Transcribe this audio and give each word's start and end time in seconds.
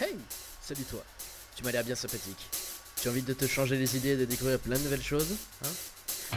Hey 0.00 0.16
Salut 0.60 0.82
toi 0.84 1.04
Tu 1.54 1.62
m'as 1.62 1.70
l'air 1.70 1.84
bien 1.84 1.94
sympathique. 1.94 2.48
Tu 3.00 3.06
as 3.06 3.10
envie 3.12 3.22
de 3.22 3.32
te 3.32 3.46
changer 3.46 3.76
les 3.76 3.96
idées 3.96 4.10
et 4.10 4.16
de 4.16 4.24
découvrir 4.24 4.58
plein 4.58 4.76
de 4.76 4.82
nouvelles 4.82 5.02
choses 5.02 5.36
hein? 5.64 5.68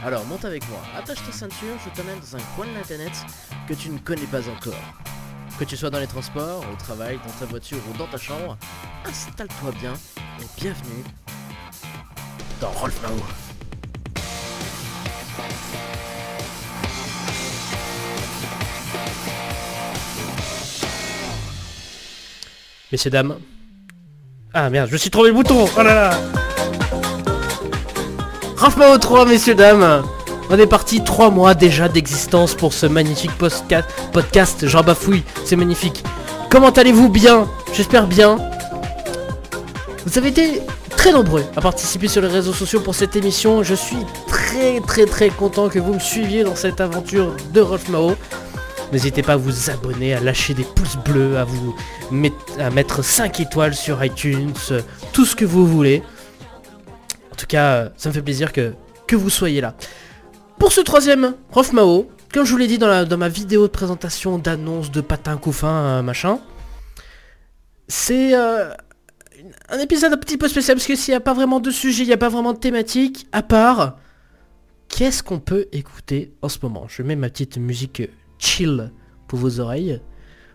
Alors 0.04 0.24
monte 0.26 0.44
avec 0.44 0.68
moi, 0.68 0.80
attache 0.96 1.18
ta 1.26 1.32
ceinture, 1.32 1.76
je 1.84 1.90
t'emmène 1.96 2.20
dans 2.20 2.36
un 2.36 2.42
coin 2.54 2.66
de 2.66 2.74
l'internet 2.74 3.12
que 3.66 3.74
tu 3.74 3.88
ne 3.90 3.98
connais 3.98 4.26
pas 4.26 4.48
encore. 4.48 4.80
Que 5.58 5.64
tu 5.64 5.76
sois 5.76 5.90
dans 5.90 5.98
les 5.98 6.06
transports, 6.06 6.64
au 6.72 6.76
travail, 6.76 7.18
dans 7.26 7.32
ta 7.32 7.46
voiture 7.46 7.80
ou 7.90 7.96
dans 7.96 8.06
ta 8.06 8.18
chambre, 8.18 8.56
installe-toi 9.04 9.72
bien 9.80 9.94
et 10.40 10.60
bienvenue 10.60 11.04
dans 12.60 12.70
Rolf. 12.70 13.00
Messieurs, 22.90 23.10
dames. 23.10 23.36
Ah 24.54 24.70
merde, 24.70 24.88
je 24.88 24.94
me 24.94 24.98
suis 24.98 25.10
trouvé 25.10 25.28
le 25.28 25.34
bouton 25.34 25.66
Oh 25.76 25.82
là 25.82 25.94
là 25.94 26.10
Ralph 28.56 28.76
Mao 28.78 28.96
3, 28.96 29.26
messieurs, 29.26 29.54
dames 29.54 30.02
On 30.48 30.58
est 30.58 30.66
parti 30.66 31.04
3 31.04 31.30
mois 31.30 31.54
déjà 31.54 31.88
d'existence 31.88 32.54
pour 32.54 32.72
ce 32.72 32.86
magnifique 32.86 33.32
podcast. 33.36 34.66
Jean 34.66 34.82
Bafouille, 34.82 35.22
c'est 35.44 35.56
magnifique. 35.56 36.02
Comment 36.50 36.70
allez-vous? 36.70 37.10
Bien 37.10 37.46
J'espère 37.74 38.06
bien. 38.06 38.38
Vous 40.06 40.16
avez 40.16 40.28
été 40.28 40.62
très 40.96 41.12
nombreux 41.12 41.44
à 41.56 41.60
participer 41.60 42.08
sur 42.08 42.22
les 42.22 42.28
réseaux 42.28 42.54
sociaux 42.54 42.80
pour 42.80 42.94
cette 42.94 43.14
émission. 43.14 43.62
Je 43.62 43.74
suis 43.74 43.98
très 44.26 44.80
très 44.80 45.04
très 45.04 45.28
content 45.28 45.68
que 45.68 45.78
vous 45.78 45.92
me 45.92 45.98
suiviez 46.00 46.42
dans 46.42 46.56
cette 46.56 46.80
aventure 46.80 47.36
de 47.52 47.60
Rolf 47.60 47.88
Mao. 47.90 48.14
N'hésitez 48.92 49.22
pas 49.22 49.34
à 49.34 49.36
vous 49.36 49.70
abonner, 49.70 50.14
à 50.14 50.20
lâcher 50.20 50.54
des 50.54 50.64
pouces 50.64 50.96
bleus, 50.96 51.36
à 51.36 51.44
vous 51.44 51.76
mettre 52.10 53.04
5 53.04 53.40
étoiles 53.40 53.74
sur 53.74 54.02
iTunes, 54.02 54.54
tout 55.12 55.26
ce 55.26 55.36
que 55.36 55.44
vous 55.44 55.66
voulez. 55.66 56.02
En 57.30 57.36
tout 57.36 57.46
cas, 57.46 57.74
euh, 57.74 57.88
ça 57.96 58.08
me 58.08 58.14
fait 58.14 58.22
plaisir 58.22 58.52
que, 58.52 58.74
que 59.06 59.14
vous 59.14 59.30
soyez 59.30 59.60
là. 59.60 59.74
Pour 60.58 60.72
ce 60.72 60.80
troisième, 60.80 61.34
Rolf 61.50 61.72
Mao, 61.72 62.08
comme 62.32 62.44
je 62.44 62.50
vous 62.50 62.56
l'ai 62.56 62.66
dit 62.66 62.78
dans, 62.78 63.06
dans 63.06 63.18
ma 63.18 63.28
vidéo 63.28 63.62
de 63.66 63.72
présentation 63.72 64.38
d'annonce 64.38 64.90
de 64.90 65.00
patin 65.02 65.36
couffin, 65.36 65.68
euh, 65.68 66.02
machin, 66.02 66.40
c'est 67.88 68.34
euh, 68.34 68.70
un 69.68 69.78
épisode 69.78 70.12
un 70.14 70.16
petit 70.16 70.38
peu 70.38 70.48
spécial 70.48 70.76
parce 70.76 70.86
que 70.86 70.96
s'il 70.96 71.12
n'y 71.12 71.16
a 71.16 71.20
pas 71.20 71.34
vraiment 71.34 71.60
de 71.60 71.70
sujet, 71.70 72.04
il 72.04 72.06
n'y 72.06 72.12
a 72.12 72.18
pas 72.18 72.28
vraiment 72.28 72.54
de 72.54 72.58
thématique, 72.58 73.26
à 73.32 73.42
part 73.42 73.98
qu'est-ce 74.88 75.22
qu'on 75.22 75.40
peut 75.40 75.66
écouter 75.72 76.32
en 76.42 76.48
ce 76.48 76.58
moment? 76.62 76.86
Je 76.88 77.02
mets 77.02 77.16
ma 77.16 77.28
petite 77.28 77.58
musique 77.58 78.02
chill 78.38 78.92
pour 79.26 79.38
vos 79.38 79.60
oreilles. 79.60 80.00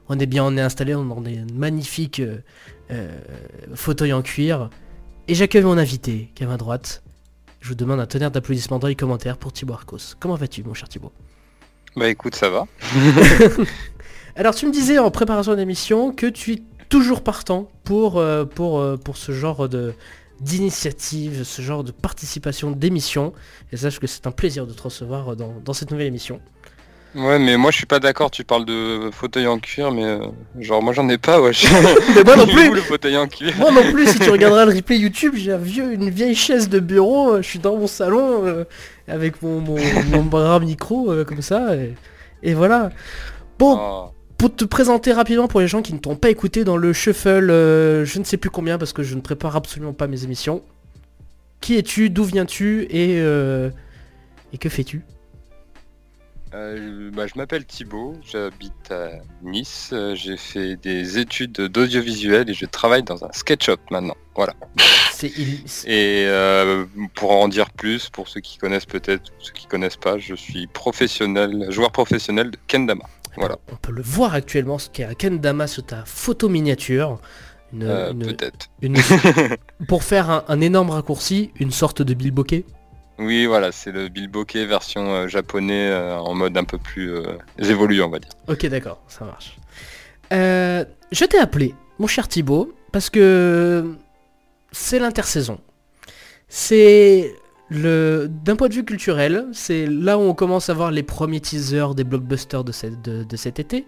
On 0.09 0.19
est 0.19 0.25
bien, 0.25 0.43
on 0.43 0.57
est 0.57 0.61
installé 0.61 0.95
on 0.95 1.25
est 1.25 1.35
une 1.35 1.57
magnifique 1.57 2.19
euh, 2.19 2.37
euh, 2.91 3.17
fauteuil 3.75 4.13
en 4.13 4.21
cuir. 4.21 4.69
Et 5.27 5.35
j'accueille 5.35 5.63
mon 5.63 5.77
invité, 5.77 6.31
qui 6.35 6.43
est 6.43 6.45
à 6.45 6.49
ma 6.49 6.57
droite. 6.57 7.03
Je 7.61 7.69
vous 7.69 7.75
demande 7.75 8.01
un 8.01 8.05
tonnerre 8.05 8.31
d'applaudissements 8.31 8.79
dans 8.79 8.87
les 8.87 8.95
commentaires 8.95 9.37
pour 9.37 9.53
Thibaut 9.53 9.73
Arcos. 9.73 10.15
Comment 10.19 10.35
vas-tu, 10.35 10.63
mon 10.63 10.73
cher 10.73 10.89
Thibaut? 10.89 11.13
Bah 11.95 12.09
écoute, 12.09 12.35
ça 12.35 12.49
va. 12.49 12.67
Alors, 14.35 14.53
tu 14.55 14.65
me 14.65 14.71
disais 14.71 14.97
en 14.97 15.11
préparation 15.11 15.55
d'émission 15.55 16.11
que 16.11 16.25
tu 16.25 16.53
es 16.53 16.61
toujours 16.89 17.23
partant 17.23 17.71
pour, 17.83 18.17
euh, 18.17 18.45
pour, 18.45 18.79
euh, 18.79 18.97
pour 18.97 19.17
ce 19.17 19.31
genre 19.31 19.69
de 19.69 19.93
d'initiative, 20.41 21.43
ce 21.43 21.61
genre 21.61 21.85
de 21.85 21.91
participation 21.91 22.71
d'émission. 22.71 23.31
Et 23.71 23.77
sache 23.77 23.99
que 23.99 24.07
c'est 24.07 24.27
un 24.27 24.31
plaisir 24.31 24.67
de 24.67 24.73
te 24.73 24.81
recevoir 24.81 25.37
dans, 25.37 25.53
dans 25.63 25.71
cette 25.71 25.91
nouvelle 25.91 26.07
émission. 26.07 26.41
Ouais, 27.15 27.37
mais 27.37 27.57
moi 27.57 27.69
je 27.69 27.77
suis 27.77 27.85
pas 27.85 27.99
d'accord, 27.99 28.31
tu 28.31 28.43
parles 28.43 28.65
de 28.65 29.11
fauteuil 29.11 29.45
en 29.45 29.59
cuir, 29.59 29.91
mais 29.91 30.03
euh, 30.03 30.19
genre 30.59 30.81
moi 30.81 30.93
j'en 30.93 31.07
ai 31.09 31.19
pas, 31.19 31.39
wesh. 31.39 31.65
Mais 32.15 32.23
moi 32.23 32.35
non 32.35 32.47
plus 32.47 32.69
où, 32.69 32.73
le 32.73 32.81
fauteuil 32.81 33.15
en 33.17 33.27
cuir? 33.27 33.53
Moi 33.57 33.71
non 33.71 33.91
plus, 33.91 34.07
si 34.07 34.17
tu 34.19 34.29
regarderas 34.31 34.65
le 34.65 34.73
replay 34.73 34.97
YouTube, 34.97 35.33
j'ai 35.35 35.51
un 35.51 35.57
vieux, 35.57 35.93
une 35.93 36.09
vieille 36.09 36.33
chaise 36.33 36.69
de 36.69 36.79
bureau, 36.79 37.33
euh, 37.33 37.41
je 37.43 37.47
suis 37.47 37.59
dans 37.59 37.77
mon 37.77 37.85
salon 37.85 38.45
euh, 38.47 38.63
avec 39.07 39.43
mon, 39.43 39.59
mon, 39.61 39.77
mon 40.11 40.23
bras 40.23 40.59
micro 40.59 41.11
euh, 41.11 41.23
comme 41.23 41.43
ça, 41.43 41.75
et, 41.75 41.93
et 42.41 42.53
voilà. 42.55 42.89
Bon, 43.59 43.77
Oh. 43.79 44.09
pour 44.39 44.55
te 44.55 44.65
présenter 44.65 45.13
rapidement 45.13 45.47
pour 45.47 45.59
les 45.61 45.67
gens 45.67 45.83
qui 45.83 45.93
ne 45.93 45.99
t'ont 45.99 46.15
pas 46.15 46.29
écouté 46.31 46.63
dans 46.63 46.77
le 46.77 46.93
shuffle, 46.93 47.47
je 47.49 48.19
ne 48.19 48.23
sais 48.23 48.37
plus 48.37 48.49
combien 48.49 48.79
parce 48.79 48.91
que 48.91 49.03
je 49.03 49.13
ne 49.13 49.21
prépare 49.21 49.55
absolument 49.55 49.93
pas 49.93 50.07
mes 50.07 50.23
émissions. 50.23 50.63
Qui 51.61 51.77
es-tu 51.77 52.09
D'où 52.09 52.23
viens-tu 52.25 52.87
Et, 52.89 53.19
euh, 53.21 53.69
et 54.51 54.57
que 54.57 54.67
fais-tu? 54.67 55.03
Euh, 56.53 57.09
bah, 57.11 57.25
je 57.25 57.33
m'appelle 57.35 57.65
Thibaut, 57.65 58.13
j'habite 58.23 58.91
à 58.91 59.09
Nice, 59.41 59.89
euh, 59.91 60.13
j'ai 60.13 60.37
fait 60.37 60.75
des 60.75 61.17
études 61.17 61.53
d'audiovisuel 61.53 62.47
et 62.49 62.53
je 62.53 62.65
travaille 62.67 63.01
dans 63.01 63.23
un 63.25 63.31
sketch-up 63.31 63.79
maintenant. 63.89 64.15
Voilà. 64.35 64.53
C'est 65.11 65.27
Et 65.87 66.25
euh, 66.27 66.85
pour 67.15 67.31
en 67.31 67.47
dire 67.47 67.71
plus, 67.71 68.09
pour 68.09 68.27
ceux 68.27 68.39
qui 68.41 68.57
connaissent 68.59 68.85
peut-être, 68.85 69.29
ou 69.31 69.43
ceux 69.43 69.53
qui 69.53 69.65
connaissent 69.65 69.97
pas, 69.97 70.17
je 70.19 70.35
suis 70.35 70.67
professionnel, 70.67 71.67
joueur 71.71 71.91
professionnel 71.91 72.51
de 72.51 72.57
Kendama. 72.67 73.05
Voilà, 73.35 73.57
On 73.71 73.75
peut 73.77 73.91
le 73.91 74.03
voir 74.03 74.35
actuellement, 74.35 74.77
ce 74.77 74.89
qu'est 74.91 75.05
un 75.05 75.15
Kendama 75.15 75.65
sur 75.65 75.83
ta 75.83 76.03
photo 76.05 76.49
miniature. 76.49 77.19
Une, 77.73 77.81
Euh, 77.83 78.11
une- 78.11 78.19
peut-être. 78.27 78.67
une- 78.83 78.95
pour 79.87 80.03
faire 80.03 80.29
un, 80.29 80.43
un 80.47 80.61
énorme 80.61 80.91
raccourci, 80.91 81.51
une 81.59 81.71
sorte 81.71 82.03
de 82.03 82.13
bilboquet. 82.13 82.65
Oui, 83.19 83.45
voilà, 83.45 83.71
c'est 83.71 83.91
le 83.91 84.07
Bilboquet 84.07 84.65
version 84.65 85.13
euh, 85.13 85.27
japonais 85.27 85.89
euh, 85.89 86.17
en 86.17 86.33
mode 86.33 86.57
un 86.57 86.63
peu 86.63 86.77
plus 86.79 87.13
euh, 87.13 87.37
évolué, 87.59 88.01
on 88.01 88.09
va 88.09 88.19
dire. 88.19 88.31
Ok, 88.47 88.65
d'accord, 88.65 89.01
ça 89.07 89.25
marche. 89.25 89.57
Je 90.31 91.25
t'ai 91.25 91.37
appelé, 91.37 91.75
mon 91.99 92.07
cher 92.07 92.27
Thibaut, 92.27 92.73
parce 92.91 93.11
que 93.11 93.93
c'est 94.71 94.97
l'intersaison. 94.97 95.59
C'est 96.47 97.35
le, 97.69 98.27
d'un 98.27 98.55
point 98.55 98.67
de 98.67 98.73
vue 98.73 98.83
culturel, 98.83 99.45
c'est 99.53 99.85
là 99.85 100.17
où 100.17 100.21
on 100.21 100.33
commence 100.33 100.69
à 100.69 100.73
voir 100.73 100.89
les 100.89 101.03
premiers 101.03 101.39
teasers 101.39 101.93
des 101.93 102.03
blockbusters 102.03 102.63
de, 102.63 102.71
cet 103.35 103.59
été. 103.59 103.85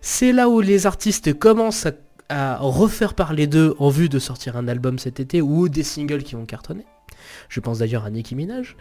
C'est 0.00 0.32
là 0.32 0.48
où 0.48 0.60
les 0.60 0.86
artistes 0.86 1.36
commencent 1.36 1.88
à 2.28 2.58
refaire 2.58 3.14
parler 3.14 3.48
d'eux 3.48 3.74
en 3.80 3.88
vue 3.88 4.08
de 4.08 4.20
sortir 4.20 4.56
un 4.56 4.68
album 4.68 5.00
cet 5.00 5.18
été 5.18 5.42
ou 5.42 5.68
des 5.68 5.82
singles 5.82 6.22
qui 6.22 6.36
vont 6.36 6.46
cartonner. 6.46 6.86
Je 7.52 7.60
pense 7.60 7.80
d'ailleurs 7.80 8.06
à 8.06 8.10
Nicki 8.10 8.34
Minaj 8.34 8.76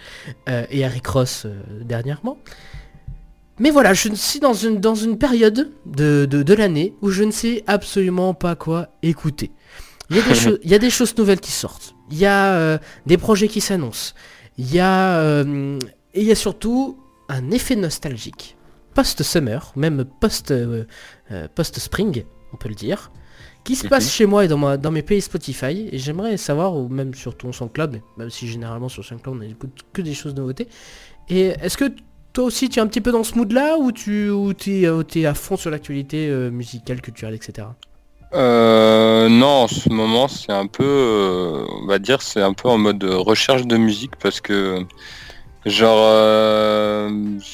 euh, 0.48 0.66
et 0.70 0.86
à 0.86 0.88
Rick 0.88 1.06
Ross 1.08 1.44
euh, 1.46 1.60
dernièrement. 1.84 2.38
Mais 3.60 3.70
voilà, 3.70 3.94
je 3.94 4.08
suis 4.16 4.40
dans 4.40 4.54
une, 4.54 4.80
dans 4.80 4.96
une 4.96 5.18
période 5.18 5.72
de, 5.86 6.26
de, 6.26 6.42
de 6.42 6.54
l'année 6.54 6.94
où 7.02 7.10
je 7.10 7.24
ne 7.24 7.32
sais 7.32 7.66
absolument 7.68 8.34
pas 8.34 8.56
quoi 8.56 8.88
écouter. 9.04 9.52
Il 10.10 10.16
y 10.16 10.20
a 10.20 10.24
des, 10.24 10.36
cho- 10.44 10.58
il 10.64 10.70
y 10.70 10.74
a 10.74 10.80
des 10.80 10.90
choses 10.90 11.18
nouvelles 11.18 11.42
qui 11.42 11.52
sortent. 11.52 11.96
Il 12.12 12.18
y 12.18 12.26
a 12.26 12.54
euh, 12.54 12.78
des 13.06 13.18
projets 13.18 13.50
qui 13.50 13.60
s'annoncent. 13.60 14.14
Il 14.58 14.74
y 14.74 14.80
a... 14.80 15.22
et 15.42 16.22
il 16.22 16.24
y 16.24 16.32
a 16.32 16.36
surtout 16.36 16.98
un 17.28 17.52
effet 17.52 17.76
nostalgique. 17.76 18.56
Post-summer, 18.94 19.74
même 19.76 20.06
post, 20.06 20.54
post-spring, 21.56 22.24
on 22.54 22.58
peut 22.58 22.70
le 22.70 22.76
dire, 22.76 23.12
qui 23.64 23.76
se 23.76 23.88
passe 23.88 24.12
chez 24.12 24.26
moi 24.26 24.46
et 24.46 24.48
dans, 24.48 24.58
ma, 24.58 24.78
dans 24.78 24.92
mes 24.92 25.02
pays 25.02 25.22
Spotify. 25.22 25.90
Et 25.92 25.98
j'aimerais 25.98 26.38
savoir, 26.38 26.76
ou 26.76 26.88
même 26.90 27.14
sur 27.14 27.36
ton 27.36 27.52
SoundCloud, 27.52 27.92
mais 27.94 28.02
même 28.18 28.30
si 28.30 28.48
généralement 28.48 28.90
sur 28.90 29.04
SoundCloud 29.04 29.38
on 29.38 29.40
n'écoute 29.40 29.72
que 29.94 30.02
des 30.02 30.14
choses 30.14 30.34
de 30.34 30.42
nouveautés. 30.42 30.68
Et 31.30 31.48
est-ce 31.62 31.78
que 31.78 31.92
toi 32.34 32.46
aussi 32.46 32.70
tu 32.70 32.80
es 32.80 32.82
un 32.82 32.88
petit 32.88 33.02
peu 33.02 33.12
dans 33.12 33.24
ce 33.24 33.36
mood 33.36 33.52
là 33.52 33.78
ou 33.78 33.92
tu 33.92 34.30
ou 34.30 34.54
t'es, 34.54 34.86
euh, 34.86 35.30
à 35.30 35.34
fond 35.34 35.58
sur 35.58 35.70
l'actualité 35.70 36.30
euh, 36.30 36.50
musicale, 36.50 37.02
culturelle, 37.02 37.36
etc. 37.36 37.68
Euh, 38.34 39.28
non, 39.28 39.64
en 39.64 39.68
ce 39.68 39.90
moment, 39.90 40.28
c'est 40.28 40.54
un 40.54 40.68
peu, 40.68 40.86
euh, 40.86 41.66
on 41.82 41.86
va 41.86 42.00
dire, 42.00 42.22
c'est 42.22 42.42
un 42.42 42.54
peu 42.54 42.70
en 42.70 42.78
mode 42.78 43.04
recherche 43.04 43.68
de 43.68 43.76
musique 43.76 44.16
parce 44.22 44.40
que, 44.40 44.86
genre, 45.66 46.00
euh, 46.00 47.10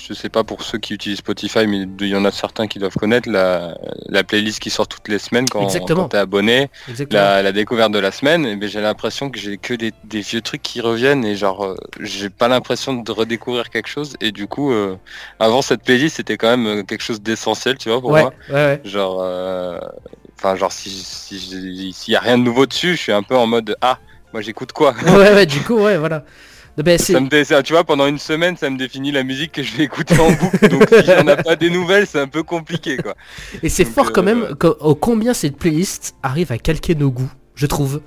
je 0.07 0.13
sais 0.13 0.29
pas 0.29 0.43
pour 0.43 0.63
ceux 0.63 0.77
qui 0.77 0.93
utilisent 0.93 1.19
Spotify, 1.19 1.67
mais 1.67 1.85
il 1.99 2.07
y 2.07 2.15
en 2.15 2.25
a 2.25 2.31
certains 2.31 2.67
qui 2.67 2.79
doivent 2.79 2.95
connaître 2.95 3.29
la, 3.29 3.77
la 4.07 4.23
playlist 4.23 4.59
qui 4.59 4.69
sort 4.69 4.87
toutes 4.87 5.07
les 5.07 5.19
semaines 5.19 5.47
quand, 5.49 5.67
quand 5.67 6.09
t'es 6.09 6.17
abonné, 6.17 6.69
la, 7.11 7.41
la 7.41 7.51
découverte 7.51 7.91
de 7.91 7.99
la 7.99 8.11
semaine. 8.11 8.45
Et 8.45 8.55
ben, 8.55 8.69
j'ai 8.69 8.81
l'impression 8.81 9.29
que 9.29 9.37
j'ai 9.39 9.57
que 9.57 9.73
des, 9.73 9.91
des 10.05 10.21
vieux 10.21 10.41
trucs 10.41 10.61
qui 10.61 10.79
reviennent 10.81 11.25
et 11.25 11.35
genre, 11.35 11.65
euh, 11.65 11.75
j'ai 11.99 12.29
pas 12.29 12.47
l'impression 12.47 12.93
de 12.93 13.11
redécouvrir 13.11 13.69
quelque 13.69 13.89
chose. 13.89 14.15
Et 14.21 14.31
du 14.31 14.47
coup, 14.47 14.71
euh, 14.71 14.95
avant 15.39 15.61
cette 15.61 15.83
playlist, 15.83 16.17
c'était 16.17 16.37
quand 16.37 16.55
même 16.55 16.85
quelque 16.85 17.03
chose 17.03 17.21
d'essentiel, 17.21 17.77
tu 17.77 17.89
vois, 17.89 17.99
pour 17.99 18.11
ouais, 18.11 18.21
moi. 18.21 18.33
ouais, 18.49 18.55
ouais. 18.55 18.81
Genre, 18.85 19.19
euh, 19.21 19.79
enfin, 20.37 20.55
genre, 20.55 20.71
si 20.71 20.89
si 20.89 21.93
s'il 21.93 22.13
y 22.13 22.15
a 22.15 22.19
rien 22.19 22.37
de 22.37 22.43
nouveau 22.43 22.65
dessus, 22.65 22.95
je 22.95 23.01
suis 23.01 23.11
un 23.11 23.23
peu 23.23 23.35
en 23.35 23.47
mode 23.47 23.75
ah, 23.81 23.99
moi 24.33 24.41
j'écoute 24.41 24.71
quoi? 24.71 24.93
Ouais, 25.05 25.33
ouais, 25.33 25.45
du 25.45 25.59
coup, 25.61 25.75
ouais, 25.75 25.97
voilà. 25.97 26.23
Ben, 26.83 26.97
Ça 26.99 27.19
me 27.19 27.27
dé- 27.27 27.43
tu 27.63 27.73
vois, 27.73 27.83
pendant 27.83 28.05
une 28.05 28.19
semaine, 28.19 28.55
ça 28.55 28.69
me 28.69 28.77
définit 28.77 29.11
la 29.11 29.23
musique 29.23 29.51
que 29.51 29.63
je 29.63 29.75
vais 29.75 29.85
écouter 29.85 30.19
en 30.19 30.31
boucle. 30.31 30.67
Donc, 30.69 30.87
si 30.89 31.05
j'en 31.05 31.27
ai 31.27 31.35
pas 31.41 31.55
des 31.55 31.71
nouvelles, 31.71 32.05
c'est 32.05 32.19
un 32.19 32.27
peu 32.27 32.43
compliqué, 32.43 32.97
quoi. 32.97 33.15
Et 33.63 33.69
c'est 33.69 33.83
fort 33.85 34.13
quand 34.13 34.21
euh, 34.21 34.25
même 34.25 34.55
au 34.79 34.93
combien 34.93 35.33
cette 35.33 35.57
playlist 35.57 36.15
arrive 36.21 36.51
à 36.51 36.59
calquer 36.59 36.93
nos 36.93 37.09
goûts, 37.09 37.31
je 37.55 37.65
trouve. 37.65 38.01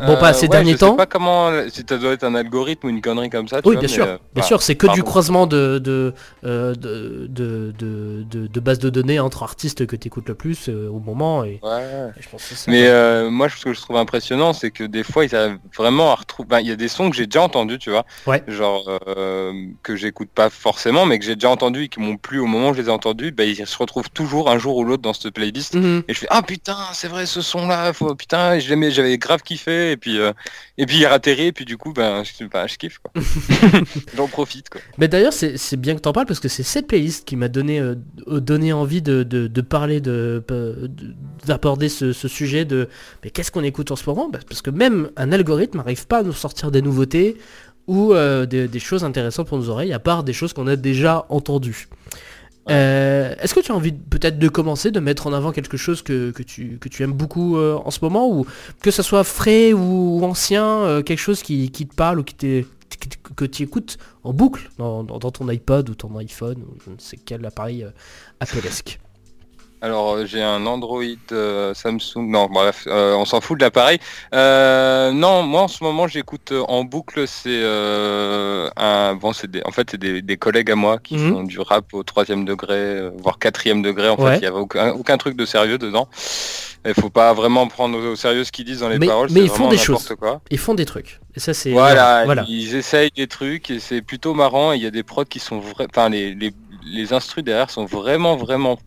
Bon, 0.00 0.16
pas 0.16 0.30
Euh, 0.30 0.32
ces 0.34 0.42
ouais, 0.42 0.48
derniers 0.48 0.72
je 0.72 0.76
temps. 0.78 0.90
sais 0.92 0.96
pas 0.96 1.06
comment, 1.06 1.50
si 1.70 1.84
ça 1.88 1.96
doit 1.98 2.12
être 2.12 2.24
un 2.24 2.34
algorithme 2.34 2.86
ou 2.86 2.90
une 2.90 3.00
connerie 3.00 3.30
comme 3.30 3.48
ça. 3.48 3.62
tu 3.62 3.68
Oui, 3.68 3.74
vois, 3.76 3.80
bien 3.80 3.88
mais, 3.88 3.94
sûr, 3.94 4.04
euh, 4.04 4.16
bien 4.16 4.18
bah, 4.34 4.42
sûr, 4.42 4.62
c'est 4.62 4.76
que 4.76 4.86
du 4.92 5.02
croisement 5.02 5.46
de 5.46 5.78
de, 5.78 6.12
euh, 6.44 6.74
de, 6.74 7.28
de, 7.28 8.24
de, 8.46 8.60
bases 8.60 8.78
de 8.78 8.90
données 8.90 9.18
entre 9.20 9.42
artistes 9.42 9.86
que 9.86 9.96
tu 9.96 10.08
écoutes 10.08 10.28
le 10.28 10.34
plus 10.34 10.68
euh, 10.68 10.88
au 10.88 10.98
moment. 11.00 11.44
Et, 11.44 11.60
Ouais. 11.62 12.10
et 12.18 12.22
je 12.22 12.28
pense 12.28 12.42
que 12.42 12.48
c'est 12.50 12.54
ça. 12.56 12.70
Mais 12.70 12.86
euh, 12.88 13.30
moi, 13.30 13.48
ce 13.48 13.64
que 13.64 13.72
je 13.72 13.80
trouve 13.80 13.96
impressionnant, 13.96 14.52
c'est 14.52 14.70
que 14.70 14.84
des 14.84 15.02
fois, 15.02 15.24
ils 15.24 15.34
arrivent 15.34 15.58
vraiment 15.76 16.10
à 16.12 16.14
retrouver. 16.16 16.48
ben, 16.48 16.60
Il 16.60 16.68
y 16.68 16.72
a 16.72 16.76
des 16.76 16.88
sons 16.88 17.08
que 17.10 17.16
j'ai 17.16 17.26
déjà 17.26 17.42
entendus, 17.42 17.78
tu 17.78 17.90
vois. 17.90 18.04
Ouais. 18.26 18.42
Genre 18.48 18.84
euh, 19.16 19.52
que 19.82 19.96
j'écoute 19.96 20.28
pas 20.34 20.50
forcément, 20.50 21.06
mais 21.06 21.18
que 21.18 21.24
j'ai 21.24 21.34
déjà 21.36 21.50
entendus 21.50 21.84
et 21.84 21.88
qui 21.88 22.00
m'ont 22.00 22.16
plu 22.16 22.38
au 22.40 22.46
moment 22.46 22.70
où 22.70 22.74
je 22.74 22.82
les 22.82 22.88
ai 22.88 22.92
entendus. 22.92 23.30
Ben, 23.32 23.48
ils 23.48 23.66
se 23.66 23.78
retrouvent 23.78 24.10
toujours 24.10 24.50
un 24.50 24.58
jour 24.58 24.76
ou 24.76 24.84
l'autre 24.84 25.02
dans 25.02 25.14
cette 25.14 25.32
playlist. 25.32 25.74
Mhm. 25.74 26.02
Et 26.08 26.14
je 26.14 26.18
fais 26.18 26.26
ah 26.30 26.42
putain, 26.42 26.76
c'est 26.92 27.08
vrai 27.08 27.24
ce 27.26 27.40
son-là, 27.40 27.92
faut 27.92 28.14
putain, 28.14 28.58
je 28.58 28.90
j'avais 28.90 29.18
grave 29.18 29.42
kiffé. 29.42 29.69
Et 29.70 29.96
puis 29.96 30.18
euh, 30.18 30.32
et 30.78 30.86
puis 30.86 30.98
il 30.98 31.06
atterri. 31.06 31.46
Et 31.46 31.52
puis 31.52 31.64
du 31.64 31.76
coup, 31.76 31.92
ben, 31.92 32.22
je, 32.24 32.44
ben, 32.44 32.66
je 32.66 32.76
kiffe 32.76 32.98
quoi. 32.98 33.12
J'en 34.16 34.28
profite 34.28 34.68
quoi. 34.68 34.80
Mais 34.98 35.08
d'ailleurs, 35.08 35.32
c'est 35.32 35.56
c'est 35.56 35.76
bien 35.76 35.94
que 35.94 36.00
t'en 36.00 36.12
parles 36.12 36.26
parce 36.26 36.40
que 36.40 36.48
c'est 36.48 36.62
cette 36.62 36.86
playlist 36.86 37.24
qui 37.26 37.36
m'a 37.36 37.48
donné, 37.48 37.78
euh, 37.80 37.94
donné 38.28 38.72
envie 38.72 39.02
de, 39.02 39.22
de, 39.22 39.46
de 39.46 39.60
parler, 39.60 40.00
de 40.00 40.42
de- 40.48 40.90
d'aborder 41.46 41.88
ce, 41.88 42.12
ce 42.12 42.28
sujet 42.28 42.64
de 42.64 42.88
mais 43.24 43.30
qu'est-ce 43.30 43.50
qu'on 43.50 43.64
écoute 43.64 43.90
en 43.90 43.96
ce 43.96 44.08
moment? 44.08 44.28
Bah, 44.28 44.38
Parce 44.48 44.62
que 44.62 44.70
même 44.70 45.10
un 45.16 45.32
algorithme 45.32 45.78
n'arrive 45.78 46.06
pas 46.06 46.18
à 46.18 46.22
nous 46.22 46.32
sortir 46.32 46.70
des 46.70 46.82
nouveautés 46.82 47.36
ou 47.86 48.12
euh, 48.12 48.46
des, 48.46 48.68
des 48.68 48.78
choses 48.78 49.04
intéressantes 49.04 49.48
pour 49.48 49.58
nos 49.58 49.68
oreilles, 49.68 49.92
à 49.92 49.98
part 49.98 50.22
des 50.22 50.32
choses 50.32 50.52
qu'on 50.52 50.66
a 50.66 50.76
déjà 50.76 51.26
entendues. 51.28 51.88
Euh, 52.70 53.34
Est-ce 53.40 53.54
que 53.54 53.60
tu 53.60 53.72
as 53.72 53.74
envie 53.74 53.92
peut-être 53.92 54.38
de 54.38 54.48
commencer, 54.48 54.90
de 54.90 55.00
mettre 55.00 55.26
en 55.26 55.32
avant 55.32 55.52
quelque 55.52 55.76
chose 55.76 56.02
que, 56.02 56.30
tu, 56.42 56.78
que 56.78 56.88
tu 56.88 57.02
aimes 57.02 57.12
beaucoup 57.12 57.56
euh, 57.56 57.78
en 57.84 57.90
ce 57.90 57.98
moment, 58.02 58.30
ou 58.30 58.46
que 58.80 58.90
ce 58.90 59.02
soit 59.02 59.24
frais 59.24 59.72
ou 59.72 60.24
ancien, 60.24 60.64
euh, 60.64 61.02
quelque 61.02 61.18
chose 61.18 61.42
qui, 61.42 61.70
qui 61.70 61.86
te 61.86 61.94
parle 61.94 62.20
ou 62.20 62.24
qui 62.24 62.64
que 63.36 63.44
tu 63.44 63.62
écoutes 63.62 63.98
en 64.24 64.32
boucle 64.32 64.70
dans, 64.76 65.04
ton 65.04 65.48
iPod 65.48 65.88
ou 65.88 65.94
ton 65.94 66.16
iPhone 66.18 66.58
ou 66.58 66.76
je 66.84 66.90
ne 66.90 66.98
sais 66.98 67.16
quel 67.16 67.46
appareil 67.46 67.86
Apple-esque. 68.40 68.98
Alors 69.82 70.12
euh, 70.14 70.26
j'ai 70.26 70.42
un 70.42 70.66
Android 70.66 71.02
euh, 71.32 71.72
Samsung. 71.74 72.28
Non, 72.28 72.46
bref, 72.50 72.84
euh, 72.86 73.14
on 73.14 73.24
s'en 73.24 73.40
fout 73.40 73.58
de 73.58 73.64
l'appareil. 73.64 73.98
Euh, 74.34 75.10
non, 75.12 75.42
moi 75.42 75.62
en 75.62 75.68
ce 75.68 75.82
moment 75.82 76.06
j'écoute 76.06 76.52
en 76.68 76.84
boucle. 76.84 77.26
C'est 77.26 77.62
un 78.76 79.14
bon, 79.14 79.32
c'est 79.32 79.50
des, 79.50 79.62
en 79.64 79.70
fait 79.70 79.88
c'est 79.90 79.98
des, 80.00 80.22
des 80.22 80.36
collègues 80.36 80.70
à 80.70 80.76
moi 80.76 80.98
qui 80.98 81.16
Mhm. 81.16 81.32
font 81.32 81.42
du 81.44 81.58
rap 81.60 81.92
au 81.94 82.02
troisième 82.02 82.44
degré, 82.44 83.08
voire 83.18 83.38
quatrième 83.38 83.82
degré. 83.82 84.08
En 84.08 84.16
Ouais. 84.16 84.32
fait, 84.32 84.38
il 84.38 84.44
y 84.44 84.46
avait 84.46 84.58
aucun, 84.58 84.90
aucun 84.92 85.16
truc 85.18 85.36
de 85.36 85.44
sérieux 85.46 85.78
dedans. 85.78 86.08
Il 86.86 86.94
faut 86.94 87.10
pas 87.10 87.32
vraiment 87.34 87.66
prendre 87.68 87.98
au 87.98 88.16
sérieux 88.16 88.44
ce 88.44 88.52
qu'ils 88.52 88.64
disent 88.64 88.80
dans 88.80 88.88
les 88.88 88.98
Mais- 88.98 89.06
paroles. 89.06 89.28
mais 89.32 89.40
ils 89.42 89.50
font 89.50 89.68
des 89.68 89.76
choses. 89.78 90.14
Quoi. 90.18 90.40
Ils 90.50 90.58
font 90.58 90.74
des 90.74 90.86
trucs. 90.86 91.20
Et 91.36 91.40
ça 91.40 91.52
c'est... 91.54 91.70
Voilà, 91.72 92.24
voilà. 92.24 92.44
ils 92.48 92.74
essayent 92.74 93.10
des 93.14 93.26
trucs 93.26 93.70
et 93.70 93.80
c'est 93.80 94.00
plutôt 94.02 94.32
marrant. 94.34 94.72
Il 94.72 94.82
y 94.82 94.86
a 94.86 94.90
des 94.90 95.02
prods 95.02 95.24
qui 95.24 95.38
sont 95.40 95.58
vrais, 95.58 95.86
enfin 95.94 96.08
les, 96.08 96.34
les, 96.34 96.52
les 96.84 97.12
instrus 97.12 97.44
derrière 97.44 97.68
sont 97.70 97.84
vraiment 97.84 98.36
vraiment 98.36 98.78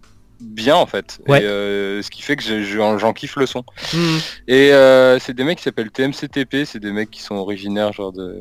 bien 0.44 0.76
en 0.76 0.86
fait. 0.86 1.20
Ouais. 1.28 1.42
Et, 1.42 1.46
euh, 1.46 2.02
ce 2.02 2.10
qui 2.10 2.22
fait 2.22 2.36
que 2.36 2.44
je- 2.44 2.64
je- 2.64 2.98
j'en 2.98 3.14
kiffe 3.14 3.36
le 3.38 3.46
son. 3.46 3.64
Mhm. 3.94 4.20
Et 4.48 4.74
euh, 4.74 5.18
c'est 5.20 5.34
des 5.34 5.44
mecs 5.44 5.58
qui 5.58 5.64
s'appellent 5.64 5.92
TMCTP, 5.92 6.66
c'est 6.66 6.80
des 6.80 6.92
mecs 6.92 7.10
qui 7.12 7.22
sont 7.22 7.36
originaires 7.36 7.92
genre 7.94 8.12
de 8.14 8.40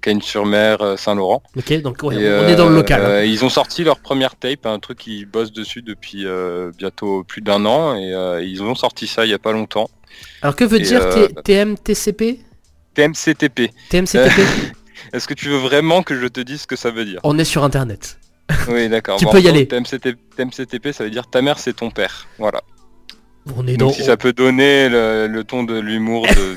Cagnes-sur-Mer, 0.00 0.80
euh, 0.82 0.96
Saint-Laurent. 0.96 1.42
Ok, 1.56 1.72
donc 1.82 2.02
ouais, 2.02 2.16
Et, 2.16 2.28
on 2.32 2.48
est 2.48 2.56
dans 2.56 2.68
le 2.68 2.74
local. 2.76 3.04
hein. 3.04 3.22
ils 3.24 3.44
ont 3.44 3.48
sorti 3.50 3.84
leur 3.84 3.98
première 4.00 4.36
tape, 4.36 4.66
un 4.66 4.78
truc 4.78 4.98
qu'ils 4.98 5.26
bossent 5.26 5.52
dessus 5.52 5.82
depuis 5.82 6.24
bientôt 6.78 7.24
plus 7.24 7.42
d'un 7.42 7.64
an 7.66 7.96
et 7.96 8.44
ils 8.44 8.62
ont 8.62 8.74
sorti 8.74 9.06
ça 9.06 9.24
il 9.24 9.30
y 9.30 9.34
a 9.34 9.38
pas 9.38 9.52
longtemps. 9.52 9.88
Alors 10.42 10.56
que 10.56 10.64
veut 10.64 10.78
et, 10.78 10.82
dire 10.82 11.02
TMTCP 11.44 12.40
TMCTP. 12.94 13.70
TMCTP 13.90 14.42
Est-ce 15.12 15.26
que 15.26 15.34
tu 15.34 15.48
veux 15.48 15.56
vraiment 15.58 16.02
que 16.02 16.18
je 16.18 16.26
te 16.26 16.40
dise 16.40 16.62
ce 16.62 16.66
que 16.66 16.76
ça 16.76 16.90
veut 16.90 17.04
dire? 17.04 17.20
On 17.24 17.38
est 17.38 17.44
sur 17.44 17.64
internet. 17.64 18.18
Oui, 18.68 18.88
d'accord. 18.88 19.18
Tu 19.18 19.24
Bon, 19.24 19.32
peux 19.32 19.40
y 19.40 19.48
aller. 19.48 19.66
TMCTP, 19.66 20.18
TMCTP, 20.36 20.92
ça 20.92 21.04
veut 21.04 21.10
dire 21.10 21.28
ta 21.28 21.42
mère, 21.42 21.58
c'est 21.58 21.74
ton 21.74 21.90
père. 21.90 22.26
Voilà. 22.38 22.60
On 23.56 23.66
est 23.66 23.76
dans... 23.76 23.86
Donc 23.86 23.94
si 23.96 24.04
ça 24.04 24.16
peut 24.16 24.32
donner 24.32 24.88
le, 24.88 25.26
le 25.26 25.44
ton 25.44 25.64
de 25.64 25.78
l'humour 25.78 26.26
de- 26.26 26.56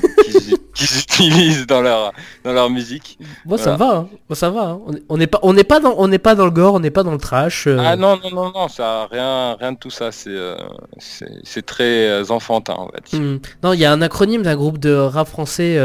qu'ils 0.76 0.98
utilisent 1.00 1.66
dans 1.66 1.80
leur, 1.80 2.12
dans 2.44 2.52
leur 2.52 2.68
musique. 2.70 3.18
Moi 3.44 3.58
ça 3.58 3.74
va, 3.76 3.90
hein. 3.96 4.08
Moi, 4.28 4.36
ça 4.36 4.50
va. 4.50 4.62
hein. 4.62 4.80
On 4.86 4.92
est- 4.94 5.02
On 5.08 5.16
n'est 5.16 5.26
pas, 5.26 5.38
on 5.42 5.52
n'est 5.52 5.64
pas 5.64 5.80
dans, 5.80 5.94
on 5.98 6.08
n'est 6.08 6.18
pas 6.18 6.34
dans 6.34 6.44
le 6.44 6.50
gore, 6.50 6.74
on 6.74 6.80
n'est 6.80 6.90
pas 6.90 7.02
dans 7.02 7.12
le 7.12 7.18
trash. 7.18 7.66
euh, 7.66 7.78
Ah 7.80 7.96
non, 7.96 8.18
non, 8.22 8.30
non, 8.30 8.52
non, 8.52 8.68
ça 8.68 9.08
rien, 9.10 9.56
rien 9.58 9.72
de 9.72 9.78
tout 9.78 9.90
ça. 9.90 10.12
C'est 10.12 10.30
euh, 10.30 10.54
c'est 10.98 11.64
très 11.64 12.08
euh, 12.08 12.24
enfantin, 12.30 12.76
va 12.92 13.00
dire. 13.04 13.20
Hmm. 13.20 13.38
Non, 13.64 13.72
il 13.72 13.80
y 13.80 13.84
a 13.84 13.92
un 13.92 14.02
acronyme 14.02 14.42
d'un 14.42 14.54
groupe 14.56 14.78
de 14.78 14.92
rap 14.94 15.26
français 15.28 15.78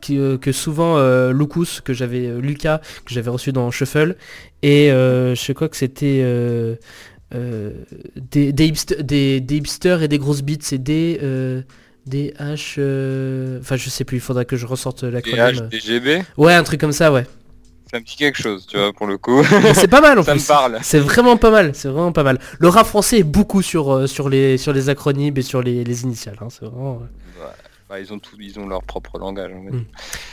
qui, 0.00 0.18
que 0.40 0.52
souvent 0.52 0.98
Lucas, 1.30 1.80
que 1.84 1.92
j'avais 1.92 2.28
Lucas, 2.40 2.78
que 3.04 3.14
j'avais 3.14 3.30
reçu 3.30 3.52
dans 3.52 3.70
Shuffle, 3.70 4.16
et 4.62 4.88
je 4.90 5.52
crois 5.52 5.68
que 5.68 5.76
c'était 5.76 6.20
euh, 7.34 7.70
des, 8.30 8.52
des, 8.52 8.68
hipster- 8.70 9.00
des, 9.02 9.40
des 9.40 9.56
hipsters 9.56 10.02
et 10.02 10.08
des 10.08 10.18
grosses 10.18 10.42
beats, 10.42 10.56
c'est 10.60 10.76
des 10.82 11.18
euh, 11.22 11.62
des 12.06 12.34
H, 12.40 12.74
euh, 12.78 13.60
enfin 13.60 13.76
je 13.76 13.88
sais 13.90 14.04
plus, 14.04 14.16
il 14.18 14.20
faudra 14.20 14.44
que 14.44 14.56
je 14.56 14.66
ressorte 14.66 15.02
l'acronyme. 15.04 15.68
DHDGB, 15.70 16.22
Ouais, 16.36 16.54
un 16.54 16.62
truc 16.64 16.80
comme 16.80 16.92
ça, 16.92 17.12
ouais. 17.12 17.24
ça 17.90 18.00
me 18.00 18.04
dit 18.04 18.16
quelque 18.16 18.42
chose, 18.42 18.66
tu 18.66 18.76
vois, 18.76 18.92
pour 18.92 19.06
le 19.06 19.18
coup. 19.18 19.42
C'est 19.74 19.88
pas 19.88 20.00
mal 20.00 20.18
en 20.18 20.22
ça 20.24 20.34
me 20.34 20.38
plus. 20.38 20.46
parle. 20.46 20.78
C'est 20.82 20.98
vraiment 20.98 21.36
pas 21.36 21.50
mal, 21.50 21.72
c'est 21.74 21.88
vraiment 21.88 22.12
pas 22.12 22.22
mal. 22.24 22.38
Le 22.58 22.68
rap 22.68 22.86
français 22.86 23.18
est 23.18 23.22
beaucoup 23.24 23.62
sur, 23.62 23.92
euh, 23.92 24.06
sur, 24.06 24.28
les, 24.28 24.56
sur 24.58 24.72
les 24.72 24.88
acronymes 24.88 25.34
et 25.36 25.42
sur 25.42 25.62
les, 25.62 25.84
les 25.84 26.02
initiales. 26.02 26.36
hein, 26.40 26.48
c'est 26.50 26.64
vraiment, 26.64 27.02
euh. 27.02 27.44
Bah, 27.92 28.00
ils 28.00 28.10
ont 28.10 28.18
tout, 28.18 28.36
ils 28.40 28.58
ont 28.58 28.66
leur 28.66 28.82
propre 28.84 29.18
langage. 29.18 29.50
on 29.54 29.64
va 29.64 29.70
Mm. 29.70 29.80
dire. 29.80 29.84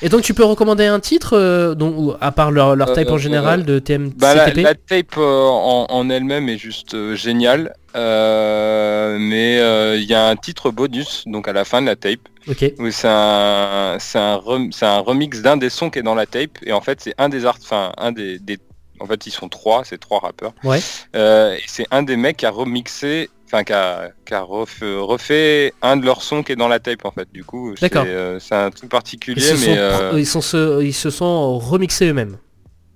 Et 0.02 0.08
donc 0.08 0.22
tu 0.22 0.34
peux 0.34 0.46
recommander 0.46 0.86
un 0.86 1.02
titre, 1.02 1.36
euh, 1.38 1.76
dont, 1.76 2.16
à 2.22 2.32
part 2.32 2.52
leur, 2.52 2.74
leur 2.78 2.94
type 2.94 3.10
Euh, 3.10 3.16
en 3.16 3.18
général 3.18 3.66
de 3.66 3.80
TMCTP 3.80 4.18
Bah, 4.18 4.34
la, 4.34 4.48
la 4.54 4.76
tape 4.76 5.18
euh, 5.18 5.46
en, 5.46 5.86
en 5.90 6.10
elle-même 6.10 6.48
est 6.48 6.58
juste 6.58 6.94
euh, 6.94 7.16
géniale, 7.16 7.74
euh, 7.98 9.18
mais 9.20 9.60
euh, 9.60 9.98
il 9.98 10.06
y 10.06 10.14
a 10.14 10.28
un 10.30 10.38
titre 10.38 10.72
bonus, 10.72 11.24
donc 11.26 11.50
à 11.50 11.54
la 11.54 11.66
fin 11.66 11.82
de 11.82 11.88
la 11.88 11.98
tape, 11.98 12.22
Ok, 12.48 12.64
où 12.80 12.90
c'est 12.92 13.10
un, 13.10 13.98
c'est 14.00 14.20
un, 14.20 14.36
rem- 14.36 14.72
c'est 14.72 14.86
un 14.86 15.00
remix 15.00 15.42
d'un 15.42 15.58
des 15.58 15.70
sons 15.70 15.90
qui 15.90 16.00
est 16.00 16.04
dans 16.04 16.16
la 16.16 16.28
tape, 16.28 16.60
et 16.66 16.72
en 16.72 16.80
fait 16.80 17.02
c'est 17.02 17.14
un 17.18 17.28
des 17.28 17.46
art, 17.46 17.58
enfin 17.62 17.92
un 17.98 18.14
des, 18.14 18.40
des- 18.40 18.60
en 19.02 19.06
fait 19.06 19.28
ils 19.28 19.32
sont 19.32 19.50
trois, 19.50 19.84
c'est 19.84 19.98
trois 19.98 20.20
rappeurs, 20.20 20.54
ouais. 20.64 20.80
Euh, 21.18 21.56
et 21.56 21.64
c'est 21.68 21.88
un 21.92 22.04
des 22.04 22.16
mecs 22.16 22.38
qui 22.38 22.46
a 22.46 22.52
remixé, 22.52 23.30
enfin 23.51 23.63
qui 23.63 23.74
a, 23.74 24.42
refait, 24.42 24.96
refait 24.98 25.74
un 25.81 25.98
de 25.98 26.06
leurs 26.06 26.22
sons 26.22 26.44
qui 26.44 26.51
est 26.51 26.56
dans 26.56 26.68
la 26.68 26.80
tape 26.80 27.04
en 27.06 27.12
fait, 27.12 27.28
du 27.31 27.44
coup 27.44 27.74
c'est 27.78 27.96
euh, 27.96 28.40
un 28.51 28.69
truc 28.69 28.84
Ils 28.84 28.90
particulier, 28.90 29.42
sont, 29.42 29.72
mais 29.72 29.78
euh, 29.78 30.19
ils, 30.19 30.25
sont 30.25 30.42
se, 30.42 30.84
ils 30.84 30.94
se 30.94 31.10
sont 31.10 31.57
remixés 31.57 32.07
eux-mêmes. 32.10 32.38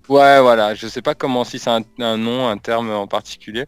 Ouais, 0.09 0.41
voilà, 0.41 0.75
je 0.75 0.87
sais 0.87 1.01
pas 1.01 1.15
comment, 1.15 1.43
si 1.43 1.59
c'est 1.59 1.69
un, 1.69 1.81
un 1.99 2.17
nom, 2.17 2.47
un 2.47 2.57
terme 2.57 2.91
en 2.91 3.07
particulier. 3.07 3.65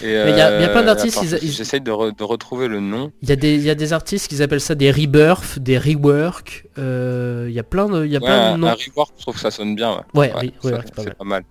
Il 0.00 0.08
y 0.08 0.14
a- 0.16 0.28
il 0.30 0.36
y 0.36 0.40
a 0.40 0.68
plein 0.68 0.82
euh, 0.82 0.84
d'artistes, 0.84 1.18
ils- 1.22 1.38
ils- 1.42 1.50
J'essaye 1.52 1.80
de, 1.80 1.90
re- 1.90 2.16
de 2.16 2.22
retrouver 2.24 2.68
le 2.68 2.78
nom. 2.78 3.10
Il 3.22 3.28
y, 3.28 3.32
a 3.32 3.36
des, 3.36 3.56
il 3.56 3.62
y 3.62 3.70
a 3.70 3.74
des 3.74 3.92
artistes 3.92 4.28
qui 4.28 4.40
appellent 4.40 4.60
ça 4.60 4.76
des 4.76 4.92
rebirths, 4.92 5.58
des 5.58 5.76
rework. 5.76 6.66
il 6.76 7.52
y 7.52 7.58
a 7.58 7.62
plein 7.64 7.88
de, 7.88 8.06
il 8.06 8.12
y 8.12 8.16
a 8.16 8.20
Ouais, 8.20 8.26
plein 8.26 8.52
de 8.52 8.58
noms. 8.58 8.68
un 8.68 8.74
rework, 8.74 9.12
je 9.16 9.22
trouve 9.22 9.34
que 9.34 9.40
ça 9.40 9.50
sonne 9.50 9.74
bien. 9.74 10.04
Ouais, 10.14 10.32
Ouais, 10.32 10.52
c'est 10.62 10.70
pas 10.70 10.82
c'est 10.96 11.04
mal. 11.06 11.14
pas 11.16 11.24
mal. 11.24 11.42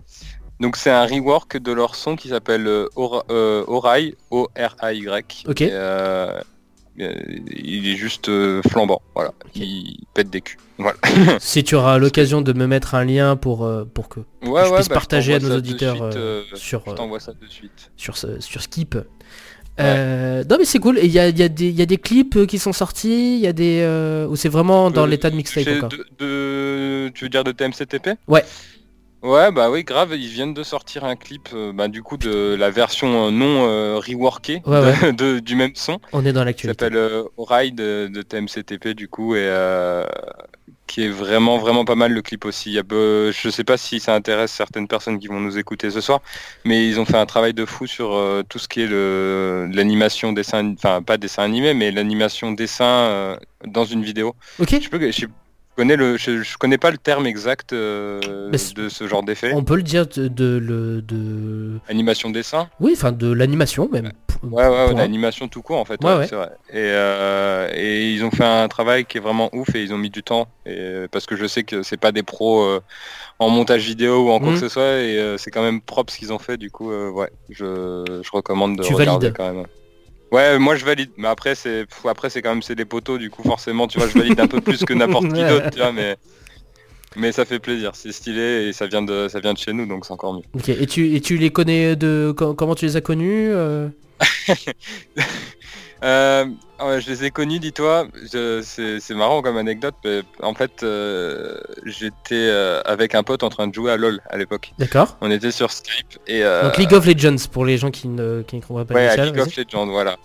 Donc 0.59 0.75
c'est 0.75 0.89
un 0.89 1.05
rework 1.05 1.57
de 1.57 1.71
leur 1.71 1.95
son 1.95 2.15
qui 2.15 2.29
s'appelle 2.29 2.65
euh, 2.67 2.87
Ora- 2.95 3.25
euh, 3.29 3.63
Orai, 3.67 4.15
O-R-A-Y. 4.31 5.43
Ok. 5.47 5.61
Et, 5.61 5.69
euh, 5.71 6.39
euh, 6.99 7.13
il 7.55 7.87
est 7.87 7.95
juste 7.95 8.27
euh, 8.29 8.61
flambant, 8.71 9.01
voilà. 9.13 9.31
Il 9.55 9.97
pète 10.15 10.29
des 10.31 10.41
culs. 10.41 10.57
Voilà. 10.79 10.97
Si 11.39 11.63
tu 11.63 11.75
auras 11.75 11.99
l'occasion 11.99 12.41
de 12.41 12.53
me 12.53 12.65
mettre 12.65 12.95
un 12.95 13.05
lien 13.05 13.35
pour, 13.35 13.69
pour 13.93 14.09
que 14.09 14.19
Ouais, 14.19 14.65
je 14.65 14.69
ouais, 14.71 14.75
puisse 14.77 14.89
bah, 14.89 14.95
partager 14.95 15.35
à 15.35 15.39
je 15.39 15.45
nos 15.47 15.57
auditeurs 15.57 16.11
suite, 16.11 16.57
sur, 16.57 16.81
Je 16.87 16.91
t'envoie 16.93 17.19
ça 17.19 17.33
de 17.33 17.47
suite. 17.47 17.91
sur, 17.97 18.17
ce- 18.17 18.39
sur 18.39 18.61
Skip. 18.63 18.97
Euh, 19.79 20.43
non 20.49 20.55
mais 20.57 20.65
c'est 20.65 20.79
cool, 20.79 20.97
et 20.97 21.05
il 21.05 21.11
y 21.11 21.19
a, 21.19 21.29
y, 21.29 21.43
a 21.43 21.49
des- 21.49 21.67
il 21.69 21.75
y 21.75 21.83
a 21.83 21.85
des 21.85 21.97
clips 21.97 22.47
qui 22.47 22.57
sont 22.57 22.73
sortis, 22.73 23.35
il 23.35 23.41
y 23.41 23.45
a 23.45 23.53
des... 23.53 23.81
euh, 23.83 24.25
ou 24.27 24.35
c'est 24.35 24.49
vraiment 24.49 24.89
dans 24.89 25.03
Euh, 25.03 25.07
l'état 25.07 25.29
de 25.29 25.35
mixtape 25.35 25.67
encore? 25.67 25.89
de, 25.89 26.03
de- 26.17 27.09
Tu 27.13 27.25
veux 27.25 27.29
dire 27.29 27.43
de 27.43 27.51
TMCTP 27.51 28.09
Ouais. 28.27 28.43
Ouais, 29.23 29.51
bah 29.51 29.71
oui, 29.71 29.83
grave, 29.83 30.13
ils 30.15 30.27
viennent 30.27 30.53
de 30.53 30.61
sortir 30.63 31.03
un 31.03 31.15
clip, 31.15 31.49
euh, 31.53 31.73
bah, 31.73 31.87
du 31.87 32.03
coup, 32.03 32.17
de 32.17 32.55
la 32.57 32.69
version 32.69 33.27
euh, 33.27 33.31
non 33.31 33.67
euh, 33.67 33.97
reworkée 33.99 34.61
Ouais, 34.65 35.11
de- 35.11 35.11
de- 35.35 35.39
du 35.39 35.55
même 35.55 35.71
son, 35.75 35.99
On 36.13 36.23
est 36.23 36.33
dans 36.33 36.41
qui 36.41 36.45
l'actualité. 36.45 36.85
s'appelle 36.85 36.97
euh, 36.97 37.23
Orai 37.35 37.71
de, 37.71 38.21
TMCTP, 38.21 38.89
du 38.93 39.07
coup, 39.07 39.35
et 39.35 39.49
qui 40.85 41.03
est 41.03 41.09
vraiment, 41.09 41.57
vraiment 41.57 41.83
pas 41.83 41.95
mal 41.95 42.13
le 42.13 42.21
clip 42.21 42.45
aussi. 42.45 42.69
Il 42.69 42.73
y 42.75 42.79
a, 42.79 42.83
je 42.89 43.49
sais 43.49 43.63
pas 43.63 43.75
si 43.77 43.99
ça 43.99 44.13
intéresse 44.15 44.51
certaines 44.51 44.87
personnes 44.87 45.19
qui 45.19 45.27
vont 45.27 45.39
nous 45.39 45.57
écouter 45.57 45.89
ce 45.89 45.99
soir, 45.99 46.21
mais 46.63 46.87
ils 46.87 46.99
ont 46.99 47.05
fait 47.05 47.17
un 47.17 47.25
travail 47.25 47.53
de 47.53 47.65
fou 47.65 47.87
sur 47.87 48.21
tout 48.47 48.59
ce 48.59 48.67
qui 48.69 48.81
est 48.81 48.87
le- 48.87 49.67
l'animation 49.73 50.31
dessin, 50.31 50.73
enfin 50.73 51.01
pas 51.01 51.17
dessin 51.17 51.43
animé, 51.43 51.73
mais 51.73 51.91
l'animation 51.91 52.51
dessin 52.51 53.37
dans 53.65 53.83
une 53.85 54.03
vidéo. 54.03 54.35
Ok 54.59 54.77
Je 54.81 54.89
peux, 54.89 54.99
je 55.01 55.11
sais- 55.11 55.27
connais 55.77 55.95
le, 55.95 56.17
je, 56.17 56.43
je 56.43 56.57
connais 56.57 56.77
pas 56.77 56.91
le 56.91 56.97
terme 56.97 57.25
exact 57.25 57.71
euh, 57.71 58.19
de 58.51 58.89
ce 58.89 59.07
genre 59.07 59.23
d'effet. 59.23 59.51
On 59.53 59.63
peut 59.63 59.77
le 59.77 59.83
dire 59.83 60.05
de, 60.07 60.27
de. 60.27 61.79
Animation 61.87 62.29
dessin. 62.29 62.67
Oui, 62.81 62.93
enfin 62.97 63.11
de 63.13 63.31
l'animation 63.31 63.87
même. 63.89 64.11
Ouais, 64.43 64.67
ouais, 64.67 64.85
ouais, 64.87 64.93
l'animation 64.93 65.47
tout 65.47 65.61
court 65.61 65.77
en 65.79 65.85
fait. 65.85 66.03
Ouais, 66.03 66.11
ouais, 66.11 66.17
ouais. 66.19 66.27
C'est 66.27 66.35
vrai. 66.35 66.51
Et, 66.69 66.75
euh, 66.75 67.69
et 67.73 68.11
ils 68.11 68.23
ont 68.23 68.29
fait 68.31 68.43
un 68.43 68.67
travail 68.67 69.05
qui 69.05 69.17
est 69.17 69.21
vraiment 69.21 69.49
ouf 69.53 69.73
et 69.73 69.81
ils 69.83 69.93
ont 69.93 69.97
mis 69.97 70.09
du 70.11 70.21
temps. 70.23 70.47
Et, 70.65 71.05
parce 71.11 71.25
que 71.25 71.35
je 71.35 71.45
sais 71.47 71.63
que 71.63 71.81
c'est 71.81 71.97
pas 71.97 72.11
des 72.11 72.23
pros 72.23 72.61
euh, 72.63 72.81
en 73.39 73.49
montage 73.49 73.83
vidéo 73.85 74.25
ou 74.27 74.29
en 74.29 74.39
quoi 74.39 74.49
Mhm. 74.49 74.53
que 74.55 74.59
ce 74.59 74.69
soit 74.69 74.99
et 74.99 75.17
euh, 75.17 75.37
c'est 75.37 75.49
quand 75.51 75.63
même 75.63 75.81
propre 75.81 76.11
ce 76.13 76.19
qu'ils 76.19 76.33
ont 76.33 76.39
fait. 76.39 76.57
Du 76.57 76.69
coup, 76.69 76.91
euh, 76.91 77.09
ouais, 77.09 77.29
je, 77.49 78.03
je 78.23 78.29
recommande 78.31 78.77
de 78.77 78.83
Tu 78.83 78.93
regarder 78.93 79.27
valides. 79.29 79.37
quand 79.37 79.53
même. 79.53 79.65
Ouais, 80.31 80.59
moi 80.59 80.75
je 80.75 80.85
valide. 80.85 81.11
Mais 81.17 81.27
après 81.27 81.55
c'est, 81.55 81.85
après 82.05 82.29
c'est 82.29 82.41
quand 82.41 82.49
même 82.49 82.61
c'est 82.61 82.75
des 82.75 82.85
poteaux. 82.85 83.17
Du 83.17 83.29
coup, 83.29 83.43
forcément, 83.43 83.87
tu 83.87 83.97
vois, 83.99 84.07
je 84.07 84.17
valide 84.17 84.39
un 84.39 84.47
peu 84.47 84.59
plus 84.61 84.83
que 84.83 84.93
n'importe 84.93 85.27
qui 85.33 85.43
d'autre, 85.45 85.69
tu 85.71 85.79
vois, 85.79 85.91
mais. 85.91 86.17
Mais 87.15 87.31
ça 87.31 87.45
fait 87.45 87.57
plaisir, 87.57 87.91
c'est 87.95 88.11
stylé 88.11 88.67
et 88.67 88.73
ça 88.73 88.85
vient 88.85 89.01
de 89.01 89.27
ça 89.27 89.39
vient 89.39 89.53
de 89.53 89.57
chez 89.57 89.73
nous 89.73 89.87
donc 89.87 90.05
c'est 90.05 90.13
encore 90.13 90.35
mieux. 90.35 90.43
Ok, 90.53 90.69
et 90.69 90.85
tu, 90.85 91.15
et 91.15 91.21
tu 91.21 91.37
les 91.37 91.49
connais 91.49 91.95
de... 91.95 92.31
co- 92.37 92.53
Comment 92.53 92.75
tu 92.75 92.85
les 92.85 92.95
as 92.95 93.01
connus 93.01 93.49
euh? 93.49 93.87
Euh, 96.03 96.45
je 96.79 97.09
les 97.09 97.25
ai 97.25 97.31
connus, 97.31 97.59
dis-toi. 97.59 98.07
C'est 98.25 99.15
marrant 99.15 99.41
comme 99.41 99.57
anecdote. 99.57 99.95
mais 100.03 100.21
en 100.41 100.53
fait, 100.53 100.83
euh, 100.83 101.59
j'étais 101.85 102.15
euh, 102.35 102.81
avec 102.85 103.15
un 103.15 103.23
pote 103.23 103.43
en 103.43 103.49
train 103.49 103.67
de 103.67 103.73
jouer 103.73 103.91
à 103.91 103.97
LoL 103.97 104.21
à 104.29 104.37
l'époque. 104.37 104.73
D'accord. 104.77 105.17
On 105.21 105.31
était 105.31 105.51
sur 105.51 105.71
Skype 105.71 106.19
et 106.27 106.43
euh, 106.43 106.63
Donc 106.63 106.77
League 106.77 106.93
of 106.93 107.05
Legends 107.05 107.47
pour 107.51 107.65
les 107.65 107.77
gens 107.77 107.91
qui 107.91 108.07
ne, 108.07 108.41
qui 108.43 108.55
ne 108.57 108.61
comprennent 108.61 108.85
pas 108.87 108.93
ouais, 108.93 109.17
League 109.17 109.39
of 109.39 109.55
Legends, 109.55 109.87
voilà. 109.87 110.17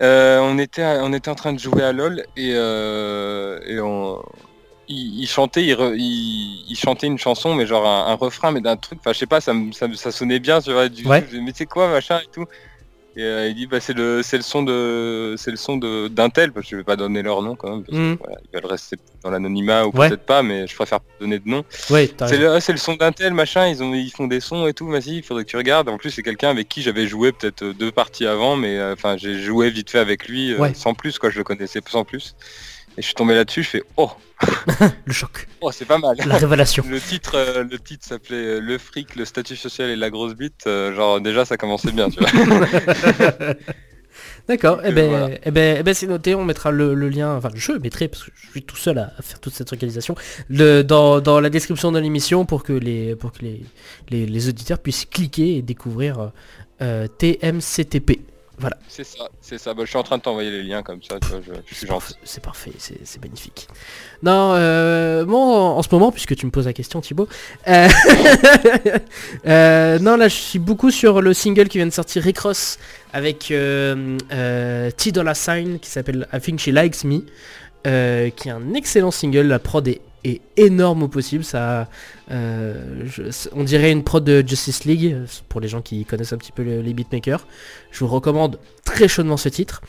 Euh, 0.00 0.40
on 0.40 0.58
était 0.58 0.84
on 0.84 1.12
était 1.12 1.28
en 1.30 1.36
train 1.36 1.52
de 1.52 1.60
jouer 1.60 1.82
à 1.84 1.92
LoL 1.92 2.24
et 2.36 2.52
euh, 2.56 3.60
et 3.66 3.78
on 3.78 4.20
il, 4.88 5.20
il 5.20 5.28
chantait 5.28 5.62
il, 5.64 5.74
re- 5.74 5.94
il, 5.96 6.64
il 6.68 6.76
chantait 6.76 7.06
une 7.06 7.18
chanson 7.18 7.54
mais 7.54 7.66
genre 7.66 7.86
un, 7.86 8.10
un 8.10 8.14
refrain 8.14 8.50
mais 8.50 8.60
d'un 8.60 8.76
truc 8.76 8.98
enfin 9.00 9.12
je 9.12 9.18
sais 9.18 9.26
pas 9.26 9.40
ça, 9.40 9.52
ça, 9.72 10.10
sonnait 10.10 10.40
bien 10.40 10.60
tu 10.60 10.72
vois 10.72 10.88
du 10.88 11.06
Ouais. 11.06 11.24
mais 11.40 11.52
c'est 11.54 11.66
quoi 11.66 11.86
machin 11.88 12.18
et 12.18 12.26
tout 12.32 12.46
et 13.14 13.22
euh, 13.22 13.48
il 13.48 13.54
dit 13.54 13.66
bah 13.66 13.78
c'est 13.80 13.92
le 13.92 14.22
c'est 14.22 14.38
le 14.38 14.42
son 14.42 14.62
de 14.62 15.34
c'est 15.36 15.50
le 15.50 15.56
son 15.58 15.76
de 15.76 16.08
d'un 16.08 16.30
tel 16.30 16.50
parce 16.52 16.64
que 16.66 16.70
je 16.70 16.76
vais 16.76 16.84
pas 16.84 16.96
donner 16.96 17.22
leur 17.22 17.42
nom 17.42 17.56
quand 17.56 17.70
même 17.70 17.84
parce 17.84 17.96
que, 17.98 18.02
Mhm. 18.02 18.16
voilà, 18.20 18.36
ils 18.44 18.56
veulent 18.56 18.70
rester 18.70 18.96
dans 19.22 19.30
l'anonymat 19.30 19.86
ou 19.86 19.90
Ouais. 19.94 20.08
peut-être 20.08 20.24
pas 20.24 20.42
mais 20.42 20.66
je 20.66 20.74
préfère 20.74 21.00
pas 21.00 21.12
donner 21.20 21.38
de 21.38 21.48
nom 21.48 21.62
Ouais, 21.90 22.10
c'est 22.26 22.38
le, 22.38 22.58
c'est 22.60 22.72
le 22.72 22.78
son 22.78 22.94
d'un 22.94 23.12
tel 23.12 23.34
machin, 23.34 23.68
ils 23.68 23.82
ont 23.82 23.92
ils 23.92 24.10
font 24.10 24.26
des 24.26 24.40
sons 24.40 24.66
et 24.66 24.72
tout, 24.72 24.86
vas-y, 24.88 25.16
il 25.18 25.22
faudrait 25.22 25.44
que 25.44 25.50
tu 25.50 25.56
regardes. 25.58 25.88
En 25.90 25.98
plus 25.98 26.10
c'est 26.10 26.22
quelqu'un 26.22 26.48
avec 26.50 26.68
qui 26.68 26.80
j'avais 26.82 27.06
joué 27.06 27.32
peut-être 27.32 27.64
deux 27.64 27.92
parties 27.92 28.26
avant, 28.26 28.56
mais 28.56 28.78
euh, 28.78 28.94
enfin 28.94 29.16
j'ai 29.18 29.38
joué 29.40 29.68
vite 29.70 29.90
fait 29.90 29.98
avec 29.98 30.26
lui 30.28 30.52
euh, 30.54 30.58
Ouais. 30.58 30.74
sans 30.74 30.94
plus 30.94 31.18
quoi, 31.18 31.28
je 31.30 31.38
le 31.38 31.44
connaissais 31.44 31.80
sans 31.86 32.04
plus. 32.04 32.34
Et 32.98 33.02
je 33.02 33.06
suis 33.06 33.14
tombé 33.14 33.34
là-dessus, 33.34 33.62
je 33.62 33.68
fais 33.70 33.82
oh 33.96 34.10
Le 35.06 35.12
choc. 35.12 35.48
oh 35.60 35.70
c'est 35.72 35.84
pas 35.86 35.98
mal. 35.98 36.16
La 36.26 36.36
révélation. 36.36 36.84
Le 36.84 37.00
titre 37.00 37.32
euh, 37.36 37.64
le 37.64 37.78
titre 37.78 38.06
s'appelait 38.06 38.36
euh, 38.36 38.60
Le 38.60 38.76
fric, 38.78 39.16
le 39.16 39.24
statut 39.24 39.56
social 39.56 39.88
et 39.90 39.96
la 39.96 40.10
grosse 40.10 40.34
bite. 40.34 40.66
euh, 40.66 40.94
genre 40.94 41.20
déjà 41.20 41.44
ça 41.44 41.56
commençait 41.56 41.92
bien, 41.92 42.10
tu 42.10 42.20
vois. 42.20 42.28
D'accord, 44.48 44.80
euh, 44.84 44.90
ben, 44.90 45.08
voilà. 45.08 45.30
eh 45.44 45.50
ben, 45.52 45.76
eh 45.78 45.82
ben 45.84 45.94
c'est 45.94 46.06
noté, 46.08 46.34
on 46.34 46.44
mettra 46.44 46.70
le, 46.72 46.94
le 46.94 47.08
lien, 47.08 47.36
enfin 47.36 47.50
je 47.54 47.72
mettrai, 47.72 48.08
parce 48.08 48.24
que 48.24 48.30
je 48.34 48.50
suis 48.50 48.62
tout 48.62 48.76
seul 48.76 48.98
à, 48.98 49.12
à 49.16 49.22
faire 49.22 49.38
toute 49.40 49.54
cette 49.54 49.70
localisation, 49.70 50.16
le, 50.48 50.82
dans, 50.82 51.20
dans 51.20 51.38
la 51.40 51.48
description 51.48 51.92
de 51.92 51.98
l'émission 52.00 52.44
pour 52.44 52.64
que, 52.64 52.72
les, 52.72 53.14
pour 53.14 53.32
que 53.32 53.42
les, 53.42 53.62
les, 54.10 54.26
les 54.26 54.48
auditeurs 54.48 54.80
puissent 54.80 55.06
cliquer 55.06 55.56
et 55.56 55.62
découvrir 55.62 56.32
euh, 56.82 57.06
TMCTP. 57.06 58.20
C'est 58.88 59.04
ça, 59.04 59.28
c'est 59.40 59.58
ça. 59.58 59.74
Bah, 59.74 59.82
je 59.84 59.88
suis 59.90 59.98
en 59.98 60.02
train 60.02 60.18
de 60.18 60.22
t'envoyer 60.22 60.50
les 60.50 60.62
liens 60.62 60.82
comme 60.82 61.02
ça, 61.02 61.18
tu 61.20 61.28
vois, 61.28 61.40
je, 61.40 61.52
je 61.66 61.74
suis 61.74 61.86
C'est 61.86 61.86
gentil. 61.86 62.14
parfait, 62.14 62.14
c'est 62.24 62.42
parfait, 62.42 62.72
c'est 62.78 62.98
c'est 63.04 63.20
magnifique. 63.22 63.68
Non, 64.22 64.52
euh, 64.54 65.24
bon, 65.24 65.38
en 65.52 65.82
ce 65.82 65.88
moment, 65.90 66.12
puisque 66.12 66.36
tu 66.36 66.46
me 66.46 66.50
poses 66.50 66.66
la 66.66 66.72
question 66.72 67.00
Thibaut, 67.00 67.28
euh, 67.68 67.88
euh, 69.46 69.98
non 69.98 70.16
là 70.16 70.28
je 70.28 70.34
suis 70.36 70.58
beaucoup 70.58 70.90
sur 70.90 71.20
le 71.20 71.34
single 71.34 71.68
qui 71.68 71.78
vient 71.78 71.86
de 71.86 71.92
sortir 71.92 72.22
Rick 72.22 72.38
Ross 72.40 72.78
avec 73.12 73.50
euh, 73.50 74.16
euh, 74.32 74.90
T 74.90 75.12
Dolla 75.12 75.34
Sign 75.34 75.78
qui 75.78 75.90
s'appelle 75.90 76.28
I 76.32 76.40
Think 76.40 76.60
She 76.60 76.68
Likes 76.68 77.04
Me, 77.04 77.20
qui 78.30 78.48
est 78.48 78.52
un 78.52 78.74
excellent 78.74 79.10
single, 79.10 79.46
la 79.48 79.58
prod 79.58 79.86
est, 79.88 80.00
est 80.24 80.40
énorme 80.56 81.02
au 81.04 81.08
possible, 81.08 81.42
ça, 81.44 81.88
euh, 82.30 83.02
je- 83.04 83.48
on 83.54 83.64
dirait 83.64 83.90
une 83.90 84.04
prod 84.04 84.22
de 84.22 84.44
Justice 84.46 84.84
League, 84.84 85.12
euh, 85.12 85.26
pour 85.48 85.60
les 85.60 85.68
gens 85.68 85.80
qui 85.80 86.04
connaissent 86.04 86.32
un 86.32 86.36
petit 86.38 86.52
peu 86.52 86.62
le- 86.62 86.80
les 86.80 86.94
beatmakers. 86.94 87.46
Je 87.90 87.98
vous 88.00 88.06
recommande 88.08 88.58
très 88.84 89.08
chaudement 89.08 89.36
ce 89.36 89.48
titre. 89.48 89.82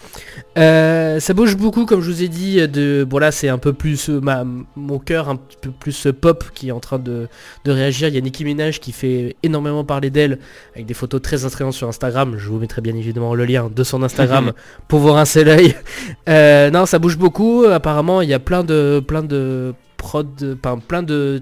Euh, 0.58 1.20
ça 1.20 1.34
bouge 1.34 1.56
beaucoup, 1.56 1.86
comme 1.86 2.02
je 2.02 2.12
vous 2.12 2.24
ai 2.24 2.28
dit. 2.28 2.68
De 2.68 3.06
bon 3.08 3.18
là, 3.20 3.32
c'est 3.32 3.48
un 3.50 3.58
peu 3.58 3.74
plus 3.74 4.10
ma, 4.10 4.44
mon 4.76 5.00
cœur 5.00 5.30
un 5.30 5.36
petit 5.38 5.58
peu 5.62 5.72
plus 5.72 6.08
pop 6.20 6.44
qui 6.54 6.70
est 6.70 6.72
en 6.72 6.80
train 6.80 7.00
de, 7.00 7.28
de 7.66 7.72
réagir. 7.72 8.08
Il 8.10 8.16
y 8.16 8.18
a 8.18 8.22
Nicki 8.22 8.44
Minaj 8.44 8.80
qui 8.80 8.92
fait 8.92 9.36
énormément 9.44 9.84
parler 9.86 10.10
d'elle 10.10 10.40
avec 10.74 10.86
des 10.86 10.94
photos 10.94 11.22
très 11.22 11.46
attrayantes 11.46 11.74
sur 11.74 11.88
Instagram. 11.88 12.36
Je 12.38 12.48
vous 12.50 12.58
mettrai 12.60 12.82
bien 12.82 12.96
évidemment 12.96 13.36
le 13.36 13.46
lien 13.46 13.70
de 13.74 13.84
son 13.84 14.04
Instagram 14.04 14.52
pour 14.88 15.00
vous 15.00 15.12
rincer 15.14 15.44
l'œil. 15.44 15.76
Euh, 16.28 16.70
non, 16.72 16.86
ça 16.86 17.00
bouge 17.00 17.18
beaucoup. 17.18 17.64
Apparemment, 17.66 18.22
il 18.22 18.30
y 18.30 18.34
a 18.34 18.40
plein 18.40 18.64
de 18.64 19.02
plein 19.06 19.24
de 19.24 19.74
prod, 20.04 20.58
plein 20.88 21.04
de 21.04 21.42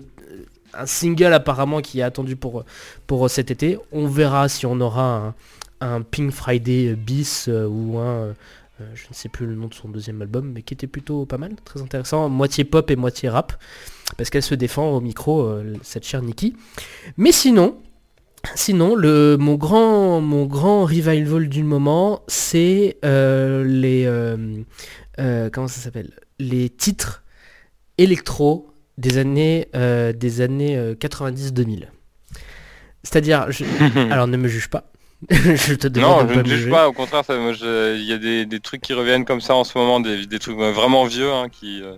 un 0.74 0.86
single 0.86 1.34
apparemment 1.34 1.82
qui 1.82 2.00
est 2.00 2.04
attendu 2.04 2.36
pour 2.36 2.64
pour 3.08 3.30
cet 3.30 3.50
été. 3.52 3.78
On 3.92 4.08
verra 4.08 4.48
si 4.48 4.66
on 4.66 4.80
aura 4.80 5.34
un, 5.82 5.96
un 5.96 6.02
Pink 6.02 6.32
Friday 6.32 6.96
bis 6.96 7.48
euh, 7.48 7.68
ou 7.68 7.98
un 7.98 8.14
euh, 8.14 8.34
je 8.94 9.06
ne 9.10 9.14
sais 9.14 9.30
plus 9.30 9.48
le 9.48 9.56
nom 9.56 9.68
de 9.68 9.74
son 9.74 9.90
deuxième 9.90 10.22
album, 10.22 10.52
mais 10.54 10.62
qui 10.62 10.74
était 10.74 10.88
plutôt 10.88 11.26
pas 11.26 11.38
mal, 11.38 11.56
très 11.66 11.82
intéressant, 11.82 12.30
moitié 12.30 12.64
pop 12.64 12.90
et 12.90 12.96
moitié 12.96 13.30
rap, 13.30 13.54
parce 14.18 14.30
qu'elle 14.30 14.44
se 14.44 14.56
défend 14.56 14.92
au 14.92 15.02
micro, 15.02 15.42
euh, 15.42 15.76
cette 15.82 16.06
chère 16.06 16.22
Nikki. 16.22 16.56
Mais 17.18 17.32
sinon, 17.32 17.76
sinon, 18.56 18.96
le, 18.96 19.38
mon, 19.38 19.56
grand, 19.56 20.22
mon 20.22 20.46
grand 20.46 20.86
revival 20.86 21.48
du 21.50 21.64
moment, 21.64 22.24
c'est 22.28 22.98
les... 23.04 24.08
comment 25.54 25.68
ça 25.68 25.82
s'appelle? 25.82 26.12
Les 26.40 26.70
titres 26.70 27.22
électro 27.98 28.68
des 28.98 29.18
années, 29.18 29.68
euh, 29.76 30.14
des 30.14 30.42
années 30.42 30.78
euh, 30.78 30.94
90-2000. 30.96 31.86
C'est-à-dire, 33.04 33.48
je- 33.52 33.64
alors 34.12 34.28
ne 34.28 34.38
me 34.38 34.48
juge 34.48 34.70
pas. 34.70 34.86
je 35.30 35.76
te 35.76 35.88
demande 35.88 36.24
Non, 36.24 36.28
je 36.30 36.34
pas 36.34 36.44
ne 36.44 36.50
me 36.50 36.56
juge 36.56 36.70
pas, 36.72 36.88
au 36.90 36.94
contraire, 36.94 37.24
il 37.30 38.04
y 38.04 38.12
a 38.14 38.18
des, 38.18 38.46
des 38.48 38.60
trucs 38.60 38.82
qui 38.82 38.94
reviennent 38.94 39.24
comme 39.26 39.42
ça 39.42 39.54
en 39.56 39.64
ce 39.64 39.78
moment, 39.78 40.00
des, 40.00 40.26
des 40.26 40.40
trucs 40.40 40.58
vraiment 40.58 41.06
vieux 41.06 41.32
hein, 41.32 41.48
qui, 41.52 41.80
euh, 41.84 41.96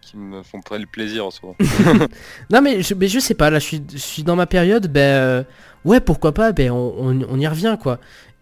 qui 0.00 0.16
me 0.16 0.42
font 0.42 0.60
très 0.60 0.78
le 0.78 0.86
plaisir 0.86 1.26
en 1.26 1.30
ce 1.30 1.40
moment. 1.42 1.56
Non 2.50 2.62
mais 2.62 2.80
je, 2.82 2.94
mais 2.94 3.08
je 3.08 3.18
sais 3.18 3.34
pas, 3.34 3.50
là 3.50 3.58
je 3.58 3.64
suis, 3.64 3.82
je 3.92 3.98
suis 3.98 4.22
dans 4.22 4.36
ma 4.36 4.46
période, 4.46 4.90
ben 4.90 5.00
euh, 5.00 5.42
ouais 5.84 6.00
pourquoi 6.00 6.32
pas, 6.32 6.52
ben 6.52 6.70
on, 6.70 6.94
on- 6.98 7.26
on 7.28 7.38
y 7.38 7.46
revient 7.46 7.76
quoi. 7.80 7.98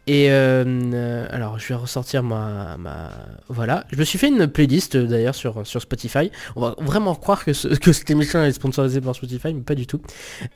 Et 0.09 0.33
euh, 0.33 0.65
euh, 0.67 1.27
alors 1.31 1.61
je 1.61 1.69
vais 1.69 1.75
ressortir 1.75 2.25
ma, 2.25 2.77
ma... 2.77 3.11
Voilà, 3.49 3.85
je 3.93 3.97
me 3.97 4.03
suis 4.03 4.19
fait 4.19 4.27
une 4.29 4.49
playlist 4.49 4.97
euh, 4.97 5.07
d'ailleurs 5.07 5.37
sur, 5.37 5.65
sur 5.65 5.81
Spotify. 5.81 6.33
On 6.57 6.61
va 6.61 6.75
vraiment 6.81 7.15
croire 7.15 7.45
que, 7.45 7.53
ce- 7.53 7.69
que 7.69 7.93
cette 7.93 8.11
émission 8.11 8.43
est 8.43 8.51
sponsorisée 8.51 9.01
par 9.01 9.15
Spotify, 9.15 9.55
mais 9.55 9.61
pas 9.61 9.77
du 9.77 9.87
tout. 9.87 10.01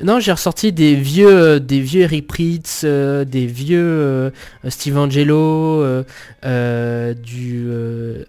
Non, 0.03 0.19
j'ai 0.19 0.33
ressorti 0.33 0.73
des 0.73 0.97
vieux 0.97 1.29
euh, 1.29 1.59
des 1.61 1.79
vieux 1.81 2.03
Eric 2.03 2.27
Pritz, 2.27 2.85
des 2.85 3.47
vieux 3.47 4.33
Steve 4.69 4.99
Angelo, 4.99 5.85
du 6.43 7.69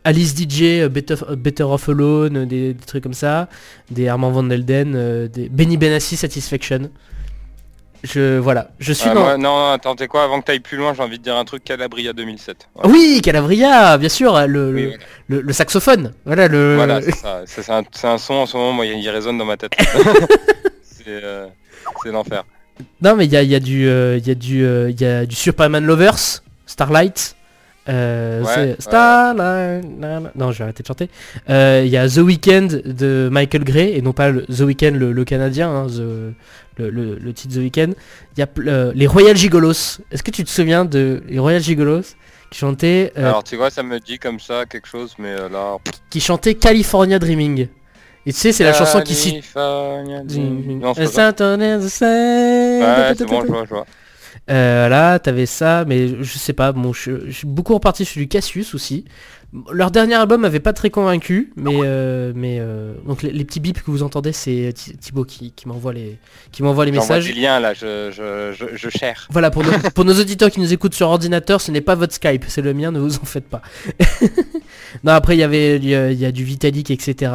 Alice 0.04 0.36
DJ, 0.36 0.86
Better, 0.88 1.64
Off 1.64 1.90
Alone, 1.90 2.46
des, 2.46 2.76
trucs 2.86 3.02
comme 3.04 3.14
ça 3.14 3.50
des 3.90 4.08
Armand 4.08 4.30
Van 4.32 4.44
Delden, 4.44 5.28
des 5.34 5.50
Benny 5.50 5.78
Benassi 5.78 6.16
Satisfaction. 6.16 6.90
Je 8.04 8.38
voilà, 8.38 8.70
je 8.80 8.94
suis 8.94 9.10
Ah, 9.10 9.14
dans. 9.14 9.22
moi, 9.22 9.38
non, 9.38 9.58
non, 9.58 9.72
attends, 9.72 9.96
t'es 9.96 10.08
quoi 10.08 10.24
Avant 10.24 10.40
que 10.40 10.46
t'ailles 10.46 10.60
plus 10.60 10.78
loin, 10.78 10.94
j'ai 10.94 11.02
envie 11.02 11.18
de 11.18 11.24
dire 11.24 11.36
un 11.36 11.46
truc 11.46 11.64
Calabria 11.64 12.14
2007. 12.14 12.68
Voilà. 12.76 12.90
Oui, 12.92 13.22
Calabria, 13.24 13.98
bien 13.98 14.10
sûr, 14.10 14.40
le, 14.48 14.70
Oui, 14.72 14.82
le, 14.84 14.88
voilà. 14.90 15.04
le- 15.30 15.42
le 15.42 15.54
saxophone. 15.54 16.14
Voilà 16.26 16.48
le. 16.48 16.76
Voilà, 16.76 17.02
c'est 17.02 17.12
ça. 17.16 17.42
C'est 17.92 18.08
un, 18.08 18.18
son 18.18 18.34
en 18.36 18.46
ce 18.46 18.56
moment, 18.56 18.72
moi, 18.74 18.86
il, 18.86 19.10
résonne 19.10 19.38
dans 19.38 19.46
ma 19.46 19.58
tête. 19.58 19.74
c'est 20.84 21.04
euh, 21.08 21.48
c'est 22.04 22.12
l'enfer. 22.12 22.44
Non 23.02 23.16
mais 23.16 23.26
il 23.26 23.32
y 23.32 23.38
a, 23.38 23.42
y 23.42 23.56
a 23.56 23.60
du, 23.60 23.88
euh, 23.88 24.18
il 24.18 24.28
y 24.28 24.32
a 24.32 24.36
du, 24.36 24.64
euh, 24.64 24.92
il 24.92 25.02
y 25.02 25.06
a 25.06 25.26
du 25.26 25.36
Superman 25.36 25.84
Lovers, 25.86 26.44
Starlight. 26.68 27.36
Euh, 27.90 28.42
Ouais, 28.44 28.48
c'est 28.56 28.60
ouais. 28.60 28.76
Non, 30.36 30.52
je 30.52 30.58
vais 30.58 30.64
arrêter 30.64 30.84
de 30.84 30.88
chanter. 30.88 31.10
Euh, 31.50 31.82
Il 31.86 31.90
y 31.92 31.98
a 31.98 32.08
The 32.08 32.18
Weeknd 32.18 32.68
de 32.86 33.30
Michael 33.32 33.64
Gray 33.64 33.94
et 33.98 34.02
non 34.02 34.14
pas 34.14 34.30
le, 34.30 34.44
The 34.46 34.62
Weeknd 34.62 34.92
le, 34.96 35.12
le 35.12 35.24
canadien, 35.26 35.70
hein, 35.70 35.88
The- 35.88 36.34
le, 36.80 36.90
le- 36.90 37.16
le 37.16 37.34
titre 37.34 37.56
The 37.56 37.58
Weeknd. 37.58 37.94
Il 38.36 38.40
y 38.40 38.44
a 38.44 38.48
euh, 38.60 38.92
les 38.96 39.08
Royal 39.08 39.36
Gigolos. 39.36 40.00
Est-ce 40.12 40.22
que 40.24 40.32
tu 40.32 40.44
te 40.44 40.50
souviens 40.50 40.86
de 40.86 41.24
les 41.28 41.40
Royal 41.40 41.62
Gigolos 41.62 42.02
qui 42.52 42.60
chantaient 42.60 43.12
euh, 43.18 43.26
Alors, 43.28 43.44
tu 43.44 43.56
vois, 43.56 43.70
ça 43.70 43.84
me 43.84 44.00
dit 44.00 44.20
comme 44.20 44.40
ça 44.40 44.66
quelque 44.66 44.88
chose, 44.88 45.14
mais 45.20 45.36
là... 45.36 45.78
qui 46.10 46.20
chantait 46.22 46.54
California 46.56 47.20
Dreaming. 47.20 47.68
Et 48.26 48.34
tu 48.34 48.40
sais, 48.40 48.52
c'est 48.52 48.64
la 48.66 48.74
chanson 48.74 49.02
qui 49.02 49.16
cite. 49.16 49.34
California 49.36 50.22
Dreaming. 50.24 50.82
Non, 50.82 50.94
Euh, 54.50 54.88
là, 54.88 55.20
t'avais 55.20 55.46
ça, 55.46 55.84
mais 55.86 56.08
je 56.24 56.38
sais 56.38 56.54
pas, 56.54 56.72
bon, 56.72 56.94
je, 56.94 57.26
je 57.28 57.32
suis 57.32 57.48
beaucoup 57.48 57.74
reparti 57.74 58.06
sur 58.06 58.20
du 58.20 58.28
Cassius 58.28 58.74
aussi. 58.74 59.04
Leur 59.72 59.92
dernier 59.92 60.16
album 60.16 60.42
m'avait 60.42 60.60
pas 60.60 60.74
très 60.74 60.90
convaincu, 60.90 61.54
mais 61.56 61.72
euh, 61.84 62.34
mais 62.36 62.58
euh, 62.60 62.94
donc 63.06 63.24
les, 63.24 63.32
les 63.32 63.46
petits 63.46 63.62
bips 63.62 63.82
que 63.82 63.92
vous 63.92 64.04
entendez, 64.04 64.34
c'est 64.34 64.74
Thi- 64.74 64.98
Thibaut 64.98 65.24
qui, 65.24 65.52
qui 65.54 65.68
m'envoie 65.70 65.94
les 65.94 66.18
qui 66.52 66.64
m'envoie 66.64 66.84
les 66.86 66.92
messages. 66.92 67.26
des 67.28 67.34
liens 67.34 67.60
là, 67.62 67.74
je, 67.74 68.12
je, 68.12 68.90
cherche. 68.90 69.28
Voilà, 69.30 69.50
pour 69.50 69.64
nos, 69.64 69.72
pour 69.96 70.04
nos 70.04 70.20
auditeurs 70.20 70.52
qui 70.52 70.60
nous 70.60 70.74
écoutent 70.74 70.94
sur 70.96 71.08
ordinateur, 71.08 71.62
ce 71.62 71.72
n'est 71.72 71.80
pas 71.82 71.96
votre 71.96 72.14
Skype, 72.14 72.44
c'est 72.50 72.62
le 72.62 72.74
mien, 72.74 72.92
ne 72.92 73.00
vous 73.00 73.16
en 73.16 73.26
faites 73.26 73.48
pas. 73.48 73.62
non, 75.04 75.14
après, 75.14 75.36
il 75.36 75.40
y 75.40 75.44
avait 75.44 75.78
il 75.78 75.86
y 75.88 75.96
a, 75.96 76.12
il 76.12 76.20
y 76.20 76.26
a 76.26 76.32
du 76.34 76.44
Vitalik, 76.44 76.92
etc. 76.92 77.32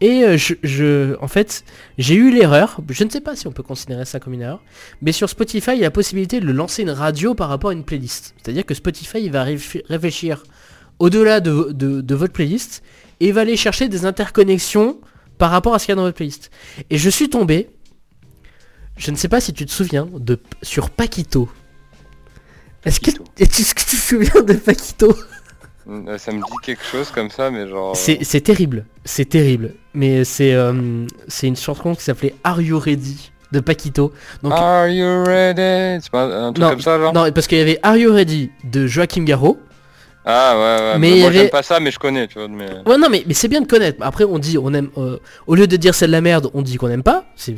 Et 0.00 0.24
euh, 0.24 0.38
je, 0.38 0.54
je- 0.62 1.16
en 1.20 1.28
fait, 1.28 1.62
j'ai 1.98 2.14
eu 2.14 2.30
l'erreur, 2.30 2.80
je 2.88 3.04
ne 3.04 3.10
sais 3.10 3.20
pas 3.20 3.36
si 3.36 3.46
on 3.46 3.52
peut 3.52 3.62
considérer 3.62 4.04
ça 4.06 4.18
comme 4.18 4.32
une 4.32 4.40
erreur, 4.42 4.62
mais 5.02 5.12
sur 5.12 5.28
Spotify, 5.28 5.72
il 5.72 5.78
y 5.78 5.80
a 5.82 5.86
la 5.86 5.90
possibilité 5.90 6.40
de 6.40 6.50
lancer 6.50 6.82
une 6.82 6.90
radio 6.90 7.34
par 7.34 7.48
rapport 7.50 7.70
à 7.70 7.72
une 7.74 7.84
playlist. 7.84 8.34
C'est-à-dire 8.42 8.64
que 8.64 8.72
Spotify, 8.74 9.18
il 9.22 9.30
va 9.30 9.44
réf- 9.44 9.82
réfléchir 9.88 10.42
au-delà 10.98 11.40
de, 11.40 11.72
de- 11.72 12.00
de 12.00 12.14
votre 12.14 12.32
playlist 12.32 12.82
et 13.20 13.32
va 13.32 13.42
aller 13.42 13.56
chercher 13.56 13.88
des 13.88 14.06
interconnexions 14.06 15.00
par 15.36 15.50
rapport 15.50 15.74
à 15.74 15.78
ce 15.78 15.84
qu'il 15.86 15.92
y 15.92 15.94
a 15.94 15.96
dans 15.96 16.02
votre 16.02 16.16
playlist. 16.16 16.50
Et 16.88 16.96
je 16.96 17.10
suis 17.10 17.28
tombé, 17.28 17.68
je 18.96 19.10
ne 19.10 19.16
sais 19.16 19.28
pas 19.28 19.40
si 19.40 19.52
tu 19.52 19.66
te 19.66 19.70
souviens, 19.70 20.08
de 20.14 20.38
sur 20.62 20.88
Paquito. 20.88 21.48
Est-ce 22.86 23.00
que, 23.00 23.10
est-ce 23.38 23.74
que 23.74 23.80
tu 23.82 23.96
te 23.96 24.00
souviens 24.00 24.42
de 24.42 24.54
Paquito? 24.54 25.14
Ça 26.18 26.30
me 26.32 26.38
dit 26.38 26.56
quelque 26.62 26.84
chose 26.84 27.10
comme 27.10 27.30
ça, 27.30 27.50
mais 27.50 27.68
genre... 27.68 27.96
C'est 27.96 28.18
c'est 28.22 28.40
terrible, 28.40 28.86
c'est 29.04 29.24
terrible. 29.28 29.74
Mais 29.92 30.24
c'est 30.24 30.54
euh, 30.54 31.04
c'est 31.26 31.48
une 31.48 31.56
chanson 31.56 31.94
qui 31.94 32.02
s'appelait 32.02 32.34
Are 32.44 32.60
You 32.60 32.78
Ready 32.78 33.32
de 33.52 33.60
Paquito. 33.60 34.12
Donc, 34.42 34.52
Are 34.54 34.88
you 34.88 35.24
ready? 35.24 36.00
C'est 36.02 36.10
pas 36.10 36.24
un 36.24 36.52
truc 36.52 36.62
Non, 36.62 36.70
comme 36.70 36.80
ça, 36.80 36.98
genre 36.98 37.12
non, 37.12 37.30
parce 37.32 37.46
qu'il 37.46 37.58
y 37.58 37.62
avait 37.62 37.78
Are 37.82 37.96
You 37.96 38.12
Ready 38.12 38.50
de 38.64 38.86
Joachim 38.86 39.24
Garraud. 39.24 39.58
Ah 40.24 40.54
ouais, 40.54 40.60
ouais. 40.92 40.98
Mais 40.98 41.18
moi 41.20 41.28
avait- 41.28 41.38
j'aime 41.38 41.48
pas 41.50 41.62
ça, 41.62 41.80
mais 41.80 41.90
je 41.90 41.98
connais, 41.98 42.26
tu 42.26 42.38
vois. 42.38 42.46
Mais... 42.48 42.66
Ouais, 42.86 42.98
non, 42.98 43.08
mais, 43.10 43.24
mais 43.26 43.32
c'est 43.32 43.48
bien 43.48 43.62
de 43.62 43.66
connaître. 43.66 43.98
Après, 44.02 44.24
on 44.24 44.38
dit, 44.38 44.58
on 44.58 44.72
aime. 44.74 44.90
euh, 44.98 45.18
au 45.46 45.54
lieu 45.54 45.66
de 45.66 45.76
dire 45.76 45.94
c'est 45.94 46.06
de 46.06 46.12
la 46.12 46.20
merde, 46.20 46.50
on 46.52 46.60
dit 46.60 46.76
qu'on 46.76 46.88
aime 46.90 47.02
pas. 47.02 47.24
C'est- 47.36 47.56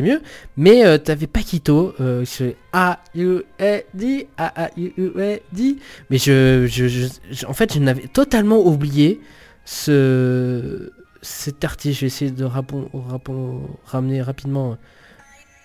mieux. 0.00 0.22
Mais 0.56 0.86
euh, 0.86 0.98
t'avais 0.98 1.26
Paquito. 1.26 1.94
Euh, 2.00 2.24
c'est 2.24 2.56
Are 2.72 2.96
You 3.14 3.42
Ready 3.58 4.26
Are 4.38 4.52
You 4.76 4.92
Ready 5.16 5.78
Mais 6.10 6.18
je, 6.18 6.66
je, 6.70 6.86
je- 6.86 7.06
je- 7.32 7.46
en 7.46 7.52
fait, 7.54 7.74
je 7.74 7.80
n'avais 7.80 8.06
totalement 8.06 8.64
oublié 8.64 9.20
ce 9.64 10.92
cet 11.22 11.64
artiste. 11.64 11.96
Je 11.96 12.00
vais 12.02 12.06
essayer 12.06 12.30
de 12.30 12.44
rapon- 12.44 12.88
rapon- 13.10 13.62
ramener 13.84 14.22
rapidement 14.22 14.76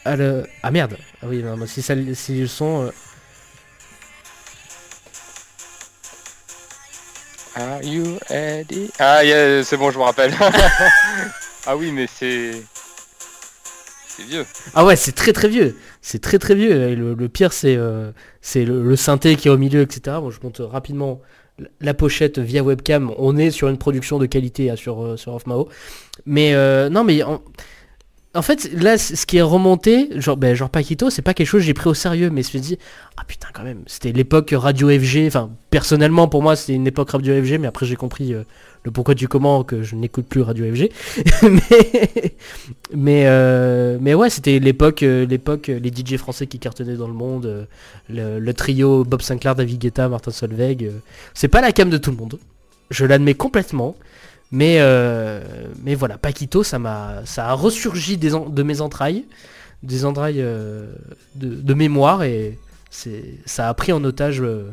à 0.06 0.16
le. 0.16 0.46
Ah 0.64 0.72
merde. 0.72 0.98
Ah 1.22 1.28
oui, 1.30 1.44
non, 1.44 1.56
si 1.68 1.82
ça, 1.82 1.94
si 2.14 2.40
le 2.42 2.48
son. 2.48 2.92
Are 7.56 7.82
you 7.84 8.20
ready? 8.30 8.92
Ah, 9.00 9.24
yeah, 9.24 9.64
c'est 9.64 9.78
bon, 9.78 9.90
je 9.90 9.98
me 9.98 10.04
rappelle. 10.04 10.34
ah 11.66 11.78
oui, 11.78 11.92
mais 11.92 12.06
c'est... 12.06 12.52
C'est 14.08 14.24
vieux. 14.24 14.46
Ah 14.74 14.84
ouais, 14.84 14.98
c'est 14.98 15.14
très 15.14 15.32
très 15.32 15.48
vieux. 15.48 15.78
C'est 16.02 16.22
très 16.22 16.38
très 16.38 16.56
vieux. 16.56 16.90
Et 16.90 16.96
le, 16.96 17.14
le 17.14 17.30
pire, 17.30 17.54
c'est 17.54 17.76
euh, 17.76 18.12
c'est 18.42 18.66
le, 18.66 18.84
le 18.84 18.96
synthé 18.96 19.36
qui 19.38 19.48
est 19.48 19.52
au 19.52 19.58
milieu, 19.58 19.82
etc. 19.82 20.18
Bon, 20.20 20.32
je 20.32 20.40
monte 20.42 20.62
rapidement 20.62 21.22
la 21.80 21.94
pochette 21.94 22.40
via 22.40 22.64
webcam. 22.64 23.14
On 23.18 23.38
est 23.38 23.52
sur 23.52 23.70
une 23.70 23.78
production 23.78 24.20
de 24.20 24.26
qualité 24.26 24.70
hein, 24.70 24.76
sur, 24.76 25.04
euh, 25.04 25.18
sur 25.18 25.34
Off-Mao. 25.34 25.70
Mais 26.26 26.54
euh, 26.54 26.90
non, 26.90 27.04
mais 27.04 27.24
en, 27.24 27.42
en 28.36 28.42
fait, 28.42 28.72
là, 28.74 28.98
ce 28.98 29.26
qui 29.26 29.38
est 29.38 29.42
remonté, 29.42 30.10
genre, 30.20 30.38
ben, 30.38 30.56
genre 30.56 30.70
Paquito, 30.70 31.10
c'est 31.10 31.22
pas 31.22 31.34
quelque 31.34 31.48
chose 31.48 31.62
que 31.62 31.66
j'ai 31.66 31.74
pris 31.74 31.90
au 31.90 31.94
sérieux. 31.94 32.30
Mais 32.30 32.44
je 32.44 32.48
me 32.48 32.50
suis 32.52 32.62
dit, 32.62 32.78
ah 33.18 33.24
putain, 33.26 33.48
quand 33.54 33.64
même, 33.64 33.84
c'était 33.88 34.12
l'époque 34.12 34.54
Radio 34.56 34.90
FG. 34.90 35.26
Enfin, 35.28 35.50
personnellement, 35.70 36.28
pour 36.28 36.42
moi, 36.42 36.56
c'était 36.56 36.74
une 36.74 36.88
époque 36.88 37.10
Radio 37.10 37.34
FG. 37.42 37.60
Mais 37.60 37.68
après, 37.68 37.86
j'ai 37.86 37.96
compris 37.96 38.34
euh, 38.34 38.44
le 38.86 38.92
pourquoi 38.92 39.16
du 39.16 39.28
comment 39.28 39.64
que 39.64 39.82
je 39.82 39.96
n'écoute 39.96 40.28
plus 40.28 40.42
Radio 40.42 40.66
FG. 40.74 40.90
mais 41.44 42.36
mais 42.94 43.24
euh, 43.26 43.98
mais 44.00 44.14
ouais 44.14 44.30
c'était 44.30 44.60
l'époque 44.60 45.02
euh, 45.04 45.26
l'époque 45.26 45.70
euh, 45.70 45.80
les 45.80 45.90
DJ 45.90 46.18
français 46.18 46.46
qui 46.46 46.60
cartonnaient 46.60 46.96
dans 46.96 47.08
le 47.08 47.14
monde 47.14 47.68
le, 48.10 48.54
trio 48.54 49.04
Bob 49.04 49.22
Sinclair 49.22 49.56
David 49.56 49.80
Guetta 49.80 50.08
Martin 50.08 50.32
Solveig 50.32 50.92
c'est 51.34 51.48
pas 51.48 51.62
la 51.62 51.72
cam 51.72 51.90
de 51.90 51.98
tout 51.98 52.12
le 52.12 52.18
monde 52.18 52.38
je 52.92 53.06
l'admets 53.06 53.34
complètement 53.34 53.96
mais 54.52 54.78
euh, 54.80 55.42
mais 55.84 55.96
voilà 55.96 56.18
Paquito 56.18 56.64
ça 56.64 56.80
a 56.80 57.54
ressurgi 57.54 58.18
des 58.18 58.32
de 58.32 58.64
mes 58.64 58.82
entrailles 58.82 59.26
des 59.84 60.06
entrailles 60.06 60.42
euh, 60.42 60.88
de, 61.36 61.74
mémoire 61.74 62.24
et 62.24 62.58
ça 63.46 63.70
a 63.70 63.74
pris 63.74 63.92
en 63.92 64.04
otage 64.04 64.42
euh, 64.42 64.72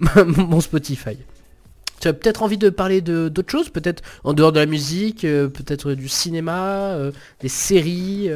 mon 0.26 0.60
Spotify 0.60 1.16
tu 2.00 2.08
as 2.08 2.12
peut-être 2.12 2.42
envie 2.42 2.58
de 2.58 2.68
parler 2.68 3.00
de 3.00 3.28
d'autres 3.28 3.50
choses, 3.50 3.70
peut-être 3.70 4.02
en 4.24 4.34
dehors 4.34 4.52
de 4.52 4.58
la 4.60 4.66
musique, 4.66 5.22
peut-être 5.22 5.94
du 5.94 6.08
cinéma, 6.08 6.98
des 7.40 7.48
séries. 7.48 8.28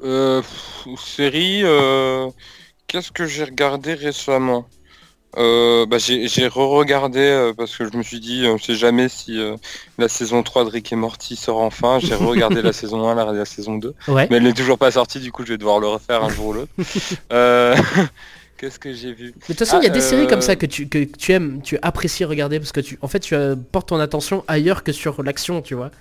pff, 0.00 0.68
série, 0.96 1.62
euh, 1.64 2.28
qu'est-ce 2.86 3.12
que 3.12 3.26
j'ai 3.26 3.44
regardé 3.44 3.94
récemment? 3.94 4.68
Euh, 5.36 5.86
bah, 5.86 5.98
j'ai 5.98 6.48
re-regardé 6.48 7.20
euh, 7.20 7.52
parce 7.56 7.76
que 7.76 7.90
je 7.90 7.96
me 7.96 8.02
suis 8.02 8.18
dit 8.18 8.44
on 8.46 8.58
sait 8.58 8.74
jamais 8.74 9.08
si 9.08 9.38
euh, 9.38 9.56
la 9.98 10.08
saison 10.08 10.42
3 10.42 10.64
de 10.64 10.70
Rick 10.70 10.92
et 10.92 10.96
Morty 10.96 11.36
sort 11.36 11.60
enfin. 11.60 11.98
J'ai 12.00 12.14
regardé 12.16 12.62
la 12.62 12.72
saison 12.72 13.06
1, 13.06 13.14
la, 13.14 13.32
la 13.32 13.44
saison 13.44 13.76
2. 13.76 13.94
Ouais. 14.08 14.26
Mais 14.30 14.38
elle 14.38 14.42
n'est 14.44 14.52
toujours 14.54 14.78
pas 14.78 14.90
sortie, 14.90 15.20
du 15.20 15.30
coup 15.30 15.44
je 15.44 15.52
vais 15.52 15.58
devoir 15.58 15.80
le 15.80 15.88
refaire 15.88 16.24
un 16.24 16.30
jour 16.30 16.46
ou 16.46 16.52
l'autre. 16.54 16.72
Euh, 17.32 17.76
Qu'est-ce 18.58 18.80
que 18.80 18.92
j'ai 18.92 19.12
vu? 19.12 19.26
Mais 19.26 19.30
de 19.30 19.44
toute 19.46 19.58
façon, 19.60 19.78
il 19.80 19.84
y 19.84 19.86
a 19.86 19.90
Ah, 19.90 19.94
des 19.94 20.00
séries 20.00 20.26
comme 20.26 20.38
euh, 20.40 20.42
ça 20.42 20.56
que 20.56 20.66
tu, 20.66 20.88
que 20.88 21.04
tu 21.04 21.32
aimes, 21.32 21.60
tu 21.62 21.78
apprécies 21.80 22.24
regarder 22.24 22.58
parce 22.58 22.72
que 22.72 22.80
tu, 22.80 22.98
en 23.02 23.06
fait, 23.06 23.20
tu 23.20 23.36
euh, 23.36 23.54
portes 23.54 23.88
ton 23.88 24.00
attention 24.00 24.42
ailleurs 24.48 24.82
que 24.82 24.90
sur 24.90 25.22
l'action, 25.22 25.62
tu 25.62 25.74
vois. 25.74 25.92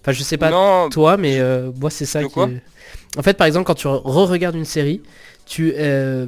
Enfin, 0.00 0.12
je 0.12 0.22
sais 0.22 0.36
pas 0.36 0.50
Non, 0.50 0.90
toi, 0.90 1.16
mais 1.16 1.40
euh, 1.40 1.72
moi, 1.80 1.90
c'est 1.90 2.06
ça 2.06 2.22
qui. 2.22 2.38
En 3.16 3.22
fait, 3.22 3.34
par 3.34 3.48
exemple, 3.48 3.66
quand 3.66 3.74
tu 3.74 3.88
re-regardes 3.88 4.54
une 4.54 4.64
série, 4.64 5.02
tu, 5.48 5.72
euh, 5.76 6.26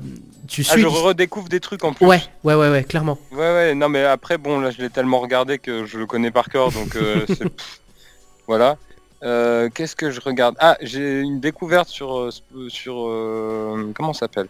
tu 0.48 0.64
ah, 0.68 0.72
suis. 0.72 0.82
je 0.82 0.86
redécouvre 0.86 1.48
des 1.48 1.60
trucs 1.60 1.84
en 1.84 1.92
plus. 1.92 2.06
ouais, 2.06 2.20
ouais, 2.44 2.54
ouais, 2.54 2.70
ouais, 2.70 2.84
clairement. 2.84 3.18
Ouais, 3.30 3.38
ouais, 3.38 3.74
non, 3.74 3.88
mais 3.88 4.04
après, 4.04 4.38
bon, 4.38 4.60
là, 4.60 4.70
je 4.70 4.80
l'ai 4.80 4.90
tellement 4.90 5.20
regardé 5.20 5.58
que 5.58 5.84
je 5.84 5.98
le 5.98 6.06
connais 6.06 6.30
par 6.30 6.48
cœur, 6.48 6.72
donc 6.72 6.96
euh, 6.96 7.26
Voilà. 8.46 8.76
Euh, 9.22 9.68
Qu'est-ce 9.72 9.94
que 9.94 10.10
je 10.10 10.20
regarde? 10.20 10.56
Ah, 10.58 10.76
j'ai 10.80 11.20
une 11.20 11.40
découverte 11.40 11.88
sur... 11.88 12.18
euh, 12.18 12.30
sur 12.68 13.06
euh, 13.06 13.92
comment 13.94 14.12
s'appelle? 14.12 14.48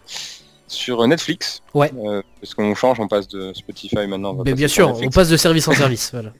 Sur 0.67 1.05
Netflix. 1.05 1.61
Ouais. 1.73 1.91
Parce 2.39 2.53
qu'on 2.55 2.73
change, 2.73 2.99
on 2.99 3.07
passe 3.07 3.27
de 3.27 3.51
Spotify 3.53 4.07
maintenant. 4.07 4.31
on 4.31 4.35
va 4.35 4.43
Mais 4.45 4.53
bien 4.53 4.69
sûr, 4.69 4.97
on 4.99 5.09
passe 5.09 5.29
de 5.29 5.37
service 5.37 5.67
en 5.67 5.73
service. 5.73 6.09
voilà. 6.13 6.31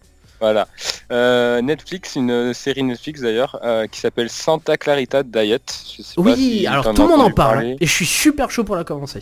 Voilà. 0.42 0.68
Euh, 1.12 1.62
Netflix, 1.62 2.16
une 2.16 2.54
série 2.54 2.82
Netflix 2.84 3.22
d'ailleurs, 3.22 3.60
euh, 3.64 3.86
qui 3.88 4.00
s'appelle 4.00 4.30
Santa 4.30 4.76
Clarita 4.76 5.22
Diet. 5.24 5.62
Je 5.98 6.02
sais 6.02 6.16
pas 6.16 6.22
Oui, 6.22 6.36
si 6.36 6.68
alors 6.68 6.94
tout 6.94 7.04
le 7.04 7.08
monde 7.10 7.22
en 7.22 7.32
parle. 7.32 7.56
parler. 7.58 7.78
Et 7.80 7.86
je 7.86 7.92
suis 7.94 8.08
super 8.08 8.50
chaud 8.50 8.64
pour 8.64 8.76
la 8.76 8.84
commencer. 8.84 9.20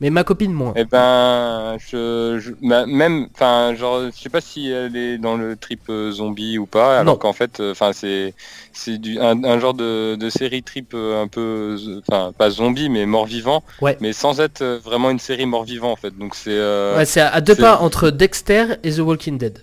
Mais 0.00 0.10
ma 0.10 0.24
copine 0.24 0.52
moins. 0.52 0.72
Eh 0.74 0.84
ben, 0.84 1.76
je, 1.78 2.54
même, 2.62 3.28
enfin, 3.34 3.74
genre, 3.76 4.00
je 4.12 4.20
sais 4.20 4.30
pas 4.30 4.40
si 4.40 4.68
elle 4.68 4.96
est 4.96 5.16
dans 5.18 5.36
le 5.36 5.54
trip 5.56 5.82
euh, 5.90 6.10
zombie 6.10 6.58
ou 6.58 6.66
pas, 6.66 6.98
alors 6.98 7.18
qu'en 7.20 7.32
fait, 7.32 7.60
enfin, 7.60 7.92
c'est, 7.92 8.34
c'est 8.72 8.98
du, 8.98 9.20
un, 9.20 9.44
un 9.44 9.60
genre 9.60 9.74
de, 9.74 10.16
de 10.16 10.28
série 10.30 10.62
trip 10.64 10.94
un 10.94 11.28
peu, 11.28 11.76
enfin, 12.08 12.32
pas 12.36 12.50
zombie, 12.50 12.88
mais 12.88 13.06
mort-vivant, 13.06 13.62
Ouais. 13.80 13.96
mais 14.00 14.12
sans 14.12 14.40
être 14.40 14.64
vraiment 14.82 15.10
une 15.10 15.20
série 15.20 15.46
mort-vivant 15.46 15.92
en 15.92 15.96
fait. 15.96 16.18
Donc 16.18 16.34
c'est, 16.34 16.58
Ouais, 16.96 17.04
c'est 17.04 17.20
à, 17.20 17.28
à 17.28 17.40
deux 17.40 17.54
pas 17.54 17.78
entre 17.78 18.10
Dexter 18.10 18.64
et 18.82 18.90
The 18.92 18.98
Walking 19.00 19.38
Dead. 19.38 19.58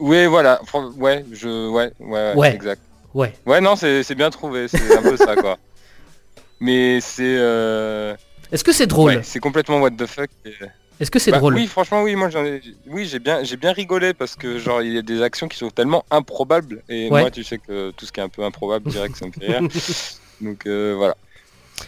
Ouais, 0.00 0.26
voilà, 0.26 0.60
ouais, 0.96 1.24
je, 1.32 1.68
ouais, 1.68 1.92
ouais, 2.00 2.54
exact. 2.54 2.80
Ouais. 3.14 3.32
Ouais, 3.46 3.60
non, 3.60 3.74
c'est, 3.76 4.14
bien 4.14 4.30
trouvé, 4.30 4.68
c'est 4.68 4.96
un 4.96 5.02
peu 5.02 5.16
ça 5.16 5.34
quoi. 5.36 5.58
Mais 6.60 7.00
c'est, 7.00 7.36
euh, 7.38 8.14
Est-ce 8.52 8.64
que 8.64 8.72
c'est 8.72 8.86
drôle 8.86 9.16
ouais, 9.16 9.22
c'est 9.22 9.40
complètement 9.40 9.78
what 9.80 9.90
the 9.92 10.06
fuck. 10.06 10.28
et- 10.44 10.52
Est-ce 11.00 11.10
que 11.10 11.18
c'est 11.18 11.30
Bah 11.30 11.38
drôle 11.38 11.54
Oui, 11.54 11.66
franchement, 11.66 12.02
oui, 12.02 12.16
moi 12.16 12.28
j'en 12.30 12.44
ai, 12.44 12.60
oui, 12.86 13.06
j'ai 13.06 13.18
bien, 13.20 13.44
j'ai 13.44 13.56
bien 13.56 13.72
rigolé 13.72 14.12
parce 14.14 14.34
que 14.34 14.58
genre 14.58 14.82
il 14.82 14.92
y 14.92 14.98
a 14.98 15.02
des 15.02 15.22
actions 15.22 15.46
qui 15.48 15.56
sont 15.56 15.70
tellement 15.70 16.04
improbables 16.10 16.82
et 16.88 17.08
Ouais. 17.10 17.20
moi 17.20 17.30
tu 17.30 17.44
sais 17.44 17.58
que 17.58 17.92
tout 17.92 18.06
ce 18.06 18.12
qui 18.12 18.20
est 18.20 18.22
un 18.24 18.28
peu 18.28 18.42
improbable, 18.44 18.90
direct, 18.90 19.16
ça 19.16 19.26
me 19.26 19.32
fait 19.32 19.46
rire. 19.58 19.68
Donc 20.40 20.66
euh, 20.66 20.94
voilà. 20.96 21.16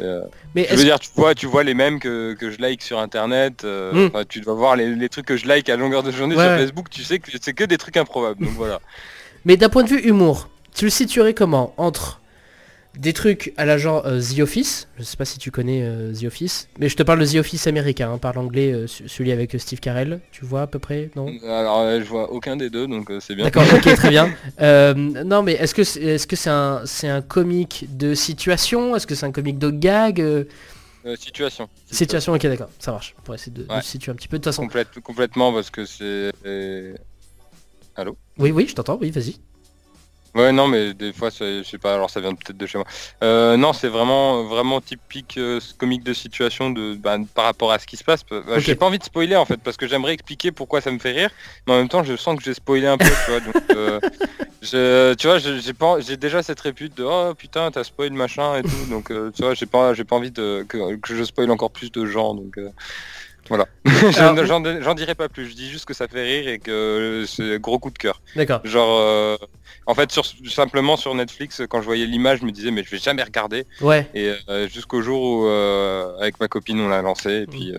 Euh, 0.01 0.23
Mais 0.55 0.67
Je 0.71 0.77
veux 0.77 0.85
dire, 0.85 0.99
tu 1.01 1.09
vois, 1.17 1.35
tu 1.35 1.47
vois 1.47 1.65
les 1.65 1.75
mêmes 1.75 1.99
que, 1.99 2.35
que 2.35 2.51
je 2.51 2.59
like 2.61 2.83
sur 2.83 2.99
internet. 3.01 3.65
euh, 3.65 3.93
Mm. 3.93 4.07
enfin, 4.15 4.25
tu 4.29 4.41
dois 4.41 4.55
voir 4.55 4.77
les, 4.77 4.95
les 4.95 5.09
trucs 5.09 5.27
que 5.27 5.37
je 5.37 5.47
like 5.47 5.69
à 5.69 5.77
longueur 5.77 6.03
de 6.03 6.11
journée 6.11 6.37
Ouais, 6.37 6.47
sur. 6.47 6.57
Facebook. 6.59 6.91
Tu 6.91 7.03
sais 7.03 7.19
que 7.19 7.31
c'est 7.41 7.53
que 7.55 7.65
des 7.65 7.79
trucs 7.79 7.97
improbables. 7.97 8.45
Donc 8.45 8.55
voilà. 8.57 8.81
Mais 9.45 9.57
d'un 9.57 9.69
point 9.69 9.83
de 9.83 9.89
vue 9.89 10.01
humour, 10.01 10.49
tu 10.75 10.85
le 10.85 10.91
situerais 10.91 11.35
comment? 11.35 11.73
Entre 11.79 12.20
des 12.99 13.13
trucs 13.13 13.53
à 13.57 13.65
la 13.65 13.79
genre 13.79 14.05
euh, 14.07 14.21
The 14.21 14.41
Office, 14.41 14.89
je 14.99 15.05
sais 15.05 15.17
pas 15.17 15.25
si 15.25 15.39
tu 15.39 15.51
connais 15.51 15.83
euh, 15.83 16.13
The 16.13 16.25
Office, 16.25 16.69
mais 16.79 16.89
je 16.89 16.97
te 16.97 17.03
parle 17.03 17.21
de 17.21 17.27
The 17.27 17.37
Office 17.37 17.67
américain, 17.67 18.11
hein, 18.13 18.19
par 18.19 18.35
l'anglais, 18.35 18.73
euh, 18.73 18.87
ce- 18.87 19.07
celui 19.07 19.31
avec 19.33 19.55
Steve 19.61 19.79
Carell, 19.81 20.21
tu 20.33 20.45
vois 20.45 20.63
à 20.63 20.67
peu 20.67 20.79
près, 20.79 21.11
non? 21.17 21.27
Alors 21.47 21.85
je 22.01 22.05
vois 22.05 22.31
aucun 22.33 22.57
des 22.57 22.69
deux, 22.69 22.87
donc 22.87 23.11
c'est 23.21 23.35
bien. 23.35 23.45
D'accord, 23.45 23.65
ok, 23.73 23.95
très 23.95 24.11
bien. 24.11 24.29
Non, 24.61 25.43
mais 25.43 25.53
est-ce 25.53 25.75
que 25.75 25.85
c'est 25.85 26.03
est 26.03 26.17
-ce 26.17 26.27
que 26.27 26.37
c'est 26.37 26.51
un, 26.51 26.83
un 27.05 27.23
comique 27.23 27.87
de 27.97 28.15
situation? 28.15 28.97
Est-ce 28.97 29.07
que 29.07 29.15
c'est 29.15 29.27
un 29.27 29.33
comique 29.33 29.59
de 29.59 29.71
gag 29.71 30.47
situation. 31.17 31.69
Situation, 31.91 32.35
ok 32.35 32.43
d'accord, 32.43 32.69
ça 32.79 32.93
marche. 32.93 33.15
Pour 33.25 33.35
essayer 33.35 33.53
de, 33.53 33.63
Ouais. 33.73 33.81
se 33.81 33.89
situer 33.89 34.13
un 34.13 34.15
petit 34.17 34.29
peu. 34.29 34.37
De 34.39 34.43
toute 34.45 34.53
façon. 34.53 34.63
Complète- 34.67 35.01
complètement 35.03 35.51
parce 35.53 35.71
que 35.71 35.87
c'est... 35.87 36.31
Allô? 37.97 38.17
Oui, 38.39 38.51
oui, 38.51 38.67
je 38.69 38.75
t'entends, 38.75 38.99
oui, 39.01 39.11
vas-y. 39.11 39.37
Ouais 40.35 40.53
non 40.53 40.69
mais 40.69 40.95
des 40.95 41.13
fois 41.13 41.31
c'est- 41.31 41.65
je 41.65 41.69
sais 41.69 41.79
pas 41.79 41.95
alors 41.95 42.09
ça 42.09 42.21
vient 42.21 42.33
peut-être 42.35 42.57
de 42.57 42.67
chez 42.67 42.79
moi. 42.79 42.87
Euh, 43.25 43.57
non 43.57 43.73
c'est 43.73 43.89
vraiment 43.89 44.45
vraiment 44.45 44.81
typique 44.81 45.37
euh, 45.39 45.59
comique 45.77 46.05
de 46.05 46.13
situation 46.15 46.71
de 46.71 46.95
bah, 46.95 47.17
par 47.35 47.47
rapport 47.47 47.73
à 47.73 47.79
ce 47.81 47.87
qui 47.87 47.97
se 47.97 48.05
passe. 48.05 48.21
Bah. 48.31 48.43
J'ai 48.59 48.77
pas 48.77 48.87
envie 48.87 48.99
de 48.99 49.05
spoiler 49.05 49.35
en 49.37 49.45
fait 49.45 49.57
parce 49.57 49.77
que 49.77 49.89
j'aimerais 49.89 50.13
expliquer 50.13 50.53
pourquoi 50.53 50.81
ça 50.81 50.91
me 50.93 50.99
fait 51.01 51.13
rire, 51.13 51.31
mais 51.67 51.75
en 51.75 51.77
même 51.79 51.89
temps 51.89 52.05
je 52.05 52.17
sens 52.17 52.37
que 52.37 52.45
j'ai 52.45 52.55
spoilé 52.55 52.87
un 52.87 52.97
peu 52.97 53.07
tu 53.25 53.31
vois 53.31 53.41
donc 53.41 53.55
euh, 53.71 54.01
je, 54.63 55.15
tu 55.15 55.27
vois 55.27 55.39
j'ai 55.39 55.73
pas 55.75 56.01
j'ai 56.01 56.17
déjà 56.17 56.43
cette 56.45 56.61
répute 56.61 56.97
de 56.97 57.03
oh 57.05 57.35
putain 57.37 57.71
t'as 57.73 57.83
spoil 57.83 58.13
machin 58.13 58.57
et 58.57 58.63
tout 58.63 58.87
donc 58.89 59.11
euh, 59.11 59.31
tu 59.35 59.43
vois 59.43 59.55
j'ai 59.55 59.67
pas 59.67 59.95
j'ai 59.95 60.05
pas 60.05 60.15
envie 60.17 60.31
de 60.31 60.65
que, 60.69 60.97
que 60.97 61.15
je 61.17 61.25
spoil 61.25 61.51
encore 61.51 61.71
plus 61.73 61.91
de 61.91 62.07
gens 62.07 62.35
donc 62.35 62.57
euh, 62.59 62.71
voilà. 63.51 63.67
J'en 64.81 64.95
dirai 64.95 65.15
pas 65.15 65.29
plus 65.29 65.47
je 65.51 65.55
dis 65.55 65.69
juste 65.69 65.85
que 65.85 65.93
ça 65.93 66.09
fait 66.09 66.23
rire 66.23 66.49
et 66.49 66.59
que 66.59 67.25
c'est 67.29 67.59
gros 67.61 67.79
coup 67.79 67.91
de 67.91 67.99
cœur. 67.99 68.23
D'accord. 68.37 68.61
Genre, 68.65 68.99
euh, 69.01 69.37
en 69.87 69.95
fait, 69.95 70.11
sur, 70.11 70.25
simplement 70.49 70.97
sur 70.97 71.15
Netflix, 71.15 71.61
quand 71.69 71.81
je 71.81 71.87
voyais 71.87 72.07
l'image, 72.07 72.39
je 72.41 72.47
me 72.47 72.53
disais, 72.53 72.71
mais 72.71 72.83
je 72.83 72.91
vais 72.91 72.99
jamais 72.99 73.23
regarder. 73.23 73.67
Ouais. 73.83 74.09
Et 74.15 74.33
euh, 74.49 74.67
jusqu'au 74.69 75.03
jour 75.03 75.21
où, 75.23 75.47
euh, 75.49 76.17
avec 76.19 76.41
ma 76.41 76.49
copine, 76.49 76.81
on 76.81 76.89
l'a 76.89 77.03
lancé, 77.03 77.43
et 77.43 77.47
puis, 77.47 77.75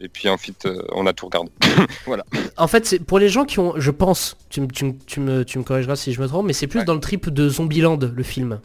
et 0.00 0.08
puis 0.08 0.28
ensuite, 0.28 0.68
on 0.92 1.06
a 1.06 1.12
tout 1.12 1.26
regardé. 1.26 1.50
En 2.58 2.66
fait, 2.68 2.84
c'est 2.84 2.98
pour 2.98 3.18
les 3.18 3.28
gens 3.30 3.44
qui 3.44 3.58
ont, 3.60 3.74
je 3.76 3.90
pense, 3.90 4.36
tu, 4.50 4.60
me- 4.60 4.66
tu, 4.66 4.84
me- 4.84 4.94
tu 5.06 5.20
me, 5.20 5.44
tu 5.44 5.58
me 5.58 5.64
corrigeras 5.64 5.96
si 5.96 6.12
je 6.12 6.20
me 6.20 6.26
trompe, 6.28 6.46
mais 6.46 6.52
c'est 6.52 6.66
plus 6.66 6.80
Ouais. 6.80 6.84
dans 6.84 6.94
le 6.94 7.00
trip 7.00 7.30
de 7.30 7.48
Zombieland, 7.48 7.98
le 7.98 8.22
film. 8.22 8.60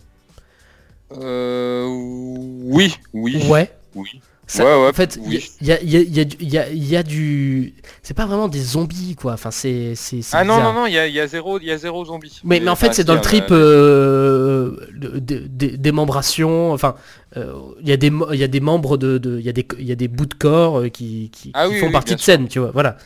Euh, 1.13 1.85
oui, 1.87 2.95
oui, 3.13 3.41
Ouais. 3.47 3.71
oui. 3.95 4.21
Ça- 4.49 4.63
Ouais, 4.63 4.81
ouais, 4.81 4.87
en 4.89 4.93
fait, 4.93 5.19
il 5.21 5.27
oui. 5.27 5.51
y, 5.61 5.71
a, 5.73 5.81
il 5.81 5.89
y, 5.89 5.97
a, 5.97 5.99
il 5.99 6.15
y, 6.15 6.19
a, 6.21 7.03
du- 7.03 7.73
y, 7.75 7.79
a. 7.79 7.83
C'est 8.01 8.13
pas 8.13 8.25
vraiment 8.25 8.47
des 8.47 8.61
zombies, 8.61 9.15
quoi. 9.15 9.33
Enfin, 9.33 9.51
c'est... 9.51 9.93
Ah 10.31 10.45
non, 10.45 10.61
non, 10.61 10.71
non, 10.71 10.85
il 10.85 10.93
y 10.93 10.97
a, 10.97 11.05
il 11.05 11.13
y 11.13 11.19
a 11.19 11.27
zéro, 11.27 11.59
y 11.59 11.69
a 11.69 11.77
zéro 11.77 12.05
zombie. 12.05 12.39
Mais, 12.45 12.61
mais 12.61 12.69
en 12.69 12.77
fait, 12.77 12.93
c'est 12.93 13.03
dans 13.03 13.13
le 13.13 13.19
hein, 13.19 13.21
trip 13.21 13.45
euh, 13.51 14.77
euh, 15.03 15.19
démembration. 15.77 16.71
Enfin, 16.71 16.95
euh, 17.35 17.53
il 17.81 17.89
y 17.89 17.91
a 17.91 17.97
des 17.97 18.09
mo- 18.09 18.31
il 18.31 18.39
y 18.39 18.43
a 18.43 18.47
des 18.47 18.61
membres 18.61 18.95
de, 18.97 19.19
il 19.39 19.45
y 19.45 19.49
a 19.49 19.53
des 19.53 19.67
il 19.79 19.85
y 19.85 19.91
a 19.91 19.95
des 19.95 20.07
bouts 20.07 20.25
de 20.25 20.33
corps 20.33 20.79
euh, 20.79 20.87
qui, 20.89 21.29
qui, 21.33 21.51
Ah 21.53 21.67
qui 21.67 21.73
oui, 21.73 21.79
font 21.79 21.87
oui, 21.87 21.91
partie 21.91 22.15
de 22.15 22.21
scène, 22.21 22.47
tu 22.47 22.59
vois. 22.59 22.71
Voilà. 22.71 22.97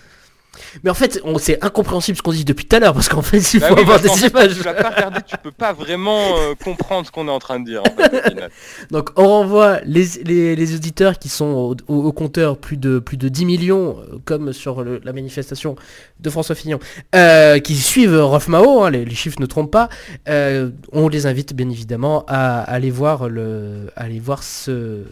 Mais 0.83 0.89
en 0.89 0.93
fait, 0.93 1.21
c'est 1.39 1.63
incompréhensible 1.63 2.17
ce 2.17 2.21
qu'on 2.21 2.31
dit 2.31 2.43
depuis 2.45 2.65
tout 2.65 2.75
à 2.75 2.79
l'heure 2.79 2.93
parce 2.93 3.07
qu'en 3.07 3.21
fait, 3.21 3.39
il 3.53 3.59
bah 3.61 3.67
faut 3.69 3.75
oui, 3.75 3.81
avoir 3.81 3.99
des 4.01 4.09
fait, 4.09 4.27
images. 4.27 4.57
Tu 4.57 4.63
l'as 4.63 4.73
pas 4.73 4.91
tu 5.25 5.37
peux 5.37 5.51
pas 5.51 5.71
vraiment 5.73 6.37
euh, 6.37 6.53
comprendre 6.61 7.05
ce 7.07 7.11
qu'on 7.11 7.27
est 7.27 7.31
en 7.31 7.39
train 7.39 7.59
de 7.59 7.65
dire. 7.65 7.81
en 7.81 7.95
fait. 7.95 8.49
Donc 8.91 9.11
on 9.15 9.27
renvoie 9.27 9.79
les, 9.85 10.05
les, 10.25 10.55
les 10.55 10.75
auditeurs 10.75 11.19
qui 11.19 11.29
sont 11.29 11.75
au, 11.87 12.11
compteur 12.11 12.57
plus 12.57 12.77
de 12.77 12.99
plus 12.99 13.17
de 13.17 13.29
10 13.29 13.45
millions, 13.45 13.97
euh, 13.99 14.17
comme 14.25 14.51
sur 14.53 14.83
le- 14.83 14.99
la 15.03 15.13
manifestation 15.13 15.75
de 16.19 16.29
François 16.29 16.55
Fillon, 16.55 16.79
euh, 17.15 17.59
qui 17.59 17.75
suivent 17.75 18.17
Rolf 18.21 18.47
Mao, 18.49 18.83
hein, 18.83 18.89
les, 18.91 19.05
les 19.05 19.15
chiffres 19.15 19.39
ne 19.39 19.45
trompent 19.45 19.71
pas. 19.71 19.87
euh, 20.27 20.69
on 20.91 21.07
les 21.07 21.25
invite 21.27 21.53
bien 21.53 21.69
évidemment 21.69 22.25
à, 22.27 22.59
aller 22.61 22.91
voir 22.91 23.29
le, 23.29 23.87
à 23.95 24.03
aller 24.03 24.19
voir 24.19 24.43
ce, 24.43 25.03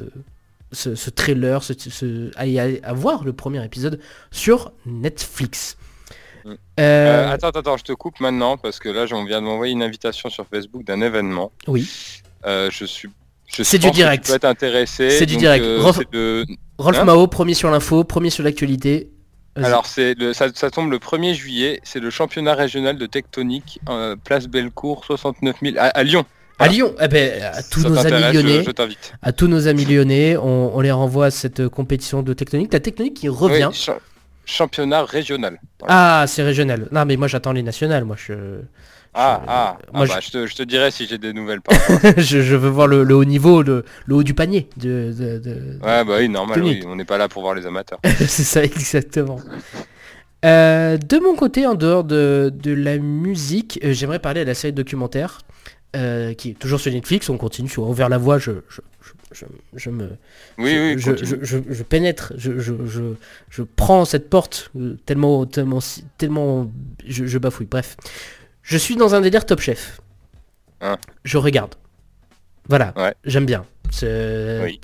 ce, 0.71 0.95
ce 0.95 1.10
trailer, 1.10 1.63
ce, 1.63 1.73
ce- 1.77 2.32
à, 2.38 2.88
à 2.89 2.93
voir 2.93 3.23
le 3.23 3.34
premier 3.34 3.63
épisode 3.63 3.99
sur 4.32 4.71
Netflix. 4.86 5.77
Mm. 6.45 6.49
Euh, 6.49 6.55
Euh, 6.79 7.29
attends, 7.32 7.49
attends, 7.49 7.77
je 7.77 7.84
te 7.84 7.93
coupe 7.93 8.19
maintenant 8.19 8.58
parce 8.58 8.79
que 8.79 8.89
là, 8.89 9.05
on 9.12 9.25
vient 9.25 9.41
de 9.41 9.45
m'envoyer 9.45 9.73
une 9.73 9.84
invitation 9.84 10.29
sur 10.29 10.45
Facebook 10.47 10.84
d'un 10.84 11.01
événement. 11.01 11.51
oui. 11.67 11.89
Euh, 12.45 12.69
je 12.71 12.86
suis. 12.86 13.10
je 13.47 13.63
C'est 13.63 13.79
du 13.79 13.91
direct. 13.91 14.23
Tu 14.23 14.32
peux 14.32 14.36
être 14.38 14.45
intéressé. 14.45 15.10
C'est 15.10 15.25
du 15.25 15.36
direct. 15.36 15.65
de- 15.65 16.45
Rolf 16.77 16.97
Hein 16.97 17.03
Mao, 17.03 17.27
premier 17.27 17.53
sur 17.53 17.69
l'info, 17.69 18.05
premier 18.05 18.29
sur 18.29 18.45
l'actualité. 18.45 19.12
Alors 19.55 19.86
c'est 19.86 20.13
le, 20.17 20.32
ça, 20.32 20.47
ça 20.53 20.71
tombe 20.71 20.89
le 20.89 20.99
1er 20.99 21.34
juillet. 21.34 21.82
C'est 21.84 21.99
le 21.99 22.10
championnat 22.10 22.53
régional 22.53 22.97
de 22.97 23.05
tectonique, 23.08 23.82
place 24.23 24.47
Bellecour, 24.47 25.03
69 25.03 25.58
000 25.62 25.75
à, 25.77 25.88
à 25.88 26.03
Lyon. 26.03 26.23
À 26.60 26.67
Lyon, 26.67 26.93
eh 27.02 27.08
ben, 27.08 27.41
à 27.41 27.63
tous 27.63 27.82
Ça 27.82 27.89
nos 27.89 27.98
amis 27.98 28.34
lyonnais, 28.34 28.63
Je, 28.63 28.72
à 29.22 29.32
tous 29.32 29.48
nos 29.48 29.67
amis 29.67 29.86
lyonnais, 29.86 30.36
on, 30.38 30.76
on 30.76 30.82
les 30.82 30.91
renvoie 30.91 31.28
à 31.28 31.32
cette 31.32 31.67
compétition 31.69 32.22
de 32.22 32.34
tectonique. 32.34 32.74
La 32.74 32.80
tectonique 32.82 33.13
qui 33.15 33.30
revient. 33.30 33.69
Oui, 33.72 33.76
cha- 33.76 34.00
championnat 34.45 35.06
régional. 35.06 35.60
Ah, 35.88 36.26
c'est 36.28 36.43
régional. 36.43 36.88
Non, 36.91 37.06
mais 37.06 37.15
moi 37.15 37.28
j'attends 37.28 37.54
les 37.54 37.63
nationales. 37.63 38.04
Moi, 38.04 38.17
je, 38.19 38.34
ah, 39.13 39.41
je- 39.43 39.50
ah, 39.50 39.78
moi, 39.93 40.06
ah 40.10 40.13
bah, 40.15 40.19
je... 40.22 40.32
te, 40.32 40.48
je 40.48 40.56
te 40.56 40.63
dirai 40.63 40.91
si 40.91 41.08
j'ai 41.08 41.17
des 41.17 41.32
nouvelles. 41.34 41.62
Par 41.62 41.78
je, 42.17 42.41
je 42.41 42.56
veux 42.56 42.69
voir 42.69 42.88
le, 42.88 43.04
le 43.04 43.15
haut 43.15 43.26
niveau, 43.26 43.62
le, 43.63 43.86
le 44.06 44.15
haut 44.15 44.24
du 44.24 44.34
panier. 44.34 44.67
De, 44.76 45.13
de- 45.17 45.38
de- 45.39 45.80
ouais, 45.82 46.04
bah 46.04 46.15
oui, 46.19 46.28
normal. 46.28 46.62
Oui, 46.62 46.82
on 46.86 46.95
n'est 46.95 47.06
pas 47.06 47.17
là 47.17 47.30
pour 47.30 47.41
voir 47.41 47.56
les 47.56 47.65
amateurs. 47.65 48.00
c'est 48.17 48.43
ça 48.43 48.63
exactement. 48.63 49.39
Euh, 50.45 50.98
de 50.98 51.17
mon 51.19 51.36
côté, 51.36 51.67
en 51.67 51.76
dehors 51.76 52.04
de, 52.06 52.52
de 52.54 52.74
la 52.74 52.98
musique, 52.98 53.80
euh, 53.84 53.91
j'aimerais 53.93 54.19
parler 54.19 54.41
de 54.41 54.48
la 54.48 54.54
série 54.54 54.72
documentaire 54.74 55.39
euh, 55.95 56.34
qui 56.34 56.52
est 56.52 56.54
toujours 56.54 56.80
sur 56.80 56.91
Netflix. 56.91 57.30
On 57.30 57.38
continue 57.38 57.69
sur 57.69 57.88
Ouvert 57.88 58.10
la 58.10 58.17
voie. 58.17 58.38
Je, 58.38 58.52
je, 58.69 58.82
je, 59.32 59.45
je- 59.75 59.89
me, 59.89 60.10
Oui, 60.58 60.95
je, 60.97 61.12
oui. 61.12 61.39
je, 61.69 61.84
pénètre, 61.84 62.34
je, 62.38 62.60
je, 62.60 62.73
je, 62.86 63.13
je 63.49 63.63
prends 63.63 64.06
cette 64.06 64.30
porte 64.30 64.71
euh, 64.75 64.97
tellement, 65.06 65.45
tellement, 65.45 65.80
tellement, 66.17 66.71
je, 67.06 67.25
je 67.25 67.38
bafouille. 67.38 67.67
Bref, 67.67 67.95
je 68.63 68.78
suis 68.78 68.95
dans 68.95 69.15
un 69.15 69.21
délire 69.21 69.45
Top 69.45 69.60
Chef. 69.62 70.02
Hein. 70.82 70.97
Je 71.23 71.38
regarde. 71.38 71.75
Voilà, 72.67 72.93
Ouais. 72.95 73.13
j'aime 73.25 73.45
bien. 73.45 73.65
Oui. 73.91 74.80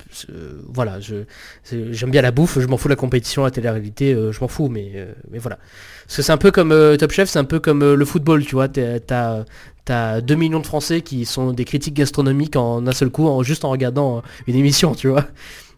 voilà, 0.72 0.98
j'aime 1.00 2.10
bien 2.10 2.22
la 2.22 2.30
bouffe. 2.30 2.58
Je 2.60 2.66
m'en 2.66 2.76
fous 2.76 2.88
de 2.88 2.92
la 2.92 2.96
compétition, 2.96 3.44
la 3.44 3.50
télé-réalité, 3.50 4.12
euh, 4.14 4.32
je 4.32 4.40
m'en 4.40 4.48
fous, 4.48 4.68
mais, 4.68 4.92
euh, 4.94 5.12
mais 5.30 5.38
voilà. 5.38 5.58
Parce 6.06 6.16
que 6.16 6.22
c'est 6.22 6.32
un 6.32 6.36
peu 6.38 6.50
comme 6.50 6.72
euh, 6.72 6.96
Top 6.96 7.12
Chef, 7.12 7.28
c'est 7.28 7.38
un 7.38 7.44
peu 7.44 7.60
comme 7.60 7.94
le 7.94 8.04
football, 8.04 8.44
tu 8.44 8.54
vois. 8.54 8.68
T'as, 8.68 9.44
t'as 9.84 10.20
2 10.20 10.34
millions 10.34 10.60
de 10.60 10.66
Français 10.66 11.00
qui 11.00 11.24
sont 11.24 11.52
des 11.52 11.64
critiques 11.64 11.94
gastronomiques 11.94 12.56
en 12.56 12.86
un 12.86 12.92
seul 12.92 13.10
coup, 13.10 13.26
en, 13.26 13.42
juste 13.42 13.64
en 13.64 13.70
regardant 13.70 14.22
une 14.46 14.56
émission, 14.56 14.94
tu 14.94 15.08
vois. 15.08 15.26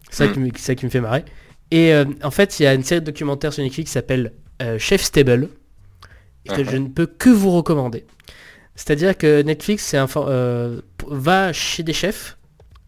C'est 0.09 0.23
ça, 0.25 0.27
Mm. 0.29 0.33
qui 0.33 0.39
me, 0.39 0.49
c'est 0.55 0.61
ça 0.65 0.75
qui 0.75 0.85
me 0.85 0.89
fait 0.89 1.01
marrer. 1.01 1.23
Et 1.71 1.93
euh, 1.93 2.05
en 2.23 2.31
fait, 2.31 2.59
il 2.59 2.63
y 2.63 2.65
a 2.67 2.73
une 2.73 2.83
série 2.83 3.01
de 3.01 3.05
documentaires 3.05 3.53
sur 3.53 3.61
Netflix 3.63 3.89
qui 3.89 3.93
s'appelle 3.93 4.33
euh, 4.61 4.79
Chef 4.79 5.01
Stable, 5.03 5.49
et 6.45 6.49
que 6.49 6.61
Uh-huh. 6.61 6.69
je 6.71 6.77
ne 6.77 6.87
peux 6.87 7.05
que 7.05 7.29
vous 7.29 7.51
recommander. 7.51 8.05
C'est-à-dire 8.75 9.15
que 9.17 9.41
Netflix 9.43 9.93
un 9.93 10.07
euh, 10.17 10.81
va 11.07 11.53
chez 11.53 11.83
des 11.83 11.93
chefs 11.93 12.37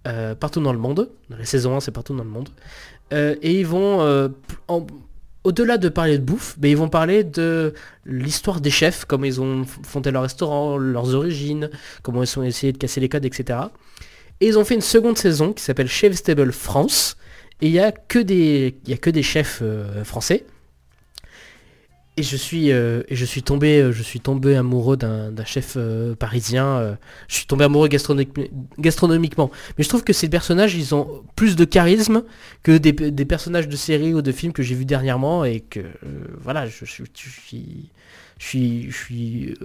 euh, 0.08 0.36
partout 0.36 0.62
dans 0.62 0.74
le 0.74 0.80
monde. 0.80 1.10
Dans 1.30 1.38
la 1.38 1.46
saison 1.46 1.76
1, 1.78 1.80
c'est 1.82 1.92
partout 1.92 2.16
dans 2.16 2.24
le 2.24 2.30
monde. 2.30 2.50
Euh, 3.14 3.36
et 3.42 3.60
ils 3.60 3.66
vont, 3.68 4.02
euh, 4.02 4.30
au-delà 5.44 5.78
de 5.78 5.90
parler 5.90 6.18
de 6.18 6.24
bouffe, 6.24 6.56
mais 6.62 6.72
ils 6.72 6.78
vont 6.78 6.90
parler 6.90 7.24
de 7.24 7.74
l'histoire 8.06 8.62
des 8.62 8.70
chefs, 8.70 9.06
comment 9.06 9.26
ils 9.26 9.42
ont 9.42 9.66
fondé 9.84 10.12
leur 10.12 10.22
restaurant, 10.24 10.78
leurs 10.78 11.14
origines, 11.16 11.70
comment 12.04 12.24
ils 12.24 12.40
ont 12.40 12.44
essayé 12.44 12.72
de 12.74 12.78
casser 12.78 13.00
les 13.00 13.10
codes, 13.10 13.26
etc. 13.26 13.60
Et 14.40 14.48
ils 14.48 14.58
ont 14.58 14.66
fait 14.66 14.76
une 14.76 14.82
seconde 14.82 15.18
saison 15.18 15.54
qui 15.54 15.64
s'appelle 15.64 15.88
Chef 15.88 16.14
Stable 16.16 16.52
France. 16.52 17.18
Et 17.62 17.68
il 17.68 17.72
n'y 17.74 17.80
a, 17.80 17.92
que 17.92 18.18
des- 18.20 18.76
il 18.86 18.90
y 18.90 18.94
a 18.94 18.98
que 18.98 19.10
des 19.12 19.22
chefs 19.24 19.62
français. 20.04 20.46
Et 22.22 22.24
je 22.24 22.38
suis, 22.38 22.72
euh, 22.72 23.02
je 23.10 23.26
suis 23.26 23.42
tombé, 23.42 23.82
euh, 23.82 23.92
je 23.92 24.04
suis 24.04 24.20
tombé 24.20 24.56
amoureux 24.56 24.96
d'un 24.96 25.34
chef 25.44 25.74
euh, 25.76 26.14
parisien. 26.14 26.96
je 27.28 27.34
suis 27.36 27.48
tombé 27.48 27.64
amoureux 27.66 27.88
gastronomique- 27.88 28.52
gastronomiquement. 28.78 29.50
Mais 29.76 29.84
je 29.84 29.90
trouve 29.90 30.04
que 30.04 30.14
ces 30.14 30.30
personnages, 30.30 30.76
ils 30.76 30.94
ont 30.94 31.24
plus 31.36 31.56
de 31.56 31.66
charisme 31.66 32.22
que 32.62 32.78
des, 32.78 33.26
personnages 33.26 33.68
de 33.68 33.76
séries 33.76 34.14
ou 34.14 34.22
de 34.22 34.32
films 34.32 34.54
que 34.54 34.62
j'ai 34.62 34.76
vus 34.76 34.86
dernièrement 34.86 35.46
et 35.46 35.62
que 35.62 35.80
voilà, 36.40 36.68
je 36.68 36.86
suis, 36.86 37.06
je 37.16 37.90
suis, 38.38 38.92
je 38.92 38.96
suis. 38.96 39.56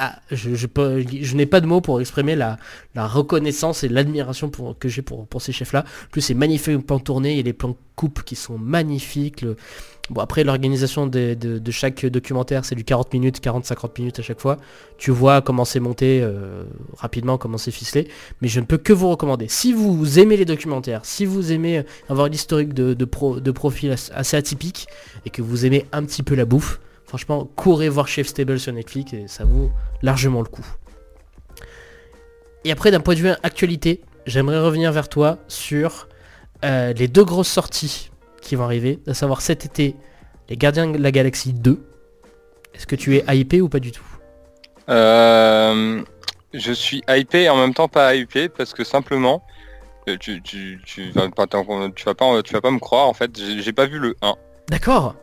Euh, 0.00 0.04
ah, 0.04 0.18
je, 0.30 1.34
n'ai 1.34 1.46
pas 1.46 1.60
de 1.60 1.66
mots 1.66 1.80
pour 1.80 2.00
exprimer 2.00 2.36
la, 2.36 2.58
reconnaissance 2.94 3.82
et 3.82 3.88
l'admiration 3.88 4.50
que 4.78 4.88
j'ai 4.88 5.02
pour, 5.02 5.26
ces 5.40 5.52
chefs-là. 5.52 5.84
Plus 6.12 6.20
c'est 6.20 6.34
magnifiquement 6.34 6.98
tourné 6.98 7.38
et 7.38 7.42
les 7.42 7.52
plans 7.52 7.76
coupe 7.96 8.22
qui 8.22 8.36
sont 8.36 8.58
magnifiques. 8.58 9.44
Bon 10.10 10.20
après 10.20 10.44
l'organisation 10.44 11.06
de, 11.08 11.70
chaque 11.70 12.06
documentaire 12.06 12.64
c'est 12.64 12.76
du 12.76 12.84
40 12.84 13.12
minutes, 13.12 13.42
40-50 13.42 13.98
minutes 13.98 14.18
à 14.20 14.22
chaque 14.22 14.40
fois. 14.40 14.56
Tu 14.98 15.10
vois 15.10 15.42
comment 15.42 15.64
c'est 15.64 15.80
monté 15.80 16.20
euh, 16.22 16.62
rapidement, 16.96 17.36
comment 17.36 17.58
c'est 17.58 17.72
ficelé. 17.72 18.08
Mais 18.40 18.46
je 18.46 18.60
ne 18.60 18.66
peux 18.66 18.78
que 18.78 18.92
vous 18.92 19.08
recommander. 19.08 19.48
Si 19.48 19.72
vous 19.72 20.20
aimez 20.20 20.36
les 20.36 20.44
documentaires, 20.44 21.00
si 21.04 21.24
vous 21.24 21.50
aimez 21.50 21.82
avoir 22.08 22.28
l'historique 22.28 22.72
de, 22.72 22.94
de, 22.94 23.04
pro, 23.04 23.40
de 23.40 23.50
profil 23.50 23.90
as- 23.90 24.12
assez 24.14 24.36
atypique 24.36 24.86
et 25.26 25.30
que 25.30 25.42
vous 25.42 25.66
aimez 25.66 25.86
un 25.90 26.04
petit 26.04 26.22
peu 26.22 26.36
la 26.36 26.44
bouffe, 26.44 26.78
franchement 27.08 27.48
courez 27.56 27.88
voir 27.88 28.06
Chef 28.06 28.28
Stable 28.28 28.60
sur 28.60 28.72
Netflix 28.72 29.12
et 29.14 29.26
ça 29.26 29.44
vaut 29.44 29.70
largement 30.02 30.42
le 30.42 30.48
coup. 30.48 30.64
Et 32.64 32.70
après 32.70 32.90
d'un 32.90 33.00
point 33.00 33.14
de 33.14 33.20
vue 33.20 33.30
actualité, 33.42 34.02
j'aimerais 34.26 34.60
revenir 34.60 34.92
vers 34.92 35.08
toi 35.08 35.38
sur 35.48 36.06
euh, 36.64 36.92
les 36.92 37.08
deux 37.08 37.24
grosses 37.24 37.48
sorties 37.48 38.10
qui 38.42 38.54
vont 38.56 38.64
arriver, 38.64 39.00
à 39.06 39.14
savoir 39.14 39.40
cet 39.40 39.64
été, 39.64 39.96
les 40.48 40.56
Gardiens 40.56 40.86
de 40.88 40.98
la 40.98 41.10
Galaxie 41.10 41.52
2. 41.52 41.80
Est-ce 42.74 42.86
que 42.86 42.96
tu 42.96 43.16
es 43.16 43.24
hypé 43.34 43.60
ou 43.60 43.68
pas 43.68 43.80
du 43.80 43.90
tout? 43.90 44.04
Euh, 44.88 46.02
je 46.54 46.72
suis 46.72 47.02
hypé 47.08 47.42
et 47.44 47.48
en 47.48 47.56
même 47.56 47.74
temps 47.74 47.88
pas 47.88 48.14
hypé 48.14 48.48
parce 48.48 48.72
que 48.74 48.84
simplement 48.84 49.42
Euh, 50.08 50.16
Tu, 50.18 50.40
tu, 50.42 50.80
tu, 50.86 51.10
vas 51.10 51.28
pas, 51.28 51.46
tu 51.46 51.56
vas 52.06 52.14
pas, 52.14 52.42
tu 52.42 52.52
vas 52.54 52.60
pas 52.60 52.70
me 52.70 52.78
croire 52.78 53.08
en 53.08 53.14
fait. 53.14 53.30
J'ai 53.38 53.72
pas 53.72 53.86
vu 53.86 53.98
le 53.98 54.16
1. 54.22 54.34
D'accord. 54.70 55.14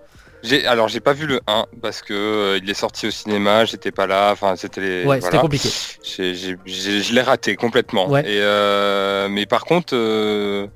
J'ai, 0.46 0.66
alors 0.66 0.88
j'ai 0.88 1.00
pas 1.00 1.14
vu 1.14 1.26
le 1.26 1.40
1 1.48 1.66
parce 1.82 2.02
que 2.02 2.14
euh, 2.14 2.60
il 2.62 2.70
est 2.70 2.74
sorti 2.76 3.08
au 3.08 3.12
cinéma, 3.12 3.66
j'étais 3.66 3.92
pas 3.92 4.08
là. 4.08 4.32
Enfin, 4.32 4.56
c'était 4.56 4.82
les. 4.82 5.04
Ouais, 5.06 5.16
c'était 5.18 5.32
voilà. 5.32 5.42
compliqué. 5.42 5.70
J'ai- 6.04 6.36
j'ai- 6.36 6.58
j'ai- 6.66 7.02
je 7.02 7.14
l'ai 7.14 7.22
raté 7.22 7.56
complètement. 7.56 8.10
Ouais. 8.10 8.22
Et 8.22 8.40
euh, 8.42 9.28
mais 9.30 9.46
par 9.46 9.66
contre, 9.66 9.94
euh, 9.96 10.68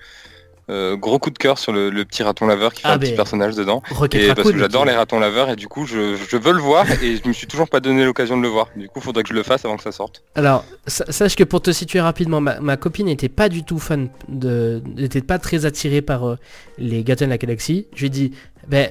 gros 0.97 1.17
coup 1.17 1.31
de 1.31 1.37
cœur 1.37 1.57
sur 1.57 1.71
le, 1.73 1.89
le 1.89 2.05
petit 2.05 2.21
raton 2.21 2.45
laveur 2.45 2.73
qui 2.73 2.83
fait 2.83 2.87
Ah, 2.89 2.93
un 2.93 2.99
petit 2.99 3.15
personnage 3.15 3.55
dedans. 3.55 3.81
Rocket 3.89 4.21
Et 4.21 4.33
parce 4.35 4.51
que 4.51 4.57
j'adore 4.57 4.85
les 4.85 4.91
ratons 4.91 5.19
laveurs 5.19 5.49
et 5.49 5.55
du 5.55 5.67
coup 5.67 5.85
je, 5.87 6.15
je 6.15 6.37
veux 6.37 6.51
le 6.53 6.59
voir 6.61 6.85
et 7.01 7.17
je 7.17 7.27
me 7.27 7.33
suis 7.33 7.47
toujours 7.47 7.67
pas 7.69 7.79
donné 7.79 8.05
l'occasion 8.05 8.37
de 8.37 8.43
le 8.43 8.49
voir. 8.49 8.67
Du 8.75 8.87
coup 8.87 9.01
faudrait 9.01 9.23
que 9.23 9.29
je 9.29 9.33
le 9.33 9.41
fasse 9.41 9.65
avant 9.65 9.77
que 9.77 9.83
ça 9.83 9.91
sorte. 9.91 10.21
Alors, 10.35 10.63
sa- 10.85 11.11
sache 11.11 11.35
que 11.35 11.43
pour 11.43 11.61
te 11.61 11.71
situer 11.71 12.01
rapidement, 12.01 12.39
ma, 12.39 12.59
ma 12.59 12.77
copine 12.77 13.07
n'était 13.07 13.29
pas 13.29 13.49
du 13.49 13.63
tout 13.63 13.79
fan 13.79 14.09
de... 14.27 14.81
n'était 14.95 15.21
pas 15.21 15.39
très 15.39 15.65
attirée 15.65 16.03
par 16.03 16.27
euh, 16.29 16.37
les 16.77 17.03
Gardiens 17.03 17.25
de 17.27 17.31
la 17.31 17.39
Galaxie. 17.39 17.87
Je 17.95 18.01
lui 18.01 18.07
ai 18.07 18.09
dit, 18.11 18.31
ben, 18.67 18.89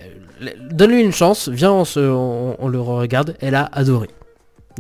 donne-lui 0.71 1.03
une 1.03 1.13
chance, 1.13 1.49
viens, 1.49 1.73
on, 1.73 1.85
se, 1.85 2.01
on, 2.01 2.57
on 2.59 2.69
le 2.69 2.81
regarde. 2.81 3.37
Elle 3.41 3.55
a 3.55 3.65
adoré. 3.73 4.09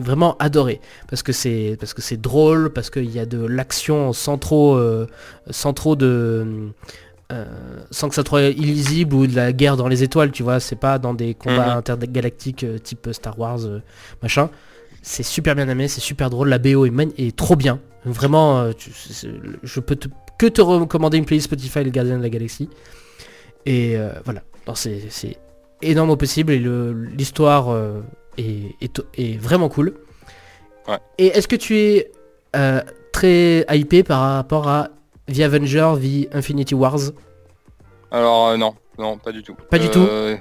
Vraiment 0.01 0.37
adoré. 0.38 0.81
Parce 1.09 1.23
que 1.25 1.33
c'est 1.33 1.77
parce 1.81 1.92
que 1.94 2.03
c'est 2.03 2.21
drôle, 2.21 2.71
parce 2.71 2.88
qu'il 2.90 3.11
y 3.11 3.18
a 3.18 3.27
de 3.27 3.44
l'action 3.44 4.12
sans 4.12 4.38
trop, 4.38 4.77
euh, 4.77 5.07
sans 5.51 5.73
trop 5.73 5.97
de... 5.97 6.68
euh, 7.33 7.44
sans 7.90 8.09
que 8.09 8.14
ça 8.14 8.23
soit 8.25 8.42
illisible 8.42 9.14
ou 9.16 9.27
de 9.27 9.35
la 9.35 9.53
guerre 9.53 9.77
dans 9.77 9.88
les 9.88 10.03
étoiles, 10.05 10.31
tu 10.31 10.42
vois, 10.44 10.61
c'est 10.61 10.77
pas 10.77 10.99
dans 11.01 11.14
des 11.14 11.35
combats 11.35 11.73
Mhm. 11.73 11.79
intergalactiques 11.79 12.62
euh, 12.64 12.79
type 12.79 13.09
Star 13.12 13.37
Wars, 13.38 13.59
machin. 14.23 14.51
C'est 15.03 15.23
super 15.25 15.55
bien 15.57 15.68
aimé, 15.68 15.88
c'est 15.88 16.01
super 16.01 16.31
drôle, 16.31 16.49
la 16.49 16.59
BO 16.59 16.87
est, 16.87 17.37
trop 17.37 17.57
bien. 17.57 17.81
Vraiment, 18.05 18.73
tu- 18.73 18.90
je 19.62 19.81
peux 19.81 19.97
te- 19.97 20.09
que 20.38 20.47
te 20.47 20.61
recommander 20.61 21.18
une 21.18 21.25
playlist 21.25 21.47
Spotify 21.47 21.83
Les 21.83 21.90
Gardiens 21.90 22.18
de 22.18 22.23
la 22.23 22.31
Galaxie. 22.31 22.68
Et 23.66 23.97
voilà, 24.25 24.42
Non, 24.66 24.75
c'est 24.75 25.03
c'est 25.09 25.37
énorme 25.83 26.11
au 26.11 26.17
possible 26.17 26.53
et 26.53 26.59
l'histoire 26.59 27.69
euh, 27.71 28.01
est, 28.37 28.75
est- 28.81 29.01
est 29.17 29.38
vraiment 29.38 29.69
cool. 29.69 29.95
Ouais. 30.88 30.99
Et 31.19 31.27
est-ce 31.29 31.49
que 31.49 31.57
tu 31.57 31.77
es 31.79 32.11
euh, 32.57 32.81
très 33.12 33.64
hypé 33.71 34.03
par 34.03 34.21
rapport 34.21 34.69
à 34.69 34.88
The 35.33 35.41
Avenger, 35.41 35.95
The 36.01 36.35
Infinity 36.35 36.75
Wars? 36.75 37.12
Alors 38.11 38.49
euh, 38.49 38.57
non, 38.57 38.75
non, 38.99 39.19
pas 39.19 39.33
du 39.33 39.43
tout. 39.43 39.55
Pas 39.71 39.79
du 39.79 39.88
Euh, 39.97 40.37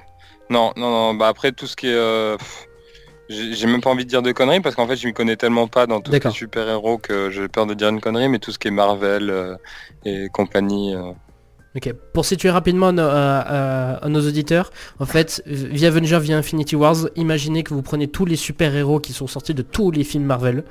Non, 0.49 0.71
non, 0.77 0.89
non. 0.89 1.13
Bah 1.13 1.27
après 1.27 1.51
tout 1.51 1.67
ce 1.67 1.75
qui 1.75 1.87
est, 1.87 2.37
j'ai 3.29 3.67
même 3.67 3.81
pas 3.81 3.89
envie 3.89 4.05
de 4.05 4.09
dire 4.09 4.21
de 4.21 4.31
conneries 4.31 4.61
parce 4.61 4.75
qu'en 4.75 4.87
fait 4.87 4.95
je 4.95 5.05
m'y 5.07 5.13
connais 5.13 5.35
tellement 5.35 5.67
pas 5.67 5.85
dans 5.85 5.99
tout 5.99 6.11
ce 6.11 6.11
qui 6.11 6.15
est 6.15 6.19
D'accord. 6.21 6.31
super 6.37 6.69
héros 6.69 6.97
que 6.97 7.29
j'ai 7.29 7.49
peur 7.49 7.65
de 7.65 7.73
dire 7.73 7.89
une 7.89 7.99
connerie. 7.99 8.29
Mais 8.29 8.39
tout 8.39 8.51
ce 8.53 8.57
qui 8.59 8.69
est 8.69 8.71
Marvel 8.71 9.57
et 10.05 10.29
compagnie. 10.31 10.95
Euh, 11.85 11.89
Ok, 11.91 11.93
pour 12.13 12.25
situer 12.25 12.49
rapidement 12.49 12.91
nos- 12.91 13.03
à- 13.03 13.97
à 14.03 14.09
nos 14.09 14.21
auditeurs, 14.27 14.71
en 14.99 15.05
fait, 15.05 15.43
The 15.45 15.83
Avenger 15.83 16.19
via 16.19 16.37
Infinity 16.37 16.75
Wars, 16.75 17.07
imaginez 17.15 17.63
que 17.63 17.73
vous 17.73 17.81
prenez 17.81 18.07
tous 18.07 18.25
les 18.25 18.35
super-héros 18.35 18.99
qui 18.99 19.13
sont 19.13 19.27
sortis 19.27 19.53
de 19.53 19.61
tous 19.61 19.91
les 19.91 20.03
films 20.03 20.25
Marvel 20.25 20.63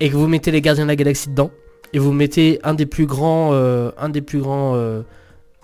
et 0.00 0.10
que 0.10 0.16
vous 0.16 0.26
mettez 0.28 0.50
les 0.50 0.60
Gardiens 0.60 0.84
de 0.84 0.88
la 0.88 0.96
Galaxie 0.96 1.28
dedans 1.28 1.50
et 1.92 1.98
vous 1.98 2.12
mettez 2.12 2.58
un 2.64 2.74
des 2.74 2.86
plus 2.86 3.06
grands, 3.06 3.50
euh, 3.52 3.90
un 3.98 4.08
des 4.08 4.22
plus 4.22 4.40
grands 4.40 4.74
euh, 4.76 5.02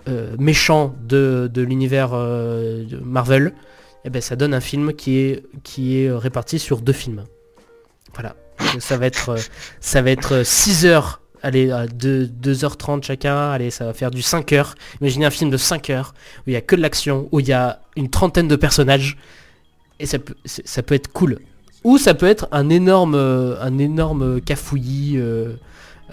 euh, 0.07 0.35
méchants 0.39 0.95
de, 1.03 1.49
l'univers 1.55 2.11
euh, 2.13 2.83
Marvel, 3.03 3.53
et 4.05 4.09
ben 4.09 4.21
ça 4.21 4.35
donne 4.35 4.53
un 4.53 4.61
film 4.61 4.93
qui 4.93 5.17
est 5.17 5.43
qui 5.63 6.01
est 6.01 6.11
réparti 6.11 6.57
sur 6.59 6.79
deux 6.81 6.93
films. 6.93 7.23
Voilà, 8.13 8.35
ça 8.79 8.97
va 8.97 9.07
être 9.07 9.29
euh, 9.29 9.37
ça 9.81 10.01
va 10.01 10.11
être 10.11 10.43
6 10.45 10.85
heures. 10.85 11.18
Allez, 11.41 11.71
à 11.71 11.87
2, 11.87 12.25
2h30 12.27 13.03
chacun, 13.03 13.51
allez, 13.51 13.71
ça 13.71 13.85
va 13.85 13.93
faire 13.93 14.11
du 14.11 14.21
5 14.21 14.51
heures. 14.53 14.75
Imaginez 15.01 15.25
un 15.25 15.29
film 15.29 15.49
de 15.49 15.57
5 15.57 15.89
heures, 15.89 16.13
où 16.39 16.49
il 16.49 16.53
y 16.53 16.57
a 16.57 16.61
que 16.61 16.75
de 16.75 16.81
l'action, 16.81 17.29
où 17.31 17.39
il 17.39 17.47
y 17.47 17.53
a 17.53 17.79
une 17.95 18.09
trentaine 18.09 18.47
de 18.47 18.55
personnages, 18.55 19.17
et 19.99 20.05
ça 20.05 20.19
peut, 20.19 20.35
ça 20.45 20.83
peut 20.83 20.95
être 20.95 21.11
cool. 21.13 21.39
Ou 21.85 21.97
ça 21.97 22.13
peut 22.13 22.25
être 22.27 22.47
un 22.51 22.69
énorme, 22.69 23.15
euh, 23.15 23.55
un 23.61 23.77
énorme 23.77 24.41
cafouillis, 24.41 25.17
euh, 25.17 25.53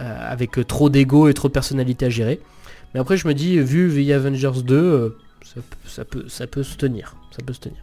euh, 0.00 0.30
avec 0.30 0.64
trop 0.68 0.90
d'ego 0.90 1.28
et 1.28 1.34
trop 1.34 1.48
de 1.48 1.52
personnalité 1.52 2.06
à 2.06 2.10
gérer. 2.10 2.40
Mais 2.94 3.00
après 3.00 3.16
je 3.16 3.26
me 3.26 3.34
dis, 3.34 3.58
vu 3.58 4.04
The 4.06 4.10
Avengers 4.12 4.62
2, 4.62 4.74
euh, 4.76 5.18
ça, 5.44 6.04
peut- 6.04 6.28
ça, 6.28 6.46
peut, 6.46 6.62
se 6.62 6.76
tenir. 6.76 7.16
Ça 7.32 7.38
peut 7.44 7.52
se 7.52 7.60
tenir. 7.60 7.78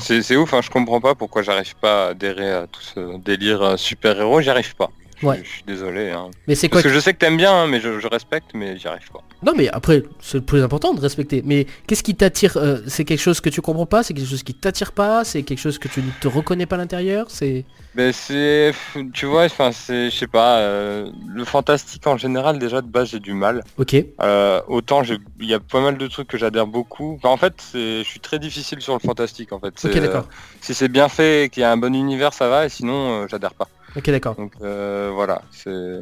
C'est 0.00 0.36
ouf, 0.36 0.54
hein, 0.54 0.60
je 0.60 0.70
comprends 0.70 1.00
pas 1.00 1.14
pourquoi 1.14 1.42
j'arrive 1.42 1.76
pas 1.76 2.06
à 2.06 2.08
adhérer 2.10 2.50
à 2.52 2.66
tout 2.66 2.80
ce 2.80 3.18
délire 3.18 3.78
super-héros, 3.78 4.40
j'y 4.40 4.50
arrive 4.50 4.74
pas. 4.74 4.90
Je, 5.20 5.26
Ouais. 5.26 5.40
je 5.44 5.48
suis 5.48 5.62
désolé. 5.64 6.10
hein. 6.10 6.30
Mais 6.46 6.54
c'est 6.54 6.68
quoi 6.68 6.80
Parce 6.80 6.92
que 6.92 6.94
je 6.96 7.00
sais 7.00 7.12
que 7.12 7.18
t'aimes 7.18 7.36
bien, 7.36 7.52
hein, 7.52 7.66
mais 7.66 7.80
je, 7.80 7.98
je 8.00 8.06
respecte, 8.08 8.50
mais 8.54 8.76
j'y 8.78 8.86
arrive 8.88 9.10
pas. 9.12 9.20
Non 9.42 9.52
mais 9.56 9.68
après, 9.68 10.02
c'est 10.20 10.38
le 10.38 10.44
plus 10.44 10.62
important 10.62 10.94
de 10.94 11.00
respecter. 11.00 11.42
Mais 11.44 11.66
qu'est-ce 11.86 12.02
qui 12.02 12.14
t'attire 12.16 12.56
euh, 12.56 12.78
C'est 12.86 13.04
quelque 13.04 13.20
chose 13.20 13.40
que 13.40 13.48
tu 13.50 13.60
comprends 13.60 13.86
pas 13.86 14.02
C'est 14.02 14.14
quelque 14.14 14.28
chose 14.28 14.42
qui 14.42 14.54
t'attire 14.54 14.92
pas 14.92 15.24
C'est 15.24 15.42
quelque 15.44 15.60
chose 15.60 15.78
que 15.78 15.86
tu 15.88 16.00
ne 16.00 16.10
te 16.20 16.26
reconnais 16.28 16.66
pas 16.66 16.74
à 16.76 16.78
l'intérieur 16.78 17.26
C'est... 17.28 17.64
Mais 17.94 18.12
c'est, 18.12 18.72
tu 19.12 19.26
vois, 19.26 19.44
enfin 19.46 19.70
c'est, 19.72 20.10
je 20.10 20.16
sais 20.16 20.26
pas, 20.28 20.58
euh, 20.58 21.10
le 21.34 21.44
fantastique 21.44 22.06
en 22.06 22.16
général 22.16 22.58
déjà 22.58 22.80
de 22.80 22.86
base 22.86 23.10
j'ai 23.10 23.18
du 23.20 23.32
mal. 23.32 23.64
Ok. 23.76 23.96
Euh, 24.20 24.60
autant 24.68 25.02
il 25.02 25.46
y 25.46 25.54
a 25.54 25.58
pas 25.60 25.80
mal 25.80 25.98
de 25.98 26.06
trucs 26.06 26.28
que 26.28 26.38
j'adhère 26.38 26.66
beaucoup. 26.66 27.14
Enfin, 27.16 27.30
en 27.30 27.36
fait, 27.36 27.54
c'est, 27.58 27.98
je 27.98 28.08
suis 28.08 28.20
très 28.20 28.38
difficile 28.38 28.80
sur 28.80 28.92
le 28.92 29.00
fantastique 29.00 29.52
en 29.52 29.58
fait. 29.58 29.74
Ok 29.84 29.98
d'accord. 30.00 30.28
si 30.60 30.74
c'est 30.74 30.88
bien 30.88 31.08
fait 31.08 31.48
qu'il 31.52 31.62
y 31.62 31.64
a 31.64 31.72
un 31.72 31.76
bon 31.76 31.92
univers, 31.94 32.32
ça 32.34 32.48
va, 32.48 32.66
et 32.66 32.68
sinon 32.68 33.26
j'adhère 33.28 33.54
pas. 33.54 33.68
Ok 33.98 34.10
d'accord. 34.10 34.36
Donc 34.36 34.52
euh, 34.62 35.10
voilà, 35.12 35.42
c'est. 35.50 36.00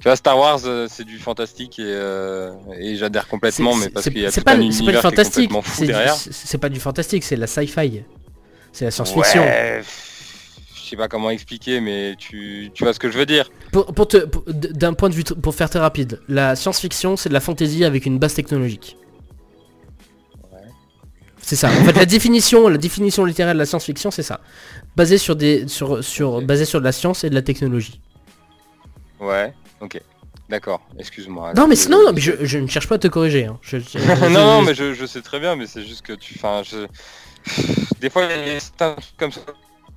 Tu 0.00 0.08
vois, 0.08 0.16
Star 0.16 0.36
Wars, 0.36 0.58
euh, 0.64 0.88
c'est 0.90 1.04
du 1.04 1.16
fantastique 1.18 1.78
et, 1.78 1.84
euh, 1.86 2.52
et 2.76 2.96
j'adhère 2.96 3.28
complètement, 3.28 3.76
mais 3.76 3.88
parce 3.88 4.06
qu'il 4.06 4.18
y 4.18 4.26
a 4.26 4.32
tout 4.32 4.42
pas, 4.42 4.54
un 4.54 4.54
c'est 4.54 4.56
pas 4.56 4.56
du 4.56 4.64
univers 4.64 5.30
qui 5.30 5.44
est 5.44 5.62
fou 5.62 5.86
derrière. 5.86 6.16
c'est 6.16 6.58
pas 6.58 6.68
du 6.68 6.80
fantastique, 6.80 7.22
c'est 7.22 7.36
la 7.36 7.46
sci-fi. 7.46 8.02
C'est 8.72 8.86
la 8.86 8.90
science-fiction. 8.90 9.42
Ouais, 9.42 9.82
je 10.74 10.80
sais 10.80 10.96
pas 10.96 11.06
comment 11.06 11.30
expliquer, 11.30 11.80
mais 11.80 12.16
tu, 12.18 12.70
tu 12.74 12.82
vois 12.82 12.92
ce 12.94 12.98
que 12.98 13.10
je 13.10 13.16
veux 13.18 13.26
dire. 13.26 13.48
Pour, 13.70 14.08
te, 14.08 14.26
d'un 14.50 14.94
point 14.94 15.08
de 15.08 15.14
vue, 15.14 15.22
pour 15.22 15.54
faire 15.54 15.70
très 15.70 15.78
rapide, 15.78 16.20
la 16.28 16.56
science-fiction 16.56 17.16
c'est 17.16 17.28
de 17.28 17.34
la 17.34 17.40
fantasy 17.40 17.84
avec 17.84 18.04
une 18.04 18.18
base 18.18 18.34
technologique. 18.34 18.96
C'est 21.42 21.56
ça. 21.56 21.68
En 21.68 21.84
fait, 21.84 21.92
la 21.92 22.06
définition, 22.06 22.68
la 22.68 22.78
définition 22.78 23.24
littéraire 23.24 23.52
de 23.54 23.58
la 23.58 23.66
science-fiction, 23.66 24.10
c'est 24.10 24.22
ça. 24.22 24.40
Basé 24.96 25.18
sur 25.18 25.34
des, 25.36 25.66
sur, 25.68 26.02
sur, 26.04 26.40
sur 26.64 26.80
de 26.80 26.84
la 26.84 26.92
science 26.92 27.24
et 27.24 27.30
de 27.30 27.34
la 27.34 27.42
technologie. 27.42 28.00
Ouais, 29.20 29.52
ok. 29.80 30.00
D'accord, 30.48 30.82
excuse-moi. 30.98 31.54
Non 31.54 31.66
mais 31.66 31.76
Je- 31.76 31.88
non, 31.88 32.04
non, 32.04 32.12
mais 32.12 32.20
je, 32.20 32.32
je 32.42 32.58
ne 32.58 32.66
cherche 32.66 32.86
pas 32.88 32.96
à 32.96 32.98
te 32.98 33.08
corriger. 33.08 33.46
hein. 33.46 33.58
Je- 33.62 33.76
non, 34.28 34.30
non, 34.30 34.62
mais 34.62 34.74
je, 34.74 34.92
je 34.94 35.06
sais 35.06 35.22
très 35.22 35.40
bien, 35.40 35.56
mais 35.56 35.66
c'est 35.66 35.82
juste 35.84 36.02
que 36.02 36.12
tu... 36.12 36.34
Enfin. 36.36 36.62
Des 38.00 38.10
fois, 38.10 38.24
il 38.24 38.52
y 38.52 38.56
a 38.56 38.60
trucs 38.94 39.16
comme 39.16 39.32
ça 39.32 39.40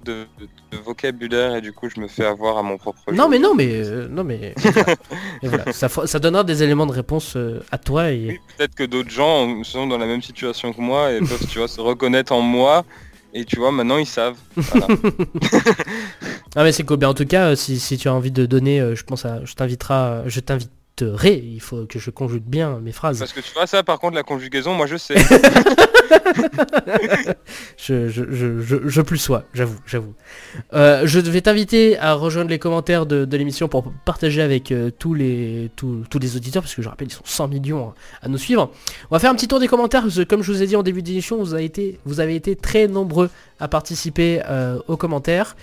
de, 0.05 0.25
de- 0.39 0.47
de 0.71 0.77
vocabulaire 0.83 1.55
et 1.55 1.61
du 1.61 1.73
coup, 1.73 1.89
je 1.93 1.99
me 1.99 2.07
fais 2.07 2.25
avoir 2.25 2.57
à 2.57 2.63
mon 2.63 2.77
propre 2.77 2.99
Non 3.11 3.23
jeu. 3.25 3.29
mais 3.31 3.39
non 3.39 3.53
mais 3.55 3.69
euh, 3.71 4.07
non 4.07 4.23
mais 4.23 4.53
voilà. 4.57 4.85
Et 5.43 5.47
voilà, 5.49 5.73
ça, 5.73 5.89
ça 5.89 6.19
donnera 6.19 6.43
des 6.45 6.63
éléments 6.63 6.85
de 6.85 6.91
réponse 6.93 7.33
euh, 7.35 7.59
à 7.71 7.77
toi 7.77 8.11
et 8.11 8.27
Oui, 8.29 8.39
peut-être 8.57 8.75
que 8.75 8.83
d'autres 8.83 9.09
gens 9.11 9.61
sont 9.63 9.87
dans 9.87 9.97
la 9.97 10.05
même 10.05 10.21
situation 10.21 10.71
que 10.73 10.79
moi 10.81 11.11
et 11.11 11.19
peuvent, 11.19 11.45
tu 11.49 11.57
vois, 11.59 11.67
se 11.67 11.81
reconnaître 11.81 12.31
en 12.31 12.41
moi. 12.41 12.85
Et 13.37 13.43
tu 13.43 13.57
vois, 13.59 13.71
maintenant, 13.73 13.97
ils 13.97 14.05
savent. 14.05 14.37
Voilà. 14.55 14.87
ah 16.55 16.63
mais 16.63 16.71
c'est 16.71 16.83
cool. 16.83 16.95
Bien 16.97 17.09
en 17.09 17.13
tout 17.13 17.25
cas, 17.25 17.47
euh, 17.49 17.55
si, 17.55 17.79
si 17.81 17.97
tu 17.97 18.07
as 18.07 18.13
envie 18.13 18.31
de 18.31 18.45
donner, 18.45 18.79
euh, 18.79 18.95
je 18.95 19.03
pense 19.03 19.25
à, 19.25 19.43
je 19.43 19.53
t'invitera, 19.55 20.23
je 20.27 20.39
t'inviterai. 20.39 21.43
Il 21.43 21.59
faut 21.59 21.85
que 21.85 21.99
je 21.99 22.09
conjugue 22.11 22.45
bien 22.45 22.79
mes 22.79 22.93
phrases. 22.93 23.19
Parce 23.19 23.33
que 23.33 23.41
tu 23.41 23.51
vois, 23.53 23.67
ça, 23.67 23.83
par 23.83 23.99
contre, 23.99 24.15
la 24.15 24.23
conjugaison, 24.23 24.73
moi, 24.73 24.85
je 24.87 24.95
sais. 24.95 25.15
Je, 27.77 29.01
plus 29.01 29.17
sois, 29.17 29.43
j'avoue, 29.53 29.77
j'avoue. 29.85 30.13
Euh, 30.73 31.03
je 31.05 31.19
vais 31.19 31.41
t'inviter 31.41 31.97
à 31.99 32.13
rejoindre 32.13 32.49
les 32.49 32.59
commentaires 32.59 33.05
de, 33.05 33.37
l'émission 33.37 33.67
pour 33.67 33.91
partager 34.05 34.41
avec 34.41 34.71
euh, 34.71 34.89
tous, 34.97 35.13
les, 35.13 35.69
auditeurs, 36.13 36.63
parce 36.63 36.73
que 36.73 36.81
je 36.81 36.89
rappelle, 36.89 37.07
ils 37.09 37.13
sont 37.13 37.21
100 37.23 37.47
millions 37.49 37.93
à 38.21 38.27
nous 38.27 38.37
suivre. 38.37 38.71
On 39.11 39.15
va 39.15 39.19
faire 39.19 39.31
un 39.31 39.35
petit 39.35 39.47
tour 39.47 39.59
des 39.59 39.67
commentaires, 39.67 40.05
comme 40.27 40.41
je 40.41 40.51
vous 40.51 40.63
ai 40.63 40.67
dit 40.67 40.75
en 40.75 40.83
début 40.83 41.01
d'émission, 41.01 41.37
vous, 41.37 41.55
vous 42.05 42.19
avez 42.19 42.35
été 42.35 42.55
très 42.55 42.87
nombreux 42.87 43.29
à 43.59 43.67
participer 43.67 44.41
euh, 44.49 44.79
aux 44.87 44.97
commentaires 44.97 45.55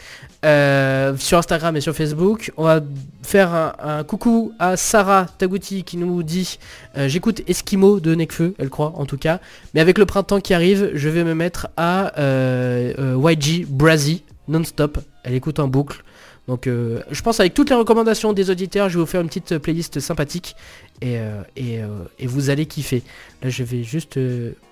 sur 1.18 1.38
Instagram 1.38 1.76
et 1.76 1.81
sur 1.81 1.94
Facebook. 1.94 2.52
On 2.57 2.64
va 2.64 2.81
faire 3.22 3.55
un, 3.55 3.74
un 3.78 4.05
coucou 4.05 4.52
à 4.59 4.76
Sarah 4.76 5.26
Tagouti 5.38 5.85
qui 5.85 5.96
nous 5.96 6.22
dit 6.22 6.59
j'écoute 6.96 7.42
Eskimo 7.46 8.00
de 8.00 8.14
Nekfeu, 8.14 8.55
elle 8.59 8.70
croit 8.70 8.92
en 8.96 9.07
tout 9.07 9.18
cas. 9.18 9.40
Mais 9.74 9.81
avec 9.81 9.98
le 9.98 10.07
printemps 10.07 10.32
qui 10.40 10.55
arrive, 10.55 10.90
je 10.95 11.09
vais 11.09 11.25
me 11.25 11.35
mettre 11.35 11.68
à 11.77 12.18
euh, 12.18 12.92
euh, 12.99 13.33
YG 13.33 13.66
Brazy 13.66 14.23
non-stop. 14.49 14.99
Elle 15.25 15.35
écoute 15.35 15.59
en 15.59 15.68
boucle. 15.68 16.03
Donc 16.49 16.66
euh, 16.66 17.01
je 17.11 17.23
pense 17.23 17.38
avec 17.38 17.55
toutes 17.55 17.71
les 17.71 17.77
recommandations 17.77 18.33
des 18.33 18.51
auditeurs, 18.51 18.88
je 18.88 18.95
vais 18.99 19.01
vous 19.01 19.07
faire 19.07 19.21
une 19.21 19.29
petite 19.29 19.59
playlist 19.59 20.01
sympathique 20.01 20.57
et, 21.01 21.18
et, 21.57 21.81
et 22.18 22.27
vous 22.27 22.51
allez 22.51 22.66
kiffer. 22.66 23.03
Là 23.42 23.49
je 23.49 23.62
vais 23.62 23.85
juste 23.85 24.18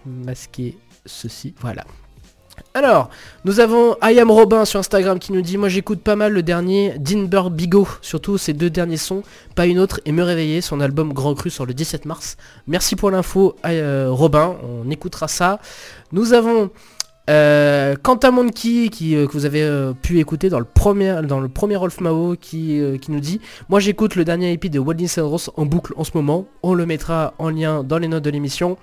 masquer 0.04 0.76
ceci. 1.06 1.54
Voilà. 1.60 1.84
Alors, 2.74 3.10
nous 3.44 3.60
avons 3.60 3.96
I 4.02 4.18
am 4.18 4.30
Robin 4.30 4.64
sur 4.64 4.80
Instagram 4.80 5.18
qui 5.18 5.32
nous 5.32 5.42
dit 5.42 5.56
Moi 5.56 5.68
j'écoute 5.68 6.00
pas 6.00 6.16
mal 6.16 6.32
le 6.32 6.42
dernier 6.42 6.94
Dinber 6.98 7.42
Bigot, 7.50 7.88
surtout 8.02 8.38
ces 8.38 8.52
deux 8.52 8.70
derniers 8.70 8.96
sons, 8.96 9.22
pas 9.54 9.66
une 9.66 9.78
autre, 9.78 10.00
et 10.04 10.12
me 10.12 10.22
réveiller, 10.22 10.60
son 10.60 10.80
album 10.80 11.12
Grand 11.12 11.34
Cru 11.34 11.50
sur 11.50 11.66
le 11.66 11.74
17 11.74 12.04
mars. 12.04 12.36
Merci 12.66 12.96
pour 12.96 13.10
l'info, 13.10 13.56
euh, 13.66 14.08
Robin, 14.10 14.56
on 14.62 14.90
écoutera 14.90 15.28
ça. 15.28 15.58
Nous 16.12 16.32
avons 16.32 16.70
euh, 17.30 17.94
Quentin 18.02 18.32
Monkey 18.32 18.88
qui, 18.88 19.14
euh, 19.14 19.26
que 19.28 19.32
vous 19.32 19.44
avez 19.44 19.62
euh, 19.62 19.92
pu 19.92 20.18
écouter 20.18 20.48
dans 20.48 20.58
le 20.58 20.64
premier 20.64 21.20
dans 21.22 21.38
le 21.38 21.48
premier 21.48 21.76
Rolf 21.76 22.00
Mao 22.00 22.34
qui, 22.34 22.80
nous 23.08 23.20
dit 23.20 23.40
Moi 23.68 23.78
j'écoute 23.78 24.16
le 24.16 24.24
dernier 24.24 24.52
EP 24.52 24.68
de 24.68 24.80
Wilding 24.80 25.08
Rose 25.20 25.50
en 25.56 25.64
boucle 25.64 25.92
en 25.96 26.02
ce 26.02 26.10
moment. 26.14 26.46
On 26.62 26.74
le 26.74 26.86
mettra 26.86 27.34
en 27.38 27.50
lien 27.50 27.84
dans 27.84 27.98
les 27.98 28.08
notes 28.08 28.24
de 28.24 28.30
l'émission. 28.30 28.78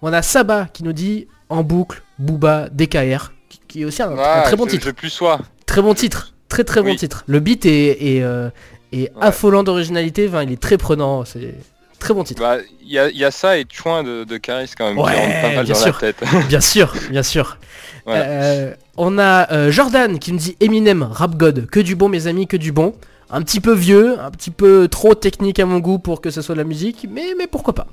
On 0.00 0.12
a 0.12 0.22
Saba 0.22 0.66
qui 0.72 0.82
nous 0.82 0.94
dit 0.94 1.26
en 1.50 1.62
boucle 1.62 2.02
Booba 2.18 2.68
DKR 2.72 3.32
qui, 3.48 3.60
qui 3.68 3.82
est 3.82 3.84
aussi 3.84 4.02
un, 4.02 4.16
un 4.16 4.42
très 4.42 4.56
bon 4.56 4.64
je- 4.66 4.70
titre. 4.70 4.86
Je 4.86 4.90
plus 4.92 5.10
sois. 5.10 5.40
Très 5.66 5.82
bon 5.82 5.94
titre. 5.94 6.32
Très 6.48 6.64
très 6.64 6.82
bon 6.82 6.94
titre. 6.96 7.22
Le 7.26 7.38
beat 7.40 7.64
est, 7.66 8.16
est, 8.16 8.22
euh, 8.22 8.48
est 8.92 9.02
Ouais. 9.02 9.10
affolant 9.20 9.62
d'originalité. 9.62 10.26
Enfin, 10.28 10.42
il 10.42 10.50
est 10.52 10.60
très 10.60 10.78
prenant. 10.78 11.24
C'est 11.24 11.54
très 12.00 12.12
bon 12.14 12.24
titre. 12.24 12.40
Bah, 12.42 12.56
il 12.82 12.90
y 12.92 12.98
a, 12.98 13.08
il 13.08 13.16
y 13.18 13.24
a 13.24 13.30
ça 13.30 13.56
et 13.58 13.66
Chouin 13.70 14.02
de, 14.02 14.24
de 14.24 14.36
Caris 14.36 14.70
quand 14.76 14.88
même 14.88 14.98
Ouais, 14.98 15.12
qui 15.12 15.18
rentre 15.20 15.40
pas 15.42 15.54
mal 15.54 15.64
bien 15.64 15.74
dans 15.74 15.80
sûr. 15.80 15.98
la 16.02 16.12
tête. 16.12 16.24
Bien 16.48 16.60
sûr, 16.60 16.92
bien 17.10 17.22
sûr. 17.22 17.58
Voilà. 18.06 18.24
Euh, 18.24 18.74
on 18.96 19.18
a 19.18 19.52
euh, 19.52 19.70
Jordan 19.70 20.18
qui 20.18 20.32
nous 20.32 20.38
dit 20.38 20.56
Eminem, 20.60 21.02
Rap 21.04 21.36
God, 21.36 21.66
que 21.66 21.78
du 21.80 21.94
bon 21.94 22.08
mes 22.08 22.26
amis, 22.26 22.46
que 22.48 22.56
du 22.56 22.72
bon. 22.72 22.94
Un 23.32 23.42
petit 23.42 23.60
peu 23.60 23.72
vieux, 23.72 24.18
un 24.18 24.32
petit 24.32 24.50
peu 24.50 24.88
trop 24.88 25.14
technique 25.14 25.60
à 25.60 25.66
mon 25.66 25.78
goût 25.78 26.00
pour 26.00 26.20
que 26.20 26.30
ce 26.30 26.42
soit 26.42 26.56
de 26.56 26.60
la 26.60 26.64
musique, 26.66 27.06
mais, 27.08 27.34
mais 27.38 27.46
pourquoi 27.46 27.74
pas. 27.76 27.86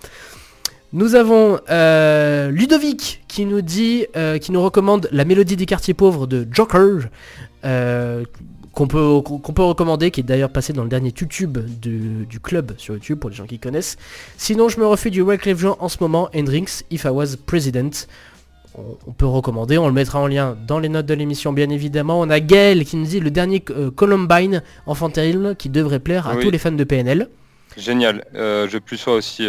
Nous 0.93 1.15
avons 1.15 1.59
euh, 1.69 2.49
Ludovic 2.49 3.23
qui 3.27 3.45
nous 3.45 3.61
dit, 3.61 4.05
euh, 4.15 4.37
qui 4.37 4.51
nous 4.53 4.61
recommande 4.63 5.09
la 5.11 5.25
mélodie 5.25 5.57
des 5.57 5.65
quartiers 5.65 5.93
pauvres 5.93 6.27
de 6.27 6.47
Joker, 6.49 7.09
euh, 7.65 8.23
qu'on 8.71 8.87
peut, 8.87 9.01
recommander, 9.63 10.11
qui 10.11 10.21
est 10.21 10.23
d'ailleurs 10.23 10.51
passé 10.51 10.71
dans 10.71 10.83
le 10.83 10.89
dernier 10.89 11.09
YouTube 11.19 11.57
du, 11.81 12.25
du 12.25 12.39
club 12.39 12.73
sur 12.77 12.93
YouTube 12.93 13.19
pour 13.19 13.29
les 13.29 13.35
gens 13.35 13.47
qui 13.47 13.59
connaissent. 13.59 13.97
Sinon, 14.37 14.69
je 14.69 14.79
me 14.79 14.85
refais 14.85 15.09
du 15.09 15.21
Wyclef 15.21 15.57
Jean 15.59 15.75
en 15.79 15.89
ce 15.89 15.97
moment, 15.99 16.29
Hendrix, 16.33 16.83
If 16.89 17.03
I 17.03 17.09
Was 17.09 17.35
President. 17.45 18.07
On, 18.75 18.81
on 19.07 19.11
peut 19.11 19.25
recommander, 19.25 19.77
on 19.79 19.87
le 19.87 19.93
mettra 19.93 20.19
en 20.21 20.27
lien 20.27 20.55
dans 20.67 20.79
les 20.79 20.87
notes 20.89 21.07
de 21.07 21.15
l'émission 21.15 21.51
bien 21.51 21.69
évidemment. 21.69 22.21
On 22.21 22.29
a 22.29 22.39
Gaël 22.39 22.85
qui 22.85 22.95
nous 22.95 23.05
dit 23.07 23.19
le 23.19 23.31
dernier 23.31 23.59
Columbine 23.59 24.61
enfant 24.85 25.09
terrible 25.09 25.55
qui 25.57 25.69
devrait 25.69 25.99
plaire 25.99 26.27
à 26.27 26.35
Oui. 26.35 26.43
tous 26.43 26.51
les 26.51 26.59
fans 26.59 26.71
de 26.71 26.83
PNL. 26.83 27.27
Génial. 27.75 28.23
Je 28.35 28.77
plus 28.77 28.97
sois 28.97 29.15
aussi. 29.15 29.47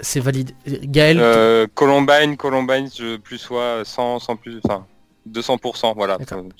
C'est 0.00 0.20
valide. 0.20 0.52
Gaël, 0.66 1.18
euh, 1.20 1.66
Columbine, 1.74 2.36
Columbine, 2.36 2.88
je 2.96 3.16
plus 3.16 3.38
sois 3.38 3.82
100, 3.84 4.18
100 4.20 4.36
plus, 4.36 4.58
enfin 4.64 4.84
200%, 5.30 5.94
voilà. 5.96 6.18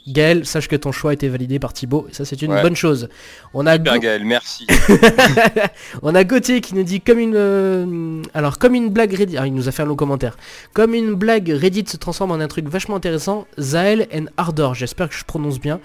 Gaël, 0.09 0.47
sache 0.47 0.69
que 0.69 0.77
ton 0.77 0.91
choix 0.91 1.11
a 1.11 1.15
été 1.15 1.29
validé 1.29 1.59
par 1.59 1.75
Thibaut, 1.75 2.07
et 2.11 2.15
ça 2.15 2.25
c'est 2.25 2.41
une 2.41 2.53
Ouais. 2.53 2.63
bonne 2.63 2.75
chose. 2.77 3.11
On 3.53 3.67
a, 3.67 3.75
Super 3.75 3.95
Go- 3.95 4.01
Gaël, 4.01 4.25
merci. 4.25 4.67
on 6.03 6.15
a 6.15 6.25
Gauthier 6.25 6.61
qui 6.63 6.75
nous 6.75 6.83
dit 6.83 7.01
comme 7.03 7.19
une 7.19 7.35
euh, 7.37 8.23
alors 8.33 8.59
comme 8.59 8.75
une 8.75 8.89
blague 8.89 9.13
Reddit, 9.15 9.37
ah, 9.37 9.47
il 9.47 9.55
nous 9.55 9.69
a 9.69 9.73
fait 9.73 9.83
un 9.83 9.87
long 9.87 9.97
commentaire. 9.97 10.37
Comme 10.73 10.95
une 10.95 11.13
blague 11.15 11.49
Reddit 11.51 11.85
se 11.89 11.97
transforme 11.99 12.31
en 12.31 12.41
un 12.41 12.49
truc 12.49 12.67
vachement 12.69 12.97
intéressant, 12.97 13.47
Zael 13.61 14.09
and 14.15 14.27
Ardor, 14.39 14.75
j'espère 14.75 15.09
que 15.11 15.15
je 15.15 15.25
prononce 15.25 15.61
bien. 15.61 15.79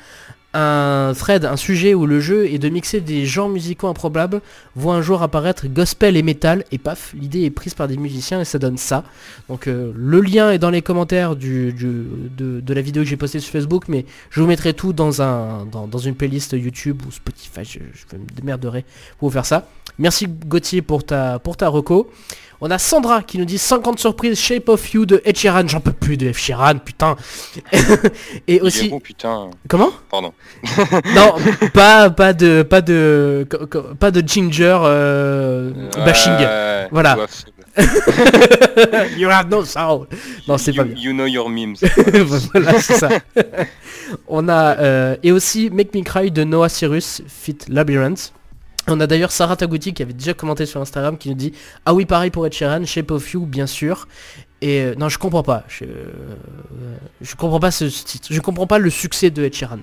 Un 0.53 1.13
thread, 1.15 1.45
un 1.45 1.57
sujet 1.57 1.93
où 1.93 2.07
le 2.07 2.19
jeu 2.19 2.47
est 2.47 2.57
de 2.57 2.69
mixer 2.69 3.01
des 3.01 3.27
genres 3.27 3.49
musicaux 3.49 3.87
improbables, 3.87 4.41
voit 4.75 4.95
un 4.95 5.01
jour 5.01 5.21
apparaître 5.21 5.67
gospel 5.67 6.17
et 6.17 6.23
metal, 6.23 6.65
et 6.71 6.79
paf, 6.79 7.13
l'idée 7.13 7.43
est 7.43 7.51
prise 7.51 7.75
par 7.75 7.87
des 7.87 7.97
musiciens 7.97 8.41
et 8.41 8.45
ça 8.45 8.57
donne 8.57 8.77
ça. 8.77 9.03
Donc 9.47 9.67
euh, 9.67 9.91
le 9.95 10.21
lien 10.21 10.49
est 10.49 10.57
dans 10.57 10.71
les 10.71 10.81
commentaires 10.81 11.35
de, 11.35 11.71
la 12.67 12.81
vidéo 12.81 13.03
que 13.03 13.09
j'ai 13.09 13.17
postée 13.17 13.39
sur 13.39 13.51
Facebook, 13.51 13.83
mais 13.87 14.05
je 14.31 14.41
vous 14.41 14.47
mettrai 14.47 14.73
tout 14.73 14.91
dans, 14.91 15.21
un, 15.21 15.67
dans, 15.67 15.99
une 15.99 16.15
playlist 16.15 16.53
YouTube 16.53 17.03
ou 17.07 17.11
Spotify, 17.11 17.63
je, 17.63 17.79
je 17.93 18.17
me 18.17 18.25
démerderai 18.35 18.85
pour 19.19 19.29
vous 19.29 19.33
faire 19.33 19.45
ça. 19.45 19.67
Merci 19.99 20.27
Gauthier 20.27 20.81
pour 20.81 21.03
ta, 21.03 21.37
pour 21.37 21.57
ta 21.57 21.67
reco. 21.67 22.09
On 22.61 22.69
a 22.71 22.77
Sandra 22.77 23.21
qui 23.23 23.37
nous 23.37 23.45
dit 23.45 23.57
50 23.57 23.99
surprises 23.99 24.37
Shape 24.37 24.67
of 24.67 24.93
You 24.93 25.05
de 25.05 25.21
Ed 25.23 25.37
Sheeran. 25.37 25.65
J'en 25.67 25.79
peux 25.79 25.93
plus 25.93 26.17
de 26.17 26.27
Ed 26.27 26.35
Sheeran, 26.35 26.75
putain. 26.79 27.15
et 28.47 28.59
aussi... 28.59 28.91
putain. 29.01 29.49
Comment? 29.69 29.91
Pardon. 30.11 30.33
Non, 31.15 31.35
pas, 31.73 32.09
pas 32.09 32.33
de... 32.33 32.63
Pas 32.63 32.81
de... 32.81 33.47
Pas 33.99 34.11
de 34.11 34.27
Ginger 34.27 34.77
euh, 34.83 35.71
bashing. 36.05 36.33
Ouais, 36.33 36.87
Voilà. 36.91 37.17
you 39.17 39.29
have- 39.29 39.49
no 39.49 39.63
soul. 39.63 40.07
Non, 40.47 40.57
c'est 40.57 40.71
you, 40.71 40.77
pas 40.77 40.83
bien. 40.83 40.95
You 41.01 41.13
know 41.13 41.27
your 41.27 41.49
memes. 41.49 41.75
voilà, 42.51 42.81
c'est 42.81 42.95
ça. 42.97 43.09
On 44.27 44.49
a 44.49 44.77
euh, 44.79 45.15
et 45.23 45.31
aussi 45.31 45.69
Make 45.69 45.93
Me 45.95 46.01
Cry 46.03 46.29
de 46.31 46.43
Noah 46.43 46.67
Cyrus 46.67 47.21
fit 47.27 47.57
Labyrinth. 47.69 48.33
On 48.89 48.99
a 48.99 49.07
d'ailleurs 49.07 49.31
Sarah 49.31 49.55
Tagouti 49.55 49.93
qui 49.93 50.01
avait 50.01 50.13
déjà 50.13 50.33
commenté 50.33 50.65
sur 50.65 50.81
Instagram 50.81 51.17
qui 51.17 51.29
nous 51.29 51.35
dit 51.35 51.53
ah 51.85 51.93
oui 51.93 52.05
pareil 52.05 52.31
pour 52.31 52.45
Ed 52.45 52.53
Sheeran, 52.53 52.85
Shape 52.85 53.11
of 53.11 53.31
You 53.33 53.45
bien 53.45 53.67
sûr. 53.67 54.07
Et 54.61 54.81
euh, 54.81 54.95
non 54.95 55.09
je 55.09 55.17
comprends 55.17 55.43
pas, 55.43 55.63
je, 55.67 55.85
euh, 55.85 56.95
je 57.21 57.35
comprends 57.35 57.59
pas 57.59 57.71
ce, 57.71 57.89
ce 57.89 58.03
titre, 58.03 58.27
je 58.31 58.41
comprends 58.41 58.67
pas 58.67 58.79
le 58.79 58.89
succès 58.89 59.29
de 59.29 59.43
Ed 59.43 59.53
Sheeran. 59.53 59.79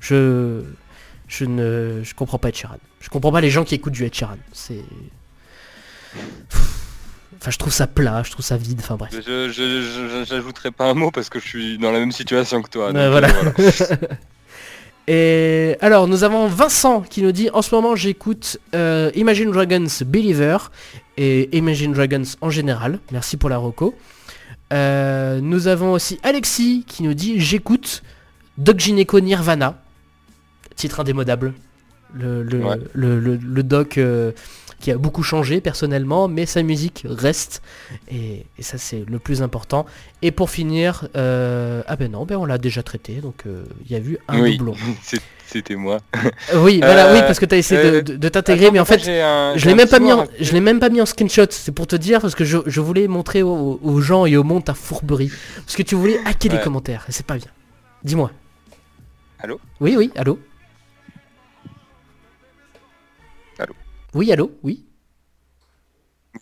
Je 0.00 0.62
je 1.28 1.44
ne 1.44 2.00
je 2.02 2.14
comprends 2.14 2.38
pas 2.38 2.48
Ed 2.48 2.56
Sheeran. 2.56 2.78
Je 3.00 3.08
comprends 3.08 3.32
pas 3.32 3.40
les 3.40 3.50
gens 3.50 3.64
qui 3.64 3.74
écoutent 3.74 3.92
du 3.92 4.04
Ed 4.04 4.14
Sheeran. 4.14 4.38
C'est 4.52 4.84
Enfin 7.40 7.50
je 7.50 7.56
trouve 7.56 7.72
ça 7.72 7.86
plat, 7.86 8.22
je 8.22 8.30
trouve 8.30 8.44
ça 8.44 8.58
vide, 8.58 8.80
enfin 8.80 8.96
bref. 8.96 9.12
Je, 9.14 9.50
je, 9.50 10.70
pas 10.70 10.90
un 10.90 10.94
mot 10.94 11.10
parce 11.10 11.30
que 11.30 11.40
je 11.40 11.48
suis 11.48 11.78
dans 11.78 11.90
la 11.90 11.98
même 11.98 12.12
situation 12.12 12.60
que 12.60 12.68
toi. 12.68 12.88
Donc, 12.88 12.96
euh, 12.96 13.10
voilà. 13.10 13.28
voilà. 13.28 13.52
Et 15.08 15.76
alors 15.80 16.06
nous 16.06 16.22
avons 16.24 16.46
Vincent 16.46 17.00
qui 17.00 17.22
nous 17.22 17.32
dit 17.32 17.50
en 17.52 17.62
ce 17.62 17.74
moment 17.74 17.96
j'écoute 17.96 18.58
euh, 18.74 19.10
Imagine 19.14 19.50
Dragons 19.50 19.86
Believer 20.06 20.58
et 21.16 21.56
Imagine 21.56 21.92
Dragons 21.92 22.22
en 22.40 22.50
général. 22.50 22.98
Merci 23.10 23.36
pour 23.36 23.48
la 23.50 23.58
reco. 23.58 23.94
Euh, 24.72 25.40
nous 25.40 25.66
avons 25.66 25.92
aussi 25.92 26.20
Alexis 26.22 26.84
qui 26.86 27.02
nous 27.02 27.14
dit 27.14 27.40
j'écoute 27.40 28.02
Doc 28.58 28.78
Gineco 28.78 29.18
Nirvana. 29.20 29.82
Titre 30.76 31.00
indémodable. 31.00 31.54
Le, 32.14 32.42
le, 32.42 32.58
Ouais. 32.64 32.76
le, 32.92 33.18
le- 33.20 33.36
le 33.36 33.62
doc 33.62 33.96
euh, 33.98 34.32
qui 34.80 34.90
a 34.90 34.98
beaucoup 34.98 35.22
changé 35.22 35.60
personnellement, 35.60 36.26
mais 36.26 36.46
sa 36.46 36.62
musique 36.62 37.04
reste. 37.08 37.62
Et, 38.10 38.46
et 38.58 38.62
ça 38.62 38.78
c'est 38.78 39.04
le 39.08 39.18
plus 39.18 39.42
important. 39.42 39.86
Et 40.22 40.30
pour 40.32 40.50
finir, 40.50 41.06
euh, 41.16 41.82
ah 41.86 41.96
ben 41.96 42.10
non, 42.10 42.24
ben 42.24 42.36
on 42.36 42.44
l'a 42.46 42.58
déjà 42.58 42.82
traité, 42.82 43.14
donc 43.20 43.44
euh, 43.46 43.64
il 43.86 43.92
y 43.92 43.94
a 43.94 43.98
eu 43.98 44.18
un 44.28 44.40
Oui, 44.40 44.56
doublon. 44.56 44.74
c'était 45.46 45.74
moi. 45.76 45.98
Oui, 46.54 46.78
voilà, 46.82 47.12
oui, 47.12 47.20
parce 47.20 47.38
que 47.38 47.44
tu 47.44 47.54
as 47.54 47.58
essayé 47.58 47.82
de- 47.82 47.96
euh, 47.96 48.02
de, 48.02 48.16
de 48.16 48.28
t'intégrer, 48.28 48.70
mais 48.70 48.78
en 48.80 48.84
fait, 48.84 49.06
un- 49.08 49.56
je 49.56 49.66
l'ai 49.68 49.74
même 49.74 49.88
pas 49.88 49.98
mis 50.00 50.12
en, 50.12 50.24
je 50.40 50.52
l'ai 50.52 50.60
même 50.60 50.78
pas 50.80 50.88
mis 50.90 51.00
en 51.00 51.06
screenshot. 51.06 51.46
C'est 51.50 51.72
pour 51.72 51.86
te 51.86 51.96
dire 51.96 52.20
parce 52.20 52.34
que 52.34 52.44
je, 52.44 52.58
je 52.66 52.80
voulais 52.80 53.06
montrer 53.08 53.42
aux, 53.42 53.78
aux 53.82 54.00
gens 54.00 54.26
et 54.26 54.36
au 54.36 54.44
monde 54.44 54.64
ta 54.64 54.74
fourberie, 54.74 55.30
parce 55.64 55.76
que 55.76 55.82
tu 55.82 55.94
voulais 55.94 56.18
hacker 56.24 56.52
les 56.52 56.60
commentaires 56.60 57.04
c'est 57.08 57.26
pas 57.26 57.36
bien. 57.36 57.48
Dis-moi. 58.04 58.30
Allô? 59.40 59.58
Oui, 59.80 59.94
oui, 59.96 60.10
allô? 60.16 60.38
Oui, 64.14 64.32
allô, 64.32 64.50
oui. 64.62 64.84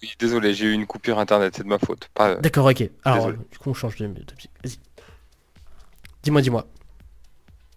Oui, 0.03 0.13
désolé, 0.19 0.53
j'ai 0.55 0.67
eu 0.67 0.73
une 0.73 0.87
coupure 0.87 1.19
internet, 1.19 1.55
c'est 1.57 1.63
de 1.63 1.69
ma 1.69 1.79
faute. 1.79 2.09
Pas... 2.15 2.35
D'accord, 2.37 2.67
ok. 2.67 2.91
Alors, 3.05 3.27
Désolé. 3.27 3.39
du 3.51 3.59
coup, 3.59 3.71
on 3.71 3.75
change 3.75 3.97
de, 3.97 4.07
musique. 4.07 4.51
Vas-y. 4.63 4.77
Dis-moi, 6.23 6.43
dis-moi. 6.43 6.67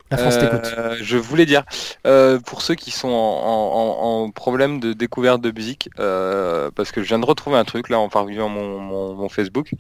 La 0.10 0.18
France 0.18 0.38
t'écoute. 0.38 0.74
Euh, 0.78 0.98
je 1.02 1.16
voulais 1.18 1.46
dire, 1.46 1.64
euh, 2.06 2.38
pour 2.40 2.62
ceux 2.62 2.76
qui 2.76 2.92
sont 2.92 3.08
en, 3.08 4.24
en- 4.26 4.32
problème 4.32 4.80
de 4.82 4.92
découverte 4.92 5.42
de 5.42 5.52
musique, 5.52 5.90
euh, 6.00 6.70
parce 6.76 6.92
que 6.92 7.02
je 7.02 7.08
viens 7.08 7.20
de 7.20 7.26
retrouver 7.26 7.58
un 7.58 7.64
truc 7.64 7.88
là 7.90 7.98
en 8.00 8.10
parcourant 8.10 8.50
mon, 8.50 8.80
mon- 8.80 9.14
mon 9.16 9.30
Facebook, 9.30 9.72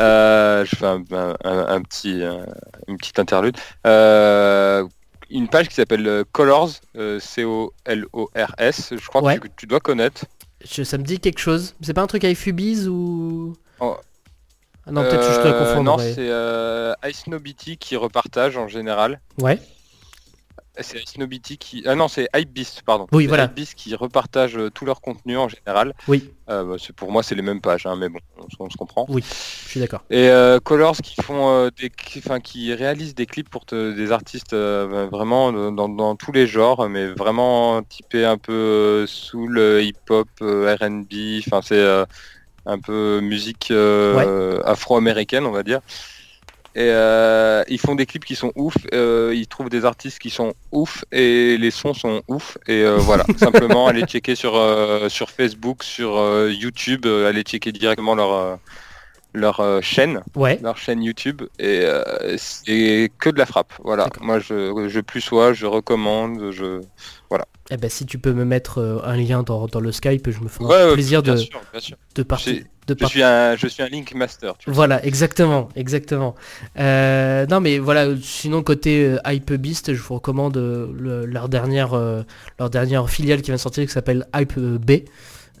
euh, 0.00 0.64
je 0.64 0.74
fais 0.76 0.86
un, 0.86 1.04
un- 1.44 1.82
petit, 1.82 2.20
euh, 2.22 2.44
une 2.88 2.96
petite 2.96 3.18
interlude. 3.20 3.56
Une 5.30 5.48
page 5.48 5.68
qui 5.68 5.74
s'appelle 5.74 6.06
euh, 6.06 6.24
Colors, 6.32 6.70
euh, 6.96 7.20
C-O-L-O-R-S, 7.20 8.94
je 9.00 9.06
crois 9.08 9.22
Ouais. 9.22 9.38
que 9.38 9.46
tu, 9.48 9.52
tu 9.58 9.66
dois 9.66 9.80
connaître. 9.80 10.24
Je- 10.64 10.82
ça 10.82 10.98
me 10.98 11.04
dit 11.04 11.20
quelque 11.20 11.38
chose. 11.38 11.74
C'est 11.80 11.94
pas 11.94 12.02
un 12.02 12.06
truc 12.06 12.24
avec 12.24 12.36
Fubiz 12.36 12.88
ou... 12.88 13.56
Oh. 13.80 13.96
Ah 14.86 14.92
non, 14.92 15.02
peut-être 15.02 15.26
que 15.28 15.34
je 15.34 15.40
dois 15.40 15.52
Euh, 15.60 15.68
confondre. 15.68 15.84
Non, 15.84 15.98
c'est 15.98 16.14
euh, 16.18 16.92
Ice 17.08 17.26
Nobity 17.26 17.76
qui 17.76 17.96
repartage 17.96 18.56
en 18.56 18.66
général. 18.68 19.20
Ouais. 19.40 19.58
C'est 20.82 21.06
Snobity 21.06 21.58
qui... 21.58 21.82
Ah 21.86 21.94
non, 21.94 22.08
c'est 22.08 22.28
Hypebeast, 22.34 22.82
pardon. 22.82 23.06
Oui, 23.12 23.26
voilà. 23.26 23.44
Hypebeast 23.44 23.74
qui 23.74 23.94
repartage 23.94 24.56
euh, 24.56 24.70
tout 24.70 24.84
leur 24.84 25.00
contenu 25.00 25.36
en 25.36 25.48
général. 25.48 25.94
Oui. 26.08 26.30
Euh, 26.48 26.64
bah, 26.64 26.76
c'est- 26.78 26.92
pour 26.92 27.12
moi, 27.12 27.22
c'est 27.22 27.34
les 27.34 27.42
mêmes 27.42 27.60
pages, 27.60 27.86
hein, 27.86 27.96
mais 27.96 28.08
bon, 28.08 28.18
on, 28.38 28.42
se- 28.50 28.56
on 28.58 28.70
se 28.70 28.76
comprend. 28.76 29.06
Je 29.64 29.68
suis 29.68 29.80
d'accord. 29.80 30.02
Et 30.10 30.28
euh, 30.28 30.58
Colors 30.58 30.96
qui 30.96 31.20
font 31.22 31.48
euh, 31.50 31.68
des, 31.78 31.90
qui- 31.90 32.18
enfin, 32.18 32.40
qui 32.40 32.72
réalisent 32.74 33.14
des 33.14 33.26
clips 33.26 33.48
pour 33.48 33.64
te- 33.66 33.92
des 33.92 34.10
artistes 34.12 34.54
vraiment 34.54 35.52
dans, 35.72 36.16
tous 36.16 36.32
les 36.32 36.46
genres, 36.46 36.88
mais 36.88 37.06
vraiment 37.08 37.82
typé 37.82 38.24
un 38.24 38.38
peu 38.38 39.06
soul, 39.06 39.58
hip-hop, 39.82 40.28
R&B. 40.40 41.40
Enfin, 41.46 41.60
c'est 41.62 42.04
un 42.66 42.78
peu 42.78 43.20
musique 43.20 43.72
afro-américaine, 44.64 45.44
on 45.46 45.50
va 45.52 45.62
dire. 45.62 45.80
Et 46.76 46.88
euh, 46.88 47.64
ils 47.68 47.80
font 47.80 47.96
des 47.96 48.06
clips 48.06 48.24
qui 48.24 48.36
sont 48.36 48.52
ouf, 48.54 48.74
euh, 48.94 49.32
ils 49.34 49.48
trouvent 49.48 49.70
des 49.70 49.84
artistes 49.84 50.20
qui 50.20 50.30
sont 50.30 50.54
ouf 50.70 51.04
et 51.10 51.56
les 51.58 51.72
sons 51.72 51.94
sont 51.94 52.22
ouf. 52.28 52.58
Et 52.68 52.82
euh, 52.84 52.96
voilà, 52.96 53.24
simplement 53.36 53.88
allez 53.88 54.02
checker 54.02 54.36
sur, 54.36 54.54
euh, 54.56 55.08
sur 55.08 55.30
Facebook, 55.30 55.82
sur 55.82 56.16
euh, 56.16 56.52
YouTube, 56.52 57.06
allez 57.06 57.42
checker 57.42 57.72
directement 57.72 58.14
leur, 58.14 58.32
euh, 58.32 58.56
leur 59.32 59.60
euh, 59.60 59.80
chaîne, 59.80 60.22
Ouais. 60.36 60.58
leur 60.62 60.76
chaîne 60.76 61.02
YouTube. 61.02 61.42
Et 61.58 61.80
euh, 61.84 62.02
c'est 62.36 63.10
que 63.18 63.30
de 63.30 63.38
la 63.38 63.46
frappe. 63.46 63.72
Voilà, 63.84 64.08
moi 64.20 64.38
je, 64.38 64.86
je 64.88 65.00
plus 65.00 65.20
sois, 65.20 65.52
je 65.52 65.66
recommande, 65.66 66.50
je... 66.50 66.80
Eh 67.72 67.76
ben 67.76 67.88
si 67.88 68.04
tu 68.04 68.18
peux 68.18 68.32
me 68.32 68.44
mettre 68.44 68.78
euh, 68.78 68.98
un 69.04 69.16
lien 69.16 69.44
dans, 69.44 69.66
dans 69.68 69.78
le 69.78 69.92
Skype, 69.92 70.28
je 70.30 70.40
me 70.40 70.48
ferai 70.48 70.64
Ouais, 70.88 70.94
plaisir 70.94 71.22
bien 71.22 71.34
de, 71.34 71.38
sûr, 71.38 71.60
bien 71.70 71.80
sûr. 71.80 71.96
de 72.16 72.22
partir. 72.24 72.64
De 72.88 72.96
Je 72.98 73.06
suis 73.06 73.22
un, 73.22 73.54
je 73.54 73.68
suis 73.68 73.84
un 73.84 73.86
Link 73.88 74.12
Master. 74.14 74.56
Tu. 74.58 74.68
Voilà, 74.72 75.04
exactement, 75.06 75.68
exactement. 75.76 76.34
Euh, 76.80 77.46
non 77.46 77.60
mais 77.60 77.78
voilà, 77.78 78.08
sinon 78.20 78.64
côté 78.64 79.04
euh, 79.04 79.18
Hype 79.24 79.52
Beast, 79.52 79.94
je 79.94 80.02
vous 80.02 80.14
recommande 80.14 80.56
le- 80.56 81.24
leur 81.26 81.48
dernière 81.48 81.94
leur 82.58 82.70
dernière 82.70 83.08
filiale 83.08 83.42
qui 83.42 83.46
vient 83.46 83.54
de 83.56 83.60
sortir 83.60 83.86
qui 83.86 83.92
s'appelle 83.92 84.26
Hype 84.34 84.58
B. 84.58 84.90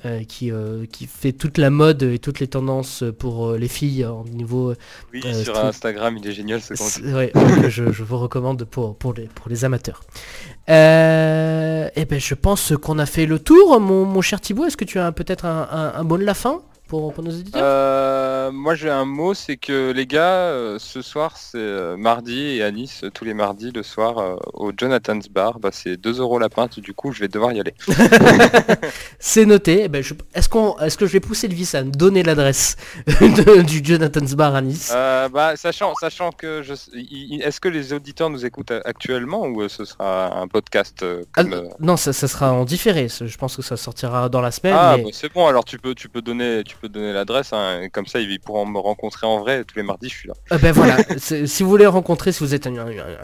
euh, 0.04 0.24
qui, 0.24 0.50
euh, 0.50 0.86
qui 0.86 1.06
fait 1.06 1.32
toute 1.32 1.58
la 1.58 1.70
mode 1.70 2.02
et 2.02 2.18
toutes 2.18 2.40
les 2.40 2.46
tendances 2.46 3.04
pour 3.18 3.50
euh, 3.50 3.58
les 3.58 3.68
filles 3.68 4.04
au 4.04 4.24
niveau 4.28 4.74
Oui, 5.12 5.22
sur 5.42 5.58
Instagram, 5.58 6.16
il 6.18 6.26
est 6.28 6.32
génial 6.32 6.60
ce 6.60 6.74
C'est- 6.74 7.00
contenu. 7.00 7.14
ouais, 7.14 7.32
je, 7.68 7.92
je 7.92 8.02
vous 8.02 8.18
recommande 8.18 8.64
pour, 8.64 8.96
pour, 8.96 9.12
les, 9.14 9.24
pour 9.26 9.48
les 9.48 9.64
amateurs. 9.64 10.02
Et 10.68 12.04
ben 12.04 12.18
je 12.20 12.34
pense 12.34 12.72
qu'on 12.80 12.98
a 12.98 13.06
fait 13.06 13.26
le 13.26 13.38
tour, 13.38 13.80
mon, 13.80 14.04
mon 14.04 14.20
cher 14.20 14.40
Thibaut. 14.40 14.66
Est-ce 14.66 14.76
que 14.76 14.84
tu 14.84 14.98
as 14.98 15.12
peut-être 15.12 15.44
un, 15.44 15.68
un, 15.70 15.92
un 16.00 16.02
mot 16.02 16.16
de 16.18 16.24
la 16.24 16.34
fin? 16.34 16.60
Pour, 16.90 17.12
pour 17.14 17.24
nos 17.24 17.30
éditeurs 17.30 17.62
Euh, 17.64 18.50
moi 18.52 18.74
j'ai 18.74 18.90
un 18.90 19.04
mot, 19.04 19.32
c'est 19.32 19.56
que 19.56 19.92
les 19.92 20.06
gars, 20.06 20.50
euh, 20.50 20.76
ce 20.78 21.00
soir 21.02 21.36
c'est 21.36 21.56
euh, 21.58 21.96
mardi 21.96 22.38
et 22.56 22.62
à 22.62 22.70
Nice, 22.70 23.04
tous 23.14 23.24
les 23.24 23.32
mardis 23.34 23.70
le 23.72 23.82
soir 23.82 24.18
euh, 24.18 24.36
au 24.54 24.72
Jonathan's 24.76 25.28
Bar, 25.28 25.58
bah, 25.60 25.70
c'est 25.72 25.96
2 25.96 26.20
euros 26.20 26.38
la 26.38 26.48
pinte, 26.48 26.80
du 26.80 26.92
coup 26.92 27.12
je 27.12 27.20
vais 27.20 27.28
devoir 27.28 27.52
y 27.52 27.60
aller. 27.60 27.74
C'est 29.18 29.44
noté. 29.46 29.82
Eh 29.84 29.88
ben, 29.88 30.02
je- 30.02 30.14
Est-ce 30.34 30.48
qu'on, 30.48 30.78
est-ce 30.78 30.96
que 30.96 31.06
je 31.06 31.12
vais 31.12 31.20
pousser 31.20 31.46
le 31.48 31.54
vice 31.54 31.74
à 31.74 31.84
me 31.84 31.90
donner 31.90 32.22
l'adresse 32.22 32.76
du 33.66 33.80
Jonathan's 33.84 34.34
Bar 34.34 34.54
à 34.54 34.62
Nice 34.62 34.90
Euh, 34.94 35.28
bah, 35.28 35.56
sachant, 35.56 35.94
sachant 35.94 36.30
que 36.32 36.62
je... 36.62 36.72
Est-ce 37.42 37.60
que 37.60 37.68
les 37.68 37.92
auditeurs 37.92 38.30
nous 38.30 38.44
écoutent 38.46 38.72
actuellement 38.84 39.42
ou 39.46 39.62
euh, 39.62 39.68
ce 39.68 39.84
sera 39.84 40.38
un 40.40 40.48
podcast 40.48 41.02
euh, 41.02 41.22
Ah, 41.36 41.42
comme... 41.44 41.52
euh, 41.52 41.68
Non, 41.80 41.96
ça, 41.96 42.12
ça 42.12 42.28
sera 42.28 42.52
en 42.52 42.64
différé. 42.64 43.08
Je 43.08 43.36
pense 43.36 43.56
que 43.56 43.62
ça 43.62 43.76
sortira 43.76 44.28
dans 44.28 44.40
la 44.40 44.50
semaine. 44.50 44.74
Ah 44.76 44.94
mais- 44.96 45.04
bah, 45.04 45.10
c'est 45.12 45.32
bon 45.32 45.46
alors 45.46 45.64
tu 45.64 45.78
peux 45.78 45.94
tu 45.94 46.08
peux 46.08 46.22
donner 46.22 46.62
tu 46.64 46.76
peux 46.80 46.88
donner 46.88 47.12
l'adresse 47.12 47.52
hein, 47.52 47.88
comme 47.92 48.06
ça 48.06 48.20
ils 48.20 48.40
pourront 48.40 48.66
me 48.66 48.78
rencontrer 48.78 49.26
en 49.26 49.40
vrai 49.40 49.64
tous 49.64 49.76
les 49.76 49.82
mardis 49.82 50.08
je 50.08 50.14
suis 50.14 50.28
là. 50.28 50.34
Ah 50.50 50.58
ben 50.58 50.72
voilà, 50.72 50.96
si 51.18 51.62
vous 51.62 51.68
voulez 51.68 51.86
rencontrer, 51.86 52.32
si 52.32 52.40
vous 52.40 52.54
êtes 52.54 52.66
un, 52.66 52.74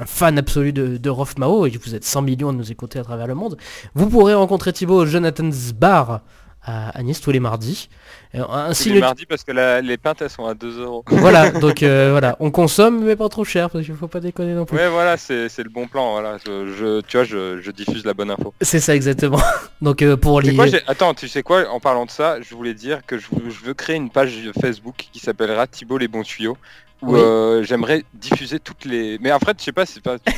fan 0.07 0.39
absolu 0.39 0.73
de, 0.73 0.97
de 0.97 1.11
Rolf 1.11 1.39
Mao 1.39 1.67
et 1.67 1.71
que 1.71 1.79
vous 1.79 1.95
êtes 1.95 2.05
100 2.05 2.23
millions 2.23 2.49
à 2.51 2.53
nous 2.53 2.71
écouter 2.71 2.99
à 2.99 3.03
travers 3.03 3.27
le 3.27 3.35
monde, 3.35 3.57
vous 3.95 4.09
pourrez 4.09 4.35
rencontrer 4.35 4.73
Thibaut 4.73 5.03
au 5.03 5.07
Jonathan's 5.07 5.73
Bar 5.73 6.21
à, 6.67 7.03
Nice 7.03 7.21
tous 7.21 7.31
les 7.31 7.41
mardis. 7.41 7.89
Euh, 8.35 8.45
ainsi 8.51 8.85
Tous 8.85 8.89
les 8.91 8.95
le- 8.97 9.01
mardis 9.01 9.25
parce 9.27 9.45
que 9.45 9.53
la- 9.53 9.81
les 9.81 9.97
pintes 9.97 10.21
elles 10.21 10.31
sont 10.31 10.47
à 10.47 10.55
2 10.55 10.81
euros. 10.81 11.05
Voilà, 11.11 11.51
donc 11.65 11.83
euh, 11.83 12.11
voilà, 12.11 12.37
on 12.41 12.51
consomme 12.51 13.05
mais 13.05 13.17
pas 13.17 13.29
trop 13.29 13.45
cher 13.45 13.71
parce 13.71 13.85
qu'il 13.85 13.95
faut 13.95 14.09
pas 14.09 14.21
déconner 14.21 14.53
non 14.55 14.65
plus. 14.65 14.77
Ouais 14.77 14.89
voilà 14.89 15.17
c'est 15.17 15.49
le 15.59 15.71
bon 15.71 15.87
plan 15.87 16.13
voilà 16.13 16.39
je, 16.45 16.67
je- 16.77 17.01
tu 17.03 17.17
vois 17.17 17.25
je, 17.25 17.61
je 17.61 17.71
diffuse 17.71 18.05
la 18.05 18.15
bonne 18.15 18.31
info. 18.31 18.53
C'est 18.61 18.81
ça 18.81 18.95
exactement. 18.95 19.41
Donc 19.81 20.03
euh, 20.03 20.17
pour 20.17 20.41
les... 20.41 20.55
quoi, 20.55 20.67
Attends, 20.89 21.15
tu 21.15 21.29
sais 21.29 21.43
quoi 21.43 21.69
En 21.71 21.81
parlant 21.81 22.05
de 22.07 22.11
ça, 22.11 22.39
je 22.43 22.55
voulais 22.55 22.75
dire 22.75 23.01
que 23.07 23.17
je, 23.19 23.27
je 23.49 23.65
veux 23.65 23.75
créer 23.75 23.97
une 23.97 24.11
page 24.11 24.35
Facebook 24.61 24.97
qui 25.13 25.19
s'appellera 25.21 25.67
Thibaut 25.67 25.99
les 25.99 26.09
bons 26.09 26.23
tuyaux. 26.23 26.57
Où 27.03 27.13
Oui. 27.13 27.21
euh, 27.21 27.63
j'aimerais 27.63 28.05
diffuser 28.15 28.59
toutes 28.59 28.87
les. 28.87 29.19
Mais 29.21 29.31
en 29.31 29.39
fait, 29.39 29.59
je 29.59 29.65
sais 29.65 29.73
pas, 29.73 29.85
c'est 29.85 30.03
pas, 30.03 30.17
je 30.17 30.31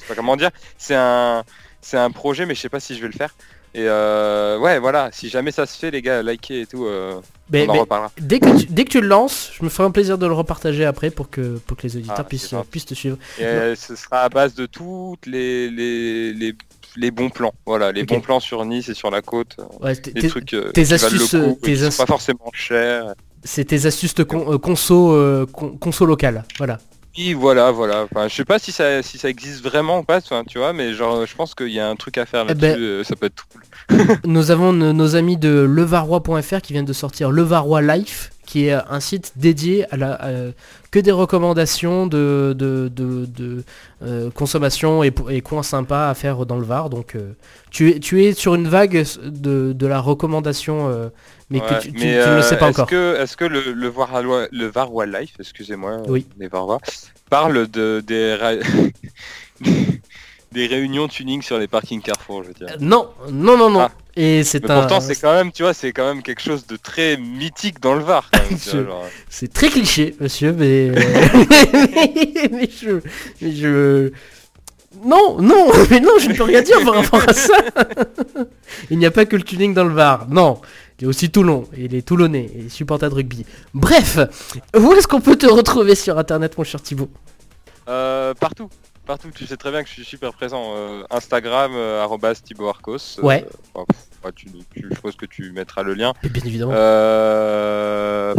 sais 0.00 0.06
pas 0.08 0.14
comment 0.14 0.34
dire. 0.36 0.48
C'est 0.78 0.94
un, 0.94 1.44
c'est 1.82 1.98
un 1.98 2.10
projet, 2.10 2.46
mais 2.46 2.54
je 2.54 2.60
sais 2.62 2.70
pas 2.70 2.80
si 2.80 2.94
je 2.96 3.02
vais 3.02 3.08
le 3.08 3.12
faire. 3.12 3.34
Et 3.76 3.84
euh, 3.86 4.58
ouais, 4.58 4.78
voilà. 4.78 5.10
Si 5.12 5.28
jamais 5.28 5.52
ça 5.52 5.66
se 5.66 5.76
fait, 5.78 5.90
les 5.90 6.00
gars, 6.00 6.22
likez 6.22 6.62
et 6.62 6.66
tout. 6.66 6.86
euh, 6.86 7.20
mais- 7.50 7.66
on 7.66 7.70
en 7.70 7.72
mais 7.74 7.80
reparlera. 7.80 8.10
dès, 8.18 8.40
que 8.40 8.58
tu, 8.58 8.66
dès 8.66 8.84
que 8.84 8.90
tu 8.90 9.00
le 9.02 9.06
lances, 9.08 9.50
je 9.58 9.62
me 9.64 9.68
ferai 9.68 9.84
un 9.86 9.90
plaisir 9.90 10.16
de 10.16 10.26
le 10.26 10.32
repartager 10.32 10.84
après 10.86 11.10
pour 11.10 11.28
que, 11.28 11.58
pour 11.58 11.76
que 11.76 11.82
les 11.82 11.96
auditeurs 11.96 12.16
Ah, 12.20 12.24
puissent, 12.24 12.54
puissent 12.70 12.86
te 12.86 12.94
suivre. 12.94 13.18
Et 13.38 13.44
euh, 13.44 13.76
ce 13.76 13.94
sera 13.94 14.22
à 14.22 14.28
base 14.30 14.54
de 14.54 14.64
toutes 14.64 15.26
les, 15.26 15.68
les, 15.70 16.32
les, 16.32 16.54
les 16.96 17.10
bons 17.10 17.28
plans. 17.28 17.52
Voilà, 17.66 17.92
les 17.92 18.04
bons 18.04 18.20
plans 18.20 18.40
sur 18.40 18.64
Nice 18.64 18.88
et 18.88 18.94
sur 18.94 19.10
la 19.10 19.20
côte. 19.20 19.56
Ouais, 19.80 19.94
t'es- 19.94 20.12
Des 20.12 20.28
trucs 20.28 20.54
euh, 20.54 20.70
tes 20.72 20.94
astuces, 20.94 21.34
le 21.34 21.48
coup, 21.52 21.58
tes 21.62 21.72
qui 21.74 21.78
sont 21.78 21.86
as- 21.88 21.96
pas 21.98 22.06
forcément 22.06 22.50
chers. 22.54 23.14
c'est 23.44 23.66
tes 23.66 23.84
astuces 23.84 24.14
de 24.14 24.22
con- 24.24 24.52
euh, 24.54 24.58
conso, 24.58 25.12
euh, 25.12 25.44
con- 25.52 25.76
conso 25.76 26.06
locales. 26.06 26.44
Voilà. 26.56 26.78
Oui, 27.16 27.32
voilà, 27.32 27.70
voilà. 27.70 28.04
Enfin, 28.04 28.28
je 28.28 28.34
sais 28.34 28.44
pas 28.44 28.58
si 28.58 28.72
ça, 28.72 29.02
si 29.02 29.18
ça 29.18 29.28
existe 29.28 29.62
vraiment 29.62 30.00
ou 30.00 30.02
pas, 30.02 30.20
tu 30.20 30.58
vois, 30.58 30.72
mais 30.72 30.92
genre, 30.92 31.24
je 31.26 31.34
pense 31.34 31.54
qu'il 31.54 31.68
y 31.68 31.80
a 31.80 31.88
un 31.88 31.96
truc 31.96 32.18
à 32.18 32.26
faire 32.26 32.44
Eh 32.44 32.48
là-dessus. 32.48 32.74
ben, 32.74 32.80
euh, 32.80 33.04
ça 33.04 33.16
peut 33.16 33.26
être 33.26 33.46
cool. 33.52 33.62
Nous 34.24 34.50
avons 34.50 34.72
nos, 34.72 35.16
amis 35.16 35.36
de 35.36 35.60
levarois.fr 35.60 36.60
qui 36.60 36.72
viennent 36.72 36.84
de 36.84 36.92
sortir 36.92 37.30
Levarois 37.30 37.82
Life, 37.82 38.30
qui 38.46 38.66
est 38.66 38.72
un 38.72 39.00
site 39.00 39.32
dédié 39.36 39.84
à 39.92 39.96
la 39.96 40.20
que 40.90 40.98
des 41.00 41.12
recommandations 41.12 42.06
de, 42.06 42.54
de, 42.56 42.88
de- 42.88 43.26
de, 43.26 43.64
euh, 44.02 44.30
consommation 44.30 45.02
et, 45.04 45.12
et 45.28 45.40
coins 45.42 45.62
sympas 45.62 46.08
à 46.08 46.14
faire 46.14 46.46
dans 46.46 46.56
le 46.56 46.64
Var. 46.64 46.88
Donc 46.88 47.14
euh, 47.14 47.32
tu, 47.70 47.90
es, 47.90 47.98
tu 48.00 48.24
es 48.24 48.32
sur 48.32 48.54
une 48.54 48.68
vague 48.68 49.04
de, 49.22 49.72
de 49.74 49.86
la 49.86 50.00
recommandation, 50.00 50.88
euh, 50.88 51.08
mais 51.50 51.60
Ouais, 51.60 51.66
que 51.68 51.82
tu, 51.82 51.92
tu- 51.92 51.98
mais, 51.98 52.22
tu 52.22 52.28
ne 52.30 52.36
le 52.36 52.42
sais 52.42 52.56
pas 52.56 52.68
encore. 52.68 52.90
Est-ce 52.90 53.36
que, 53.36 53.44
le, 53.44 53.72
le, 53.72 53.88
Varois, 53.88 54.46
le 54.50 54.66
Varois 54.66 55.06
Life, 55.06 55.34
excusez-moi, 55.38 56.02
Oui. 56.08 56.26
les 56.38 56.48
parle 57.28 57.66
de, 57.68 58.02
des, 58.06 58.36
des 60.56 60.66
réunions 60.66 61.06
tuning 61.06 61.42
sur 61.42 61.58
les 61.58 61.68
parkings 61.68 62.00
Carrefour, 62.00 62.42
je 62.42 62.48
veux 62.48 62.54
dire. 62.54 62.68
Euh, 62.70 62.76
Non, 62.80 63.10
non, 63.30 63.58
non, 63.58 63.68
non. 63.68 63.80
Ah. 63.80 63.90
Et 64.16 64.42
c'est 64.42 64.70
un, 64.70 64.80
pourtant, 64.80 65.00
c'est 65.00 65.14
quand 65.14 65.34
même, 65.34 65.52
tu 65.52 65.62
vois, 65.62 65.74
c'est 65.74 65.92
quand 65.92 66.06
même 66.06 66.22
quelque 66.22 66.40
chose 66.40 66.66
de 66.66 66.76
très 66.76 67.18
mythique 67.18 67.78
dans 67.80 67.94
le 67.94 68.00
Var. 68.00 68.30
c'est 69.28 69.52
très 69.52 69.68
cliché, 69.68 70.16
monsieur, 70.18 70.54
mais 70.54 70.90
mais 72.50 72.70
je, 72.70 73.00
mais 73.42 73.52
je, 73.52 74.10
non, 75.04 75.42
non, 75.42 75.70
mais 75.90 76.00
non, 76.00 76.12
je 76.18 76.30
ne 76.30 76.34
peux 76.34 76.44
rien 76.44 76.62
dire 76.62 76.82
par 76.82 76.94
rapport 76.94 77.28
à 77.28 77.34
ça. 77.34 77.58
Il 78.90 78.98
n'y 78.98 79.04
a 79.04 79.10
pas 79.10 79.26
que 79.26 79.36
le 79.36 79.42
tuning 79.42 79.74
dans 79.74 79.84
le 79.84 79.92
Var, 79.92 80.26
non. 80.30 80.62
Il 80.98 81.02
y 81.02 81.04
a 81.04 81.08
aussi 81.10 81.28
Toulon, 81.28 81.68
et 81.76 81.88
les 81.88 82.00
Toulonnais, 82.00 82.50
et 82.56 82.62
les 82.62 82.68
supporters 82.70 83.10
de 83.10 83.14
rugby. 83.14 83.44
Bref, 83.74 84.18
où 84.74 84.94
est-ce 84.94 85.06
qu'on 85.06 85.20
peut 85.20 85.36
te 85.36 85.46
retrouver 85.46 85.94
sur 85.94 86.18
Internet, 86.18 86.56
mon 86.56 86.64
cher 86.64 86.80
Thibaut? 86.80 87.10
Euh, 87.88 88.32
partout. 88.32 88.70
Partout, 89.06 89.30
tu 89.32 89.46
sais 89.46 89.56
très 89.56 89.70
bien 89.70 89.82
que 89.84 89.88
je 89.88 89.94
suis 89.94 90.04
super 90.04 90.32
présent. 90.32 90.72
Euh, 90.76 91.04
Instagram, 91.10 91.72
euh, 91.76 92.02
arrobas 92.02 92.34
Thibaut 92.34 92.68
Arcos. 92.68 93.20
Ouais. 93.22 93.46
enfin, 93.72 93.86
pff, 93.88 94.24
ouais, 94.24 94.32
tu, 94.34 94.46
tu- 94.74 94.84
je 94.90 94.94
suppose 94.96 95.14
que 95.14 95.26
tu 95.26 95.52
mettras 95.52 95.84
le 95.84 95.94
lien. 95.94 96.12
Et 96.24 96.28
bien 96.28 96.42
évidemment. 96.44 96.72
Euh... 96.74 98.34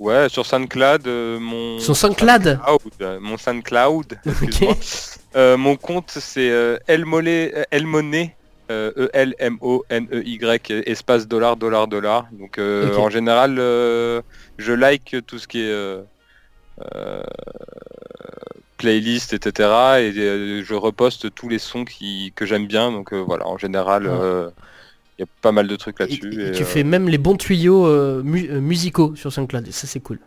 Ouais, 0.00 0.28
sur 0.28 0.44
SoundCloud, 0.44 1.06
euh, 1.06 1.38
mon... 1.38 1.78
Sur 1.78 1.96
SoundCloud 1.96 2.58
SoundCloud, 2.66 2.92
euh, 3.02 3.20
mon 3.20 3.38
SoundCloud, 3.38 4.18
excuse-moi. 4.26 4.74
Euh, 5.36 5.56
mon 5.56 5.76
compte, 5.76 6.10
c'est 6.10 6.50
euh, 6.50 6.76
euh, 6.90 7.64
Elmoné, 7.70 8.34
euh, 8.72 8.90
E-L-M-O-N-E-Y, 8.96 10.72
espace 10.86 11.28
dollar, 11.28 11.56
dollar, 11.56 11.86
dollar. 11.86 12.26
Donc 12.32 12.58
euh, 12.58 12.96
en 12.96 13.08
général, 13.10 13.56
euh, 13.60 14.20
je 14.58 14.72
like 14.72 15.14
tout 15.28 15.38
ce 15.38 15.46
qui 15.46 15.60
est... 15.60 15.70
euh, 15.70 16.02
playlist 18.82 19.32
etc 19.32 19.50
et 19.58 20.12
euh, 20.18 20.62
je 20.64 20.74
reposte 20.74 21.34
tous 21.34 21.48
les 21.48 21.58
sons 21.58 21.84
qui, 21.84 22.32
que 22.36 22.44
j'aime 22.46 22.66
bien 22.66 22.90
donc 22.92 23.12
euh, 23.12 23.20
voilà 23.20 23.46
en 23.46 23.56
général 23.58 24.06
Ah. 24.08 24.12
euh, 24.22 24.50
il 25.18 25.22
y 25.22 25.24
a 25.24 25.26
pas 25.40 25.52
mal 25.52 25.66
de 25.68 25.76
trucs 25.76 25.98
là-dessus 26.00 26.32
et 26.42 26.48
et, 26.48 26.52
tu 26.52 26.64
fais 26.64 26.84
même 26.84 27.08
les 27.08 27.18
bons 27.18 27.36
tuyaux 27.36 27.86
mu- 28.22 28.48
musicaux 28.60 29.14
sur 29.14 29.32
SoundCloud, 29.32 29.68
et 29.68 29.72
ça 29.72 29.86
c'est 29.86 30.00
cool. 30.00 30.18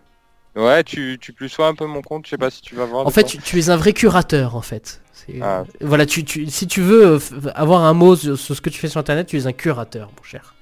ouais 0.55 0.83
tu, 0.83 1.17
tu 1.19 1.33
plus 1.33 1.49
sois 1.49 1.67
un 1.67 1.75
peu 1.75 1.85
mon 1.85 2.01
compte 2.01 2.25
je 2.25 2.29
sais 2.31 2.37
pas 2.37 2.49
si 2.51 2.61
tu 2.61 2.75
vas 2.75 2.85
voir 2.85 3.05
En 3.05 3.09
fait, 3.09 3.23
tu, 3.25 3.37
tu 3.39 3.59
es 3.59 3.69
un 3.69 3.75
vrai 3.77 3.93
curateur, 3.93 4.55
en 4.55 4.61
fait. 4.61 5.01
C'est- 5.11 5.39
Ah. 5.41 5.63
Voilà, 5.81 6.05
tu, 6.05 6.23
tu- 6.23 6.45
si 6.57 6.67
tu 6.67 6.81
veux 6.81 7.17
avoir 7.55 7.81
un 7.83 7.93
mot 7.93 8.15
sur, 8.15 8.37
sur 8.37 8.55
ce 8.55 8.61
que 8.61 8.69
tu 8.69 8.79
fais 8.79 8.87
sur 8.87 8.99
Internet, 8.99 9.25
tu 9.27 9.37
es 9.37 9.47
un 9.47 9.53
curateur, 9.53 10.05
mon 10.15 10.23
cher. 10.23 10.53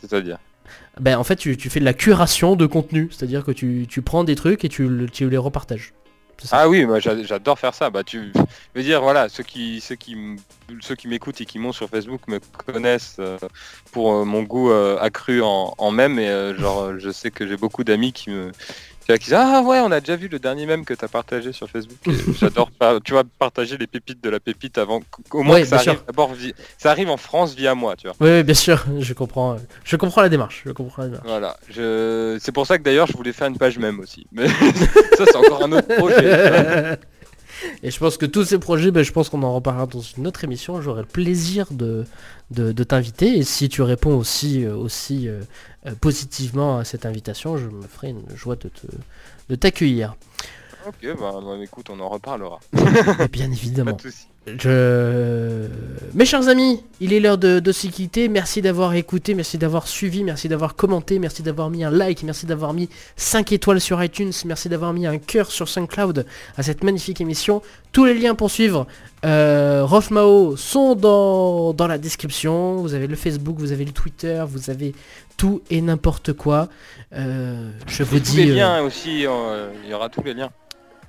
c'est-à-dire? 0.00 0.38
Ben, 1.00 1.18
en 1.18 1.24
fait, 1.24 1.36
tu, 1.36 1.56
tu 1.56 1.68
fais 1.68 1.80
de 1.80 1.84
la 1.84 1.94
curation 1.94 2.54
de 2.56 2.66
contenu, 2.66 3.08
c'est-à-dire 3.10 3.42
que 3.44 3.50
tu, 3.52 3.86
tu 3.88 4.00
prends 4.02 4.22
des 4.24 4.36
trucs 4.36 4.64
et 4.64 4.68
tu, 4.68 4.86
le- 4.88 5.08
tu 5.10 5.28
les 5.28 5.36
repartages. 5.48 5.92
Ah 6.50 6.68
oui 6.68 6.84
moi 6.84 6.98
j'a- 7.00 7.22
j'adore 7.22 7.58
faire 7.58 7.74
ça. 7.74 7.90
Bah 7.90 8.04
tu 8.04 8.32
veux 8.74 8.82
dire 8.82 9.00
voilà 9.00 9.28
ceux 9.28 9.42
qui 9.44 9.80
ceux 9.80 9.94
qui 9.94 10.16
ceux 10.80 10.94
qui 10.94 11.08
m'écoutent 11.08 11.40
et 11.40 11.46
qui 11.46 11.58
m'ont 11.58 11.72
sur 11.72 11.88
Facebook 11.88 12.22
me 12.28 12.40
connaissent 12.66 13.16
euh, 13.18 13.38
pour 13.92 14.12
euh, 14.12 14.24
mon 14.24 14.42
goût 14.42 14.70
euh, 14.70 14.98
accru 15.00 15.42
en, 15.42 15.74
en 15.78 15.90
même. 15.90 16.18
Et 16.18 16.54
genre 16.58 16.98
je 16.98 17.10
sais 17.10 17.30
que 17.30 17.46
j'ai 17.46 17.56
beaucoup 17.56 17.84
d'amis 17.84 18.12
qui 18.12 18.30
me 18.30 18.52
Tu 19.04 19.12
vois, 19.12 19.18
qui 19.18 19.26
disent, 19.26 19.34
ah 19.34 19.60
ouais, 19.60 19.80
on 19.80 19.92
a 19.92 20.00
déjà 20.00 20.16
vu 20.16 20.28
le 20.28 20.38
dernier 20.38 20.64
même 20.64 20.86
que 20.86 20.94
t'as 20.94 21.08
partagé 21.08 21.52
sur 21.52 21.68
Facebook. 21.68 21.98
J'adore 22.40 22.70
pas, 22.70 23.00
tu 23.00 23.12
vois, 23.12 23.22
partager 23.38 23.76
les 23.76 23.86
pépites 23.86 24.24
de 24.24 24.30
la 24.30 24.40
pépite 24.40 24.78
avant 24.78 25.02
qu'au 25.28 25.42
moins 25.42 25.56
Ouais, 25.56 25.62
que 25.62 25.68
ça 25.68 25.76
arrive 25.76 26.00
d'abord 26.06 26.32
ça 26.78 26.90
arrive 26.90 27.10
en 27.10 27.18
France 27.18 27.54
via 27.54 27.74
moi, 27.74 27.96
tu 27.96 28.06
vois. 28.06 28.16
Oui, 28.20 28.30
oui, 28.30 28.42
bien 28.42 28.54
sûr, 28.54 28.82
je 28.98 29.12
comprends. 29.12 29.56
Je 29.84 29.96
comprends 29.96 30.22
la 30.22 30.30
démarche. 30.30 30.62
Je 30.64 30.72
comprends 30.72 31.02
la 31.02 31.08
démarche. 31.08 31.26
Voilà. 31.26 31.56
Je... 31.68 32.38
C'est 32.40 32.52
pour 32.52 32.66
ça 32.66 32.78
que 32.78 32.82
d'ailleurs 32.82 33.06
je 33.06 33.12
voulais 33.14 33.34
faire 33.34 33.48
une 33.48 33.58
page 33.58 33.78
même 33.78 34.00
aussi. 34.00 34.26
Mais 34.32 34.48
ça 35.18 35.24
c'est 35.26 35.36
encore 35.36 35.62
un 35.62 35.72
autre 35.72 35.94
projet. 35.96 36.98
Et 37.82 37.90
je 37.90 37.98
pense 37.98 38.16
que 38.16 38.26
tous 38.26 38.44
ces 38.44 38.58
projets, 38.58 38.90
ben, 38.90 39.02
je 39.02 39.12
pense 39.12 39.28
qu'on 39.28 39.42
en 39.42 39.54
reparlera 39.54 39.86
dans 39.86 40.00
une 40.00 40.26
autre 40.26 40.44
émission. 40.44 40.80
J'aurai 40.80 41.02
le 41.02 41.08
plaisir 41.08 41.66
de, 41.72 42.04
de, 42.50 42.72
de 42.72 42.84
t'inviter. 42.84 43.36
Et 43.38 43.42
si 43.42 43.68
tu 43.68 43.82
réponds 43.82 44.16
aussi, 44.16 44.64
euh, 44.64 44.76
aussi 44.76 45.28
euh, 45.28 45.40
euh, 45.86 45.94
positivement 46.00 46.78
à 46.78 46.84
cette 46.84 47.06
invitation, 47.06 47.56
je 47.56 47.66
me 47.68 47.82
ferai 47.86 48.10
une 48.10 48.24
joie 48.34 48.56
de, 48.56 48.68
te, 48.68 48.86
de 49.48 49.54
t'accueillir. 49.54 50.16
ok, 50.86 51.16
bah, 51.18 51.32
bah, 51.42 51.56
écoute, 51.62 51.90
on 51.90 52.00
en 52.00 52.08
reparlera. 52.08 52.58
Bien 53.32 53.50
Pas 53.50 53.52
évidemment. 53.52 53.92
de. 53.92 54.10
Je... 54.46 55.68
Mes 56.12 56.26
chers 56.26 56.48
amis, 56.48 56.82
il 57.00 57.12
est 57.12 57.20
l'heure 57.20 57.38
de, 57.38 57.60
de 57.60 57.72
s'y 57.72 57.88
quitter. 57.88 58.28
Merci 58.28 58.60
d'avoir 58.60 58.94
écouté, 58.94 59.34
merci 59.34 59.56
d'avoir 59.56 59.88
suivi, 59.88 60.22
merci 60.22 60.48
d'avoir 60.48 60.76
commenté, 60.76 61.18
merci 61.18 61.42
d'avoir 61.42 61.70
mis 61.70 61.82
un 61.82 61.90
like, 61.90 62.22
merci 62.24 62.44
d'avoir 62.44 62.74
mis 62.74 62.90
5 63.16 63.52
étoiles 63.52 63.80
sur 63.80 64.02
iTunes, 64.04 64.32
merci 64.44 64.68
d'avoir 64.68 64.92
mis 64.92 65.06
un 65.06 65.18
cœur 65.18 65.50
sur 65.50 65.68
SoundCloud 65.68 66.26
à 66.58 66.62
cette 66.62 66.84
magnifique 66.84 67.20
émission. 67.22 67.62
Tous 67.92 68.04
les 68.04 68.14
liens 68.14 68.34
pour 68.34 68.50
suivre 68.50 68.86
euh, 69.24 69.82
Rof 69.84 70.10
Mao 70.10 70.56
sont 70.56 70.94
dans, 70.94 71.72
dans 71.72 71.86
la 71.86 71.96
description. 71.96 72.76
Vous 72.76 72.92
avez 72.92 73.06
le 73.06 73.16
Facebook, 73.16 73.56
vous 73.58 73.72
avez 73.72 73.84
le 73.84 73.92
Twitter, 73.92 74.44
vous 74.46 74.68
avez 74.68 74.94
tout 75.36 75.62
et 75.70 75.80
n'importe 75.80 76.32
quoi. 76.32 76.68
Euh, 77.14 77.70
je 77.86 78.02
vous 78.02 78.16
Et 78.16 78.20
tous 78.20 78.32
dis... 78.32 78.44
les 78.44 78.50
euh, 78.52 78.54
liens 78.56 78.82
aussi, 78.82 79.26
euh, 79.26 79.70
il 79.84 79.90
y 79.90 79.94
aura 79.94 80.08
tous 80.08 80.22
les 80.22 80.34
liens. 80.34 80.50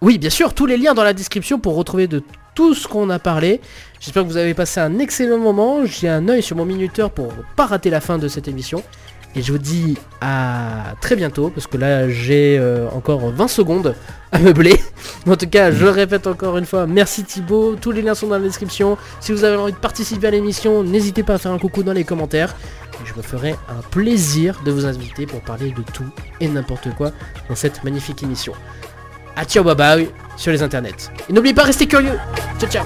Oui, 0.06 0.20
bien 0.20 0.30
sûr, 0.30 0.54
tous 0.54 0.68
les 0.68 0.78
liens 0.78 0.94
dans 0.94 1.04
la 1.04 1.14
description 1.14 1.58
pour 1.58 1.76
retrouver 1.76 2.06
de 2.06 2.22
tout 2.54 2.76
ce 2.76 2.88
qu'on 2.88 3.10
a 3.10 3.18
parlé. 3.18 3.60
J'espère 4.00 4.22
que 4.22 4.28
vous 4.28 4.38
avez 4.38 4.54
passé 4.54 4.80
un 4.80 5.00
excellent 5.00 5.40
moment. 5.40 5.84
J'ai 5.84 6.08
un 6.08 6.30
œil 6.30 6.44
sur 6.44 6.56
mon 6.56 6.64
minuteur 6.64 7.10
pour 7.10 7.34
pas 7.56 7.66
rater 7.66 7.90
la 7.90 8.02
fin 8.02 8.20
de 8.20 8.28
cette 8.28 8.48
émission. 8.48 8.84
Et 9.36 9.42
je 9.42 9.52
vous 9.52 9.58
dis 9.58 9.98
à 10.22 10.94
très 11.02 11.16
bientôt, 11.16 11.50
parce 11.50 11.66
que 11.66 11.78
là 11.78 12.08
j'ai 12.08 12.56
euh, 12.60 12.88
encore 12.92 13.32
20 13.32 13.48
secondes 13.48 13.96
à 14.32 14.38
meubler. 14.38 14.80
En 15.28 15.36
tout 15.38 15.50
cas, 15.50 15.72
je 15.72 15.88
répète 15.88 16.28
encore 16.28 16.60
une 16.60 16.68
fois, 16.68 16.86
merci 16.86 17.24
Thibaut, 17.24 17.76
tous 17.76 17.90
les 17.90 18.04
liens 18.04 18.14
sont 18.14 18.28
dans 18.28 18.38
la 18.38 18.44
description. 18.44 19.00
Si 19.20 19.32
vous 19.32 19.44
avez 19.44 19.58
envie 19.58 19.72
de 19.72 19.78
participer 19.78 20.28
à 20.28 20.32
l'émission, 20.32 20.84
n'hésitez 20.84 21.24
pas 21.24 21.34
à 21.34 21.38
faire 21.40 21.52
un 21.52 21.58
coucou 21.58 21.82
dans 21.82 21.94
les 21.94 22.04
commentaires. 22.04 22.56
Je 23.06 23.14
me 23.16 23.24
ferai 23.24 23.56
un 23.70 23.82
plaisir 23.90 24.62
de 24.64 24.70
vous 24.70 24.86
inviter 24.86 25.26
pour 25.26 25.42
parler 25.42 25.72
de 25.72 25.82
tout 25.82 26.06
et 26.40 26.48
n'importe 26.48 26.94
quoi 26.96 27.10
dans 27.50 27.56
cette 27.56 27.84
magnifique 27.84 28.22
émission. 28.22 28.54
A 29.36 29.46
ciao 29.46 29.64
bye 29.64 29.76
bye 29.76 30.10
sur 30.38 30.52
les 30.52 30.62
internets. 30.62 31.12
Et 31.30 31.34
n'oubliez 31.34 31.54
pas, 31.54 31.64
restez 31.64 31.88
curieux. 31.88 32.18
Ciao 32.60 32.70
ciao. 32.70 32.86